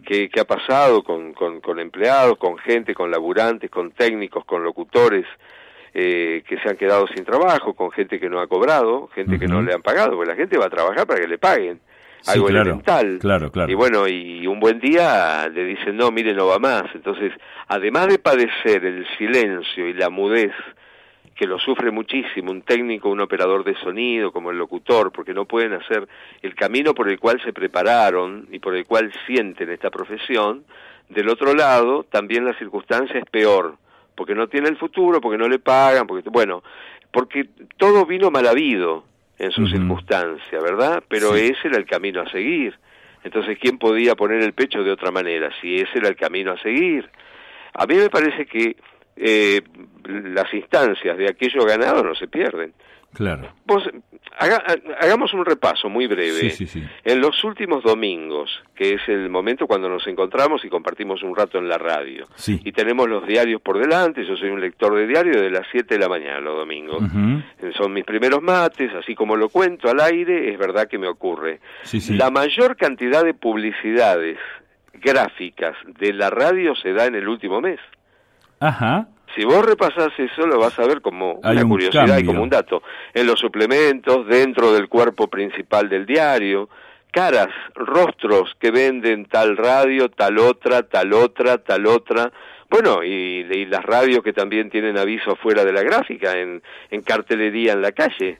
que, 0.05 0.29
que 0.29 0.39
ha 0.39 0.45
pasado 0.45 1.03
con, 1.03 1.33
con, 1.33 1.59
con 1.59 1.79
empleados, 1.79 2.37
con 2.37 2.57
gente, 2.59 2.93
con 2.93 3.09
laburantes, 3.09 3.69
con 3.71 3.91
técnicos, 3.91 4.45
con 4.45 4.63
locutores, 4.63 5.25
eh, 5.93 6.43
que 6.47 6.59
se 6.59 6.69
han 6.69 6.77
quedado 6.77 7.07
sin 7.07 7.25
trabajo, 7.25 7.73
con 7.73 7.89
gente 7.91 8.19
que 8.19 8.29
no 8.29 8.39
ha 8.39 8.47
cobrado, 8.47 9.09
gente 9.15 9.39
que 9.39 9.47
no 9.47 9.63
le 9.63 9.73
han 9.73 9.81
pagado, 9.81 10.15
porque 10.15 10.29
la 10.29 10.37
gente 10.37 10.57
va 10.59 10.67
a 10.67 10.69
trabajar 10.69 11.07
para 11.07 11.19
que 11.19 11.27
le 11.27 11.39
paguen. 11.39 11.79
Sí, 12.21 12.33
algo 12.33 12.45
claro, 12.45 12.61
elemental. 12.61 13.17
claro, 13.19 13.51
claro. 13.51 13.71
Y 13.71 13.73
bueno, 13.73 14.07
y 14.07 14.45
un 14.45 14.59
buen 14.59 14.79
día 14.79 15.49
le 15.49 15.65
dicen, 15.65 15.97
no, 15.97 16.11
mire, 16.11 16.35
no 16.35 16.45
va 16.45 16.59
más. 16.59 16.83
Entonces, 16.93 17.33
además 17.67 18.07
de 18.07 18.19
padecer 18.19 18.85
el 18.85 19.07
silencio 19.17 19.87
y 19.87 19.93
la 19.93 20.11
mudez, 20.11 20.53
que 21.41 21.47
lo 21.47 21.57
sufre 21.57 21.89
muchísimo 21.89 22.51
un 22.51 22.61
técnico, 22.61 23.09
un 23.09 23.19
operador 23.19 23.63
de 23.63 23.73
sonido, 23.77 24.31
como 24.31 24.51
el 24.51 24.59
locutor, 24.59 25.11
porque 25.11 25.33
no 25.33 25.45
pueden 25.45 25.73
hacer 25.73 26.07
el 26.43 26.53
camino 26.53 26.93
por 26.93 27.09
el 27.09 27.19
cual 27.19 27.41
se 27.43 27.51
prepararon 27.51 28.47
y 28.51 28.59
por 28.59 28.75
el 28.75 28.85
cual 28.85 29.11
sienten 29.25 29.71
esta 29.71 29.89
profesión, 29.89 30.63
del 31.09 31.29
otro 31.29 31.55
lado, 31.55 32.03
también 32.03 32.45
la 32.45 32.53
circunstancia 32.59 33.17
es 33.17 33.25
peor, 33.25 33.77
porque 34.13 34.35
no 34.35 34.49
tiene 34.49 34.69
el 34.69 34.77
futuro, 34.77 35.19
porque 35.19 35.39
no 35.39 35.47
le 35.49 35.57
pagan, 35.57 36.05
porque, 36.05 36.29
bueno, 36.29 36.61
porque 37.11 37.49
todo 37.77 38.05
vino 38.05 38.29
mal 38.29 38.45
habido 38.45 39.03
en 39.39 39.51
su 39.51 39.65
circunstancia, 39.65 40.59
¿verdad? 40.61 41.03
Pero 41.07 41.35
Sí. 41.35 41.45
ese 41.45 41.69
era 41.69 41.77
el 41.77 41.87
camino 41.87 42.21
a 42.21 42.29
seguir. 42.29 42.77
Entonces, 43.23 43.57
¿quién 43.59 43.79
podía 43.79 44.13
poner 44.13 44.43
el 44.43 44.53
pecho 44.53 44.83
de 44.83 44.91
otra 44.91 45.09
manera 45.09 45.49
si 45.59 45.77
ese 45.77 45.97
era 45.97 46.07
el 46.09 46.15
camino 46.15 46.51
a 46.51 46.59
seguir? 46.59 47.09
A 47.73 47.87
mí 47.87 47.95
me 47.95 48.11
parece 48.11 48.45
que 48.45 48.75
eh, 49.21 49.61
las 50.07 50.51
instancias 50.53 51.17
de 51.17 51.29
aquello 51.29 51.63
ganado 51.65 52.03
no 52.03 52.15
se 52.15 52.27
pierden. 52.27 52.73
Claro. 53.13 53.49
Vos, 53.65 53.83
haga- 54.37 54.63
hagamos 55.01 55.33
un 55.33 55.43
repaso 55.43 55.89
muy 55.89 56.07
breve. 56.07 56.49
Sí, 56.49 56.49
sí, 56.51 56.65
sí. 56.65 56.83
En 57.03 57.19
los 57.19 57.43
últimos 57.43 57.83
domingos, 57.83 58.49
que 58.73 58.93
es 58.93 59.01
el 59.09 59.29
momento 59.29 59.67
cuando 59.67 59.89
nos 59.89 60.07
encontramos 60.07 60.63
y 60.63 60.69
compartimos 60.69 61.21
un 61.21 61.35
rato 61.35 61.57
en 61.57 61.67
la 61.67 61.77
radio, 61.77 62.25
Sí. 62.35 62.61
y 62.63 62.71
tenemos 62.71 63.09
los 63.09 63.27
diarios 63.27 63.61
por 63.61 63.77
delante, 63.79 64.25
yo 64.25 64.37
soy 64.37 64.49
un 64.49 64.61
lector 64.61 64.95
de 64.95 65.07
diario 65.07 65.41
de 65.41 65.49
las 65.51 65.67
7 65.73 65.95
de 65.95 65.99
la 65.99 66.07
mañana 66.07 66.39
los 66.39 66.55
domingos. 66.55 67.03
Eh, 67.61 67.71
Son 67.77 67.91
mis 67.91 68.05
primeros 68.05 68.41
mates, 68.41 68.93
así 68.95 69.13
como 69.13 69.35
lo 69.35 69.49
cuento 69.49 69.89
al 69.89 69.99
aire, 69.99 70.49
es 70.49 70.57
verdad 70.57 70.87
que 70.87 70.97
me 70.97 71.09
ocurre. 71.09 71.59
La 72.11 72.31
mayor 72.31 72.77
cantidad 72.77 73.25
de 73.25 73.33
publicidades 73.33 74.37
gráficas 74.93 75.75
de 75.99 76.13
la 76.13 76.29
radio 76.29 76.75
se 76.75 76.93
da 76.93 77.05
en 77.07 77.15
el 77.15 77.27
último 77.27 77.59
mes. 77.59 77.79
Ajá. 78.61 79.07
Si 79.35 79.43
vos 79.43 79.65
repasás 79.65 80.09
eso, 80.17 80.45
lo 80.45 80.59
vas 80.59 80.77
a 80.79 80.85
ver 80.85 81.01
como 81.01 81.39
Hay 81.43 81.53
una 81.57 81.63
un 81.63 81.69
curiosidad 81.69 82.17
y 82.17 82.25
como 82.25 82.43
un 82.43 82.49
dato. 82.49 82.83
En 83.13 83.25
los 83.27 83.39
suplementos, 83.39 84.27
dentro 84.27 84.71
del 84.73 84.87
cuerpo 84.87 85.27
principal 85.29 85.89
del 85.89 86.05
diario, 86.05 86.69
caras, 87.11 87.49
rostros 87.75 88.53
que 88.59 88.71
venden 88.71 89.25
tal 89.25 89.57
radio, 89.57 90.09
tal 90.09 90.37
otra, 90.37 90.83
tal 90.83 91.13
otra, 91.13 91.57
tal 91.59 91.87
otra. 91.87 92.31
Bueno, 92.69 93.03
y, 93.03 93.47
y 93.51 93.65
las 93.65 93.83
radios 93.83 94.21
que 94.23 94.33
también 94.33 94.69
tienen 94.69 94.97
aviso 94.97 95.35
fuera 95.37 95.65
de 95.65 95.73
la 95.73 95.81
gráfica, 95.83 96.37
en, 96.37 96.61
en 96.89 97.01
cartelería 97.01 97.73
en 97.73 97.81
la 97.81 97.91
calle, 97.93 98.37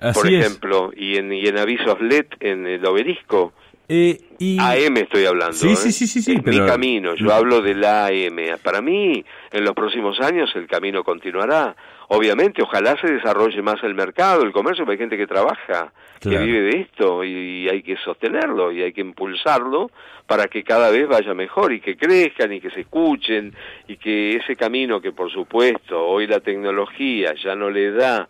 Así 0.00 0.20
por 0.20 0.28
es. 0.32 0.44
ejemplo, 0.44 0.90
y 0.96 1.16
en, 1.16 1.32
y 1.32 1.46
en 1.46 1.58
avisos 1.58 2.00
LED 2.00 2.26
en 2.40 2.66
el 2.66 2.84
obelisco. 2.84 3.52
Eh, 3.88 4.18
y... 4.38 4.58
AM 4.58 4.96
estoy 4.96 5.26
hablando. 5.26 5.52
Sí, 5.52 5.72
¿eh? 5.72 5.76
sí, 5.76 5.92
sí, 5.92 6.06
sí, 6.06 6.22
sí, 6.22 6.40
pero- 6.42 6.62
mi 6.64 6.70
camino, 6.70 7.14
yo 7.14 7.32
hablo 7.32 7.60
de 7.60 7.74
la 7.74 8.06
AM. 8.06 8.58
Para 8.62 8.80
mí, 8.80 9.24
en 9.50 9.64
los 9.64 9.74
próximos 9.74 10.20
años 10.20 10.50
el 10.54 10.66
camino 10.66 11.04
continuará. 11.04 11.76
Obviamente, 12.08 12.62
ojalá 12.62 12.96
se 13.00 13.10
desarrolle 13.10 13.62
más 13.62 13.82
el 13.82 13.94
mercado, 13.94 14.42
el 14.42 14.52
comercio, 14.52 14.84
porque 14.84 14.94
hay 14.94 15.08
gente 15.08 15.16
que 15.16 15.26
trabaja, 15.26 15.92
que 16.20 16.38
vive 16.38 16.60
de 16.60 16.80
esto 16.80 17.24
y 17.24 17.68
hay 17.68 17.82
que 17.82 17.96
sostenerlo 17.96 18.72
y 18.72 18.82
hay 18.82 18.92
que 18.92 19.00
impulsarlo 19.00 19.90
para 20.26 20.46
que 20.46 20.62
cada 20.62 20.90
vez 20.90 21.06
vaya 21.08 21.34
mejor 21.34 21.72
y 21.72 21.80
que 21.80 21.96
crezcan 21.96 22.52
y 22.52 22.60
que 22.60 22.70
se 22.70 22.80
escuchen 22.80 23.54
y 23.88 23.96
que 23.96 24.36
ese 24.36 24.56
camino 24.56 25.00
que 25.00 25.12
por 25.12 25.30
supuesto 25.30 26.02
hoy 26.02 26.26
la 26.26 26.40
tecnología 26.40 27.34
ya 27.42 27.54
no 27.54 27.70
le 27.70 27.90
da 27.92 28.28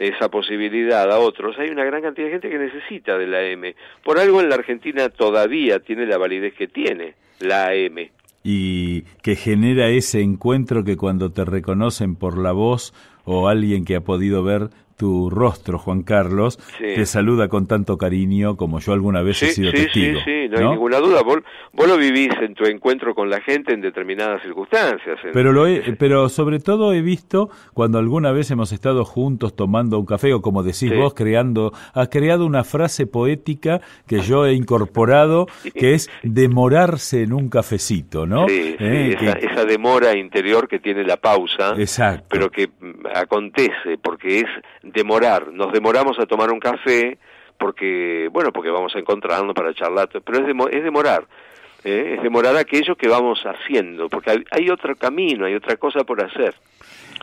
esa 0.00 0.30
posibilidad 0.30 1.10
a 1.12 1.18
otros, 1.18 1.58
hay 1.58 1.68
una 1.68 1.84
gran 1.84 2.00
cantidad 2.00 2.26
de 2.26 2.32
gente 2.32 2.48
que 2.48 2.58
necesita 2.58 3.18
de 3.18 3.26
la 3.26 3.38
AM. 3.40 3.74
Por 4.02 4.18
algo 4.18 4.40
en 4.40 4.48
la 4.48 4.54
Argentina 4.54 5.10
todavía 5.10 5.78
tiene 5.80 6.06
la 6.06 6.16
validez 6.16 6.54
que 6.54 6.68
tiene 6.68 7.14
la 7.38 7.66
AM. 7.66 8.08
y 8.42 9.02
que 9.22 9.36
genera 9.36 9.88
ese 9.88 10.22
encuentro 10.22 10.82
que 10.82 10.96
cuando 10.96 11.30
te 11.30 11.44
reconocen 11.44 12.16
por 12.16 12.38
la 12.38 12.52
voz 12.52 12.94
o 13.24 13.48
alguien 13.48 13.84
que 13.84 13.96
ha 13.96 14.00
podido 14.00 14.42
ver 14.42 14.70
tu 15.00 15.30
rostro, 15.30 15.78
Juan 15.78 16.02
Carlos, 16.02 16.58
Sí. 16.76 16.84
te 16.94 17.06
saluda 17.06 17.48
con 17.48 17.66
tanto 17.66 17.96
cariño 17.96 18.56
como 18.58 18.80
yo 18.80 18.92
alguna 18.92 19.22
vez 19.22 19.42
he 19.42 19.46
Sí, 19.46 19.52
sido 19.54 19.70
sí, 19.70 19.76
sí, 19.78 19.82
testigo. 19.84 20.20
sí, 20.26 20.48
no, 20.50 20.58
hay 20.58 20.68
ninguna 20.72 20.98
duda. 20.98 21.22
Vos, 21.22 21.38
vos 21.72 21.88
lo 21.88 21.96
vivís 21.96 22.28
en 22.42 22.52
tu 22.54 22.64
encuentro 22.66 23.14
con 23.14 23.30
la 23.30 23.40
gente 23.40 23.72
en 23.72 23.80
determinadas 23.80 24.42
circunstancias. 24.42 25.18
en- 25.24 25.32
Pero, 25.32 25.52
lo 25.52 25.66
he- 25.66 25.96
pero 25.98 26.28
sobre 26.28 26.58
todo 26.60 26.92
he 26.92 27.00
visto 27.00 27.48
cuando 27.72 27.98
alguna 27.98 28.30
vez 28.32 28.50
hemos 28.50 28.72
estado 28.72 29.04
juntos 29.06 29.56
tomando 29.56 29.98
un 29.98 30.04
café 30.04 30.34
o 30.34 30.42
como 30.42 30.62
decís 30.62 30.90
Sí. 30.90 30.94
vos, 30.94 31.14
creando, 31.14 31.72
has 31.94 32.08
creado 32.10 32.44
una 32.44 32.62
frase 32.62 33.06
poética 33.06 33.80
que 34.06 34.20
yo 34.20 34.44
he 34.44 34.52
incorporado 34.52 35.46
que 35.74 35.94
es 35.94 36.10
demorarse 36.22 37.22
en 37.22 37.32
un 37.32 37.48
cafecito, 37.48 38.26
¿no? 38.26 38.46
Sí, 38.48 38.74
sí, 38.78 38.84
Eh, 38.84 39.16
esa, 39.20 39.34
que- 39.38 39.46
esa 39.46 39.64
demora 39.64 40.16
interior 40.16 40.68
que 40.68 40.78
tiene 40.78 41.04
la 41.04 41.16
pausa, 41.16 41.74
Exacto. 41.78 42.26
pero 42.28 42.50
que 42.50 42.66
mm, 42.68 43.06
acontece 43.14 43.96
porque 44.02 44.40
es 44.40 44.46
demorar. 44.92 45.52
Nos 45.52 45.72
demoramos 45.72 46.18
a 46.18 46.26
tomar 46.26 46.50
un 46.50 46.60
café 46.60 47.18
porque, 47.58 48.28
bueno, 48.32 48.52
porque 48.52 48.70
vamos 48.70 48.94
a 48.96 48.98
encontrarnos 48.98 49.54
para 49.54 49.74
charlar, 49.74 50.08
pero 50.24 50.38
es, 50.46 50.74
es 50.74 50.82
demorar. 50.84 51.24
¿eh? 51.84 52.14
Es 52.16 52.22
demorar 52.22 52.56
aquello 52.56 52.96
que 52.96 53.08
vamos 53.08 53.40
haciendo, 53.44 54.08
porque 54.08 54.30
hay, 54.30 54.44
hay 54.50 54.70
otro 54.70 54.94
camino, 54.96 55.46
hay 55.46 55.54
otra 55.54 55.76
cosa 55.76 56.04
por 56.04 56.22
hacer. 56.24 56.54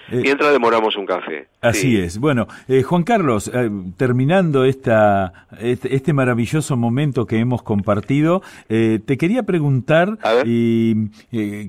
Eh, 0.09 0.21
Mientras 0.23 0.53
demoramos 0.53 0.95
un 0.95 1.05
café. 1.05 1.47
Así 1.59 1.91
Sí. 1.91 1.97
es. 1.97 2.17
Bueno, 2.17 2.47
eh, 2.69 2.81
Juan 2.81 3.03
Carlos, 3.03 3.51
eh, 3.53 3.69
terminando 3.97 4.63
esta, 4.63 5.47
este, 5.59 5.93
este 5.95 6.13
maravilloso 6.13 6.77
momento 6.77 7.25
que 7.25 7.39
hemos 7.39 7.61
compartido, 7.61 8.41
te 8.69 9.17
quería 9.17 9.43
preguntar 9.43 10.17
y 10.45 11.09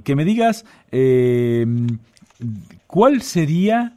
que 0.03 0.15
me 0.15 0.25
digas 0.25 0.65
cuál 2.87 3.23
sería 3.23 3.95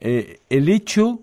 el 0.00 0.68
hecho 0.68 1.20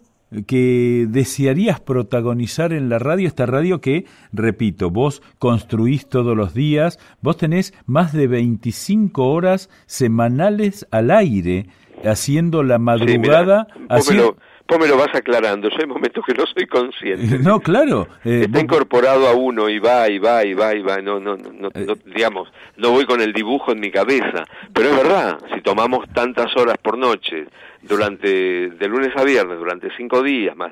que 0.48 1.06
desearías 1.10 1.80
protagonizar 1.80 2.74
en 2.74 2.90
la 2.90 3.00
radio, 3.00 3.28
esta 3.28 3.46
radio 3.46 3.80
que, 3.82 4.06
repito, 4.34 4.90
vos 4.90 5.22
construís 5.40 6.08
todos 6.10 6.36
los 6.36 6.54
días, 6.54 7.00
vos 7.22 7.38
tenés 7.38 7.74
más 7.86 8.12
de 8.14 8.28
25 8.28 9.28
horas 9.32 9.70
semanales 9.86 10.88
al 10.92 11.12
aire 11.12 11.68
haciendo 12.04 12.64
la 12.64 12.76
Sí, 12.78 12.82
madrugada. 12.82 13.68
mirá, 13.74 13.88
vos, 13.96 14.10
me 14.12 14.18
lo, 14.18 14.36
vos 14.68 14.80
me 14.80 14.88
lo 14.88 14.98
vas 14.98 15.16
aclarando. 15.16 15.70
Yo 15.70 15.76
hay 15.80 15.88
momentos 15.88 16.24
que 16.26 16.34
no 16.34 16.44
soy 16.46 16.68
consciente. 16.68 17.40
No, 17.44 17.60
claro. 17.60 18.08
eh, 18.26 18.42
Está 18.42 18.52
vos- 18.54 18.64
incorporado 18.64 19.28
a 19.28 19.34
uno 19.34 19.70
y 19.70 19.80
va 19.80 20.10
y 20.10 20.20
va 20.20 20.44
y 20.46 20.54
va 20.54 20.76
y 20.76 20.82
va. 20.82 20.98
No, 21.02 21.20
no, 21.20 21.36
no, 21.38 21.52
no, 21.52 21.70
Eh. 21.74 21.86
no, 21.88 21.94
digamos, 22.14 22.50
no 22.78 22.92
voy 22.92 23.06
con 23.06 23.22
el 23.22 23.32
dibujo 23.34 23.72
en 23.72 23.80
mi 23.80 23.92
cabeza. 23.92 24.44
Pero 24.74 24.90
es 24.90 24.96
verdad, 24.98 25.38
si 25.54 25.62
tomamos 25.62 26.06
tantas 26.14 26.56
horas 26.58 26.78
por 26.82 26.98
noche, 26.98 27.46
durante, 27.88 28.70
de 28.70 28.88
lunes 28.88 29.12
a 29.16 29.24
viernes, 29.24 29.58
durante 29.58 29.90
cinco 29.98 30.22
días 30.24 30.56
más 30.56 30.72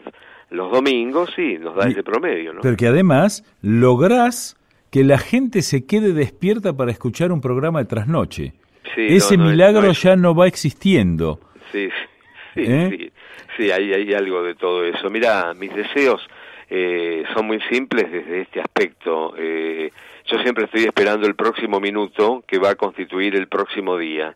los 0.50 0.72
domingos, 0.72 1.32
sí, 1.36 1.58
nos 1.60 1.76
da 1.76 1.88
Y- 1.88 1.94
ese 1.94 2.04
promedio, 2.04 2.54
¿no? 2.54 2.62
Pero 2.62 2.76
que 2.78 2.88
además 2.88 3.44
lográs 3.62 4.56
que 4.92 5.04
la 5.04 5.18
gente 5.18 5.62
se 5.64 5.86
quede 5.88 6.14
despierta 6.14 6.74
para 6.74 6.92
escuchar 6.92 7.32
un 7.32 7.42
programa 7.42 7.80
de 7.80 7.86
trasnoche. 7.86 8.54
Sí, 8.96 9.08
Ese 9.10 9.36
no, 9.38 9.46
no 9.46 9.50
es- 9.50 9.56
milagro 9.56 9.90
es- 9.90 10.02
ya 10.04 10.16
no 10.16 10.36
va 10.36 10.46
existiendo. 10.48 11.40
Sí, 11.72 11.90
sí, 12.54 12.62
¿Eh? 12.68 12.90
sí, 12.92 13.12
sí, 13.58 13.72
hay, 13.72 13.92
hay 13.94 14.14
algo 14.14 14.44
de 14.44 14.54
todo 14.56 14.86
eso. 14.86 15.10
Mira, 15.10 15.54
mis 15.56 15.74
deseos 15.74 16.22
eh, 16.70 17.24
son 17.34 17.48
muy 17.48 17.60
simples 17.72 18.12
desde 18.12 18.42
este 18.42 18.60
aspecto. 18.62 19.34
Eh, 19.38 19.90
yo 20.28 20.38
siempre 20.40 20.66
estoy 20.66 20.84
esperando 20.84 21.26
el 21.28 21.36
próximo 21.36 21.80
minuto 21.80 22.44
que 22.48 22.60
va 22.60 22.72
a 22.72 22.76
constituir 22.76 23.36
el 23.36 23.48
próximo 23.48 23.98
día. 23.98 24.36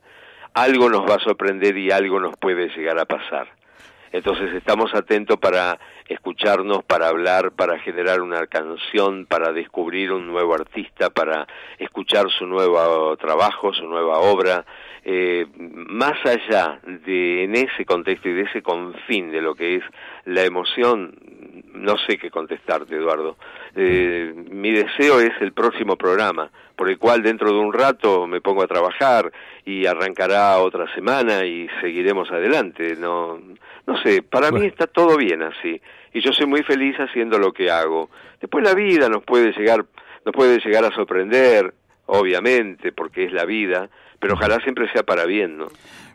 Algo 0.58 0.90
nos 0.90 1.08
va 1.08 1.18
a 1.18 1.20
sorprender 1.20 1.78
y 1.78 1.92
algo 1.92 2.20
nos 2.20 2.36
puede 2.36 2.70
llegar 2.70 2.98
a 2.98 3.06
pasar. 3.06 3.48
Entonces 4.12 4.52
estamos 4.56 4.92
atentos 4.96 5.38
para 5.38 5.78
escucharnos, 6.08 6.84
para 6.84 7.10
hablar, 7.10 7.52
para 7.52 7.78
generar 7.78 8.22
una 8.22 8.48
canción, 8.48 9.28
para 9.28 9.52
descubrir 9.52 10.12
un 10.12 10.26
nuevo 10.26 10.56
artista, 10.56 11.12
para 11.12 11.46
escuchar 11.78 12.32
su 12.32 12.48
nuevo 12.48 13.16
trabajo, 13.18 13.72
su 13.72 13.84
nueva 13.84 14.18
obra. 14.18 14.66
Eh, 15.10 15.46
más 15.58 16.18
allá 16.26 16.82
de 16.84 17.46
en 17.46 17.56
ese 17.56 17.86
contexto 17.86 18.28
y 18.28 18.34
de 18.34 18.42
ese 18.42 18.62
confín 18.62 19.32
de 19.32 19.42
lo 19.42 19.56
que 19.56 19.76
es 19.76 19.84
la 20.26 20.44
emoción, 20.44 21.16
no 21.76 21.98
sé 21.98 22.18
qué 22.18 22.30
contestarte, 22.30 22.94
Eduardo. 22.94 23.38
Eh, 23.74 24.34
mi 24.52 24.74
deseo 24.74 25.22
es 25.22 25.32
el 25.40 25.54
próximo 25.54 25.96
programa, 25.96 26.52
por 26.76 26.90
el 26.90 26.98
cual 26.98 27.24
dentro 27.24 27.54
de 27.54 27.58
un 27.58 27.72
rato 27.72 28.28
me 28.28 28.42
pongo 28.42 28.64
a 28.64 28.68
trabajar 28.68 29.32
y 29.64 29.86
arrancará 29.86 30.58
otra 30.58 30.94
semana 30.94 31.46
y 31.46 31.70
seguiremos 31.80 32.30
adelante. 32.30 32.98
No, 32.98 33.40
no 33.86 34.02
sé, 34.04 34.24
para 34.24 34.52
mí 34.52 34.66
está 34.66 34.88
todo 34.88 35.16
bien 35.16 35.42
así 35.42 35.80
y 36.14 36.20
yo 36.20 36.34
soy 36.34 36.48
muy 36.48 36.64
feliz 36.64 36.98
haciendo 36.98 37.40
lo 37.40 37.54
que 37.54 37.72
hago. 37.72 38.10
Después 38.42 38.62
la 38.62 38.74
vida 38.74 39.08
nos 39.08 39.24
puede 39.24 39.54
llegar, 39.54 39.86
nos 40.26 40.34
puede 40.36 40.60
llegar 40.60 40.84
a 40.84 40.94
sorprender, 40.94 41.74
obviamente, 42.08 42.92
porque 42.92 43.24
es 43.24 43.32
la 43.32 43.46
vida, 43.46 43.90
pero 44.20 44.34
ojalá 44.34 44.60
siempre 44.62 44.92
sea 44.92 45.04
para 45.04 45.26
bien, 45.26 45.58
¿no? 45.58 45.68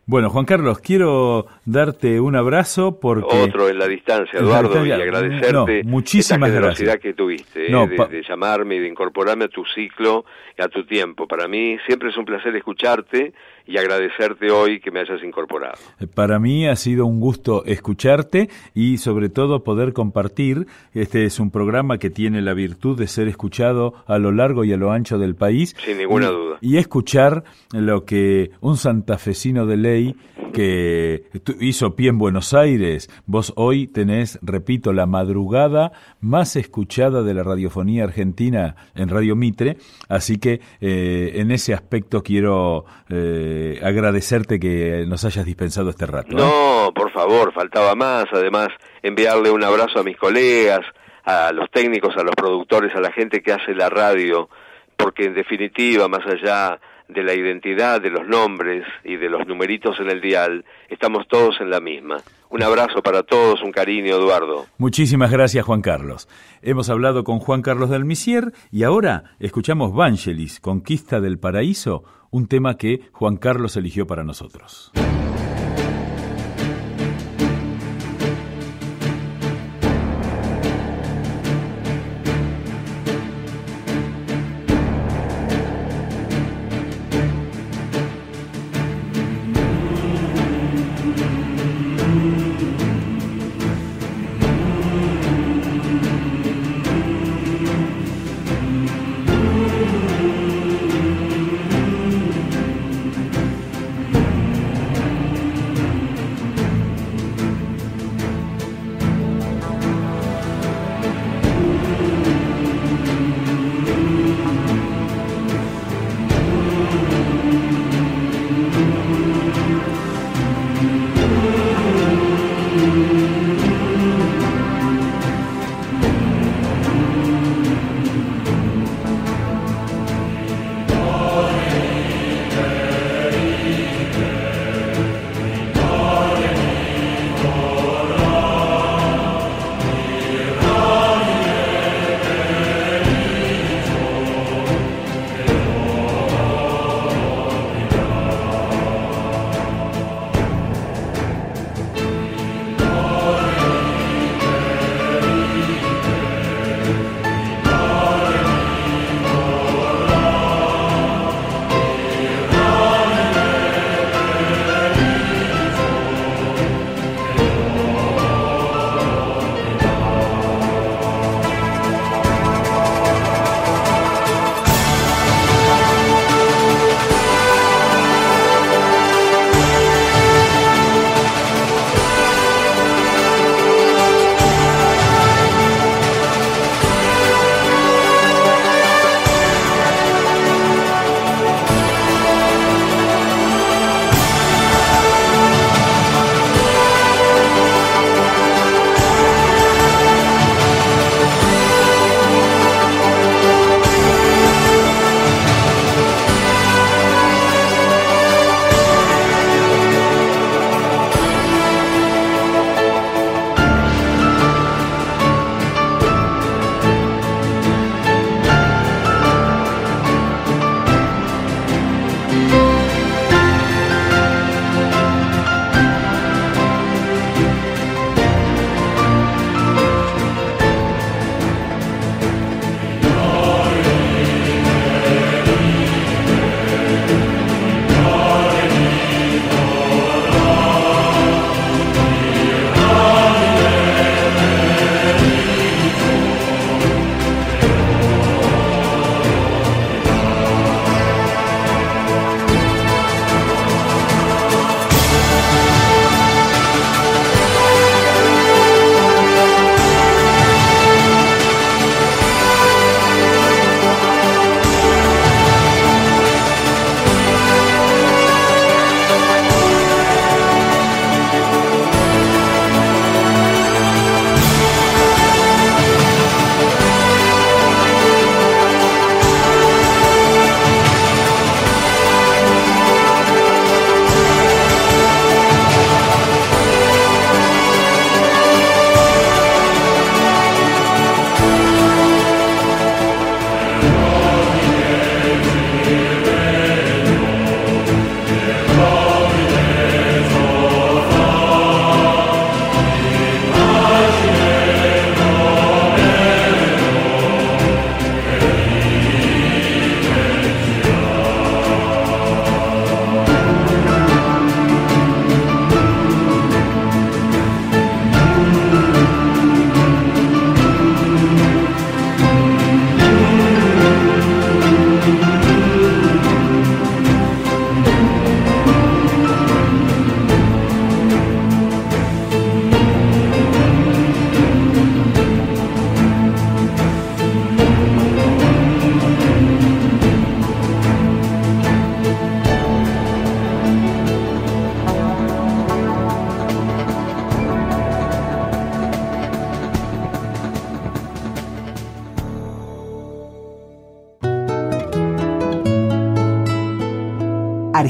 Bueno, 0.05 0.30
Juan 0.30 0.46
Carlos, 0.46 0.80
quiero 0.80 1.46
darte 1.64 2.18
un 2.18 2.34
abrazo 2.34 2.98
porque... 2.98 3.36
Otro 3.36 3.68
en 3.68 3.78
la 3.78 3.86
distancia, 3.86 4.40
Eduardo, 4.40 4.84
y 4.84 4.90
agradecerte 4.90 5.53
No, 5.84 5.90
muchísimas 5.90 6.48
esta 6.48 6.57
generosidad 6.57 6.92
gracias. 6.94 7.03
que 7.03 7.14
tuviste, 7.14 7.72
¿eh? 7.72 8.09
De 8.11 8.22
llamarme 8.28 8.76
y 8.76 8.78
de 8.80 8.88
incorporarme 8.88 9.44
a 9.44 9.48
tu 9.48 9.64
ciclo 9.64 10.24
y 10.59 10.62
a 10.62 10.68
tu 10.68 10.84
tiempo. 10.86 11.28
Para 11.28 11.46
mí 11.46 11.76
siempre 11.86 12.09
es 12.11 12.16
un 12.16 12.24
placer 12.24 12.55
escucharte 12.57 13.32
y 13.66 13.78
agradecerte 13.78 14.50
hoy 14.50 14.80
que 14.80 14.90
me 14.90 15.00
hayas 15.00 15.22
incorporado. 15.24 15.74
Para 16.14 16.38
mí 16.38 16.66
ha 16.66 16.76
sido 16.76 17.06
un 17.06 17.20
gusto 17.20 17.64
escucharte 17.64 18.48
y 18.74 18.98
sobre 18.98 19.28
todo 19.28 19.62
poder 19.64 19.92
compartir. 19.92 20.66
Este 20.94 21.24
es 21.24 21.38
un 21.40 21.50
programa 21.50 21.98
que 21.98 22.10
tiene 22.10 22.42
la 22.42 22.54
virtud 22.54 22.98
de 22.98 23.06
ser 23.06 23.28
escuchado 23.28 23.94
a 24.06 24.18
lo 24.18 24.32
largo 24.32 24.64
y 24.64 24.72
a 24.72 24.76
lo 24.76 24.90
ancho 24.92 25.18
del 25.18 25.34
país. 25.34 25.74
Sin 25.84 25.98
ninguna 25.98 26.26
Y- 26.26 26.30
duda. 26.32 26.58
Y 26.60 26.76
escuchar 26.76 27.44
lo 27.72 28.04
que 28.04 28.50
un 28.60 28.76
santafesino 28.76 29.66
de 29.66 29.76
ley 29.76 30.16
que 30.53 31.24
hizo 31.61 31.96
pie 31.96 32.11
en 32.11 32.18
Buenos 32.18 32.55
Aires, 32.55 33.11
vos 33.26 33.53
hoy 33.57 33.86
tenés, 33.86 34.38
repito, 34.42 34.92
la 34.92 35.07
madrugada 35.07 35.92
más 36.20 36.57
escuchada 36.57 37.22
de 37.22 37.34
la 37.34 37.42
radiofonía 37.42 38.05
argentina 38.05 38.76
en 38.94 39.09
Radio 39.09 39.34
Mitre, 39.34 39.76
así 40.09 40.38
que 40.38 40.61
eh, 40.80 41.32
en 41.36 41.50
ese 41.50 41.74
aspecto 41.74 42.22
quiero 42.22 42.84
eh, 43.09 43.80
agradecerte 43.82 44.61
que 44.61 45.05
nos 45.07 45.24
hayas 45.24 45.44
dispensado 45.44 45.90
este 45.90 46.07
rato. 46.07 46.32
¿eh? 46.32 46.34
No, 46.36 46.92
por 46.94 47.11
favor, 47.11 47.53
faltaba 47.53 47.94
más. 47.94 48.26
Además, 48.32 48.68
enviarle 49.03 49.50
un 49.50 49.64
abrazo 49.64 50.00
a 50.00 50.03
mis 50.03 50.16
colegas, 50.16 50.80
a 51.24 51.53
los 51.53 51.70
técnicos, 51.70 52.16
a 52.16 52.22
los 52.22 52.34
productores, 52.34 52.94
a 52.94 53.00
la 53.00 53.12
gente 53.12 53.42
que 53.42 53.53
hace 53.53 53.74
la 53.74 53.88
radio, 53.88 54.48
porque 54.96 55.24
en 55.24 55.34
definitiva, 55.34 56.09
más 56.09 56.26
allá 56.26 56.78
de 57.12 57.22
la 57.22 57.34
identidad, 57.34 58.00
de 58.00 58.10
los 58.10 58.26
nombres 58.26 58.84
y 59.04 59.16
de 59.16 59.28
los 59.28 59.46
numeritos 59.46 59.98
en 60.00 60.10
el 60.10 60.20
dial, 60.20 60.64
estamos 60.88 61.26
todos 61.28 61.60
en 61.60 61.70
la 61.70 61.80
misma. 61.80 62.18
Un 62.50 62.62
abrazo 62.62 63.02
para 63.02 63.22
todos, 63.22 63.62
un 63.62 63.72
cariño, 63.72 64.16
Eduardo. 64.16 64.66
Muchísimas 64.78 65.30
gracias, 65.30 65.64
Juan 65.64 65.80
Carlos. 65.80 66.28
Hemos 66.60 66.90
hablado 66.90 67.24
con 67.24 67.38
Juan 67.38 67.62
Carlos 67.62 67.90
del 67.90 68.04
Misier 68.04 68.52
y 68.70 68.82
ahora 68.82 69.34
escuchamos 69.40 69.94
Vangelis, 69.94 70.60
Conquista 70.60 71.20
del 71.20 71.38
Paraíso, 71.38 72.04
un 72.30 72.48
tema 72.48 72.76
que 72.76 73.00
Juan 73.12 73.36
Carlos 73.36 73.76
eligió 73.76 74.06
para 74.06 74.24
nosotros. 74.24 74.92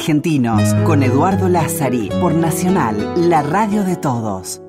Argentinos 0.02 0.74
con 0.84 1.04
Eduardo 1.04 1.48
Lázari 1.48 2.08
por 2.20 2.34
Nacional, 2.34 3.14
la 3.30 3.40
radio 3.44 3.84
de 3.84 3.94
todos. 3.94 4.60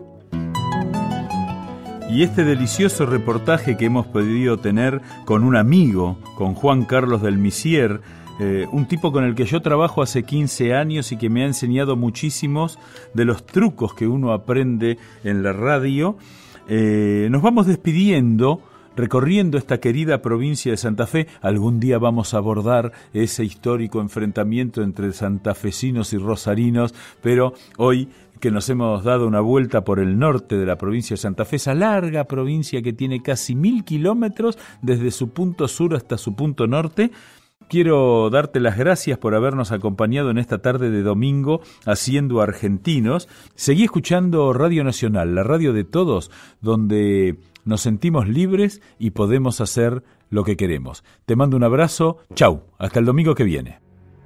Y 2.07 2.21
este 2.21 2.43
delicioso 2.43 3.07
reportaje 3.07 3.75
que 3.75 3.85
hemos 3.85 4.05
podido 4.05 4.59
tener 4.59 5.01
con 5.25 5.43
un 5.43 5.55
amigo, 5.55 6.19
con 6.37 6.53
Juan 6.53 6.85
Carlos 6.85 7.23
del 7.23 7.39
Misier, 7.39 8.01
eh, 8.39 8.67
un 8.71 8.87
tipo 8.87 9.11
con 9.11 9.23
el 9.23 9.33
que 9.33 9.45
yo 9.45 9.63
trabajo 9.63 10.03
hace 10.03 10.21
15 10.21 10.75
años 10.75 11.11
y 11.11 11.17
que 11.17 11.31
me 11.31 11.41
ha 11.41 11.47
enseñado 11.47 11.95
muchísimos 11.95 12.77
de 13.15 13.25
los 13.25 13.43
trucos 13.43 13.95
que 13.95 14.07
uno 14.07 14.33
aprende 14.33 14.99
en 15.23 15.41
la 15.41 15.51
radio. 15.51 16.15
Eh, 16.67 17.27
nos 17.31 17.41
vamos 17.41 17.65
despidiendo 17.65 18.61
recorriendo 18.95 19.57
esta 19.57 19.79
querida 19.79 20.21
provincia 20.21 20.71
de 20.71 20.77
Santa 20.77 21.07
Fe. 21.07 21.27
Algún 21.41 21.79
día 21.79 21.97
vamos 21.97 22.33
a 22.33 22.37
abordar 22.37 22.91
ese 23.13 23.43
histórico 23.43 24.01
enfrentamiento 24.01 24.81
entre 24.81 25.11
santafesinos 25.13 26.13
y 26.13 26.17
rosarinos, 26.17 26.93
pero 27.21 27.53
hoy 27.77 28.09
que 28.39 28.51
nos 28.51 28.67
hemos 28.69 29.05
dado 29.05 29.25
una 29.25 29.39
vuelta 29.39 29.85
por 29.85 29.99
el 29.99 30.19
norte 30.19 30.57
de 30.57 30.65
la 30.65 30.77
provincia 30.77 31.13
de 31.13 31.21
Santa 31.21 31.45
Fe, 31.45 31.55
esa 31.55 31.73
larga 31.73 32.25
provincia 32.25 32.81
que 32.81 32.91
tiene 32.91 33.21
casi 33.21 33.55
mil 33.55 33.85
kilómetros 33.85 34.57
desde 34.81 35.11
su 35.11 35.29
punto 35.29 35.69
sur 35.69 35.95
hasta 35.95 36.17
su 36.17 36.35
punto 36.35 36.67
norte. 36.67 37.11
Quiero 37.69 38.29
darte 38.29 38.59
las 38.59 38.77
gracias 38.77 39.17
por 39.17 39.33
habernos 39.33 39.71
acompañado 39.71 40.29
en 40.29 40.37
esta 40.37 40.57
tarde 40.57 40.91
de 40.91 41.03
domingo 41.03 41.61
haciendo 41.85 42.41
argentinos. 42.41 43.29
Seguí 43.55 43.85
escuchando 43.85 44.51
Radio 44.51 44.83
Nacional, 44.83 45.33
la 45.33 45.43
radio 45.43 45.71
de 45.71 45.85
todos, 45.85 46.29
donde 46.59 47.37
nos 47.65 47.81
sentimos 47.81 48.27
libres 48.27 48.81
y 48.99 49.11
podemos 49.11 49.61
hacer 49.61 50.03
lo 50.29 50.43
que 50.43 50.57
queremos. 50.57 51.03
Te 51.25 51.35
mando 51.35 51.57
un 51.57 51.63
abrazo, 51.63 52.17
chau, 52.33 52.63
hasta 52.77 52.99
el 52.99 53.05
domingo 53.05 53.35
que 53.35 53.43
viene. 53.43 53.79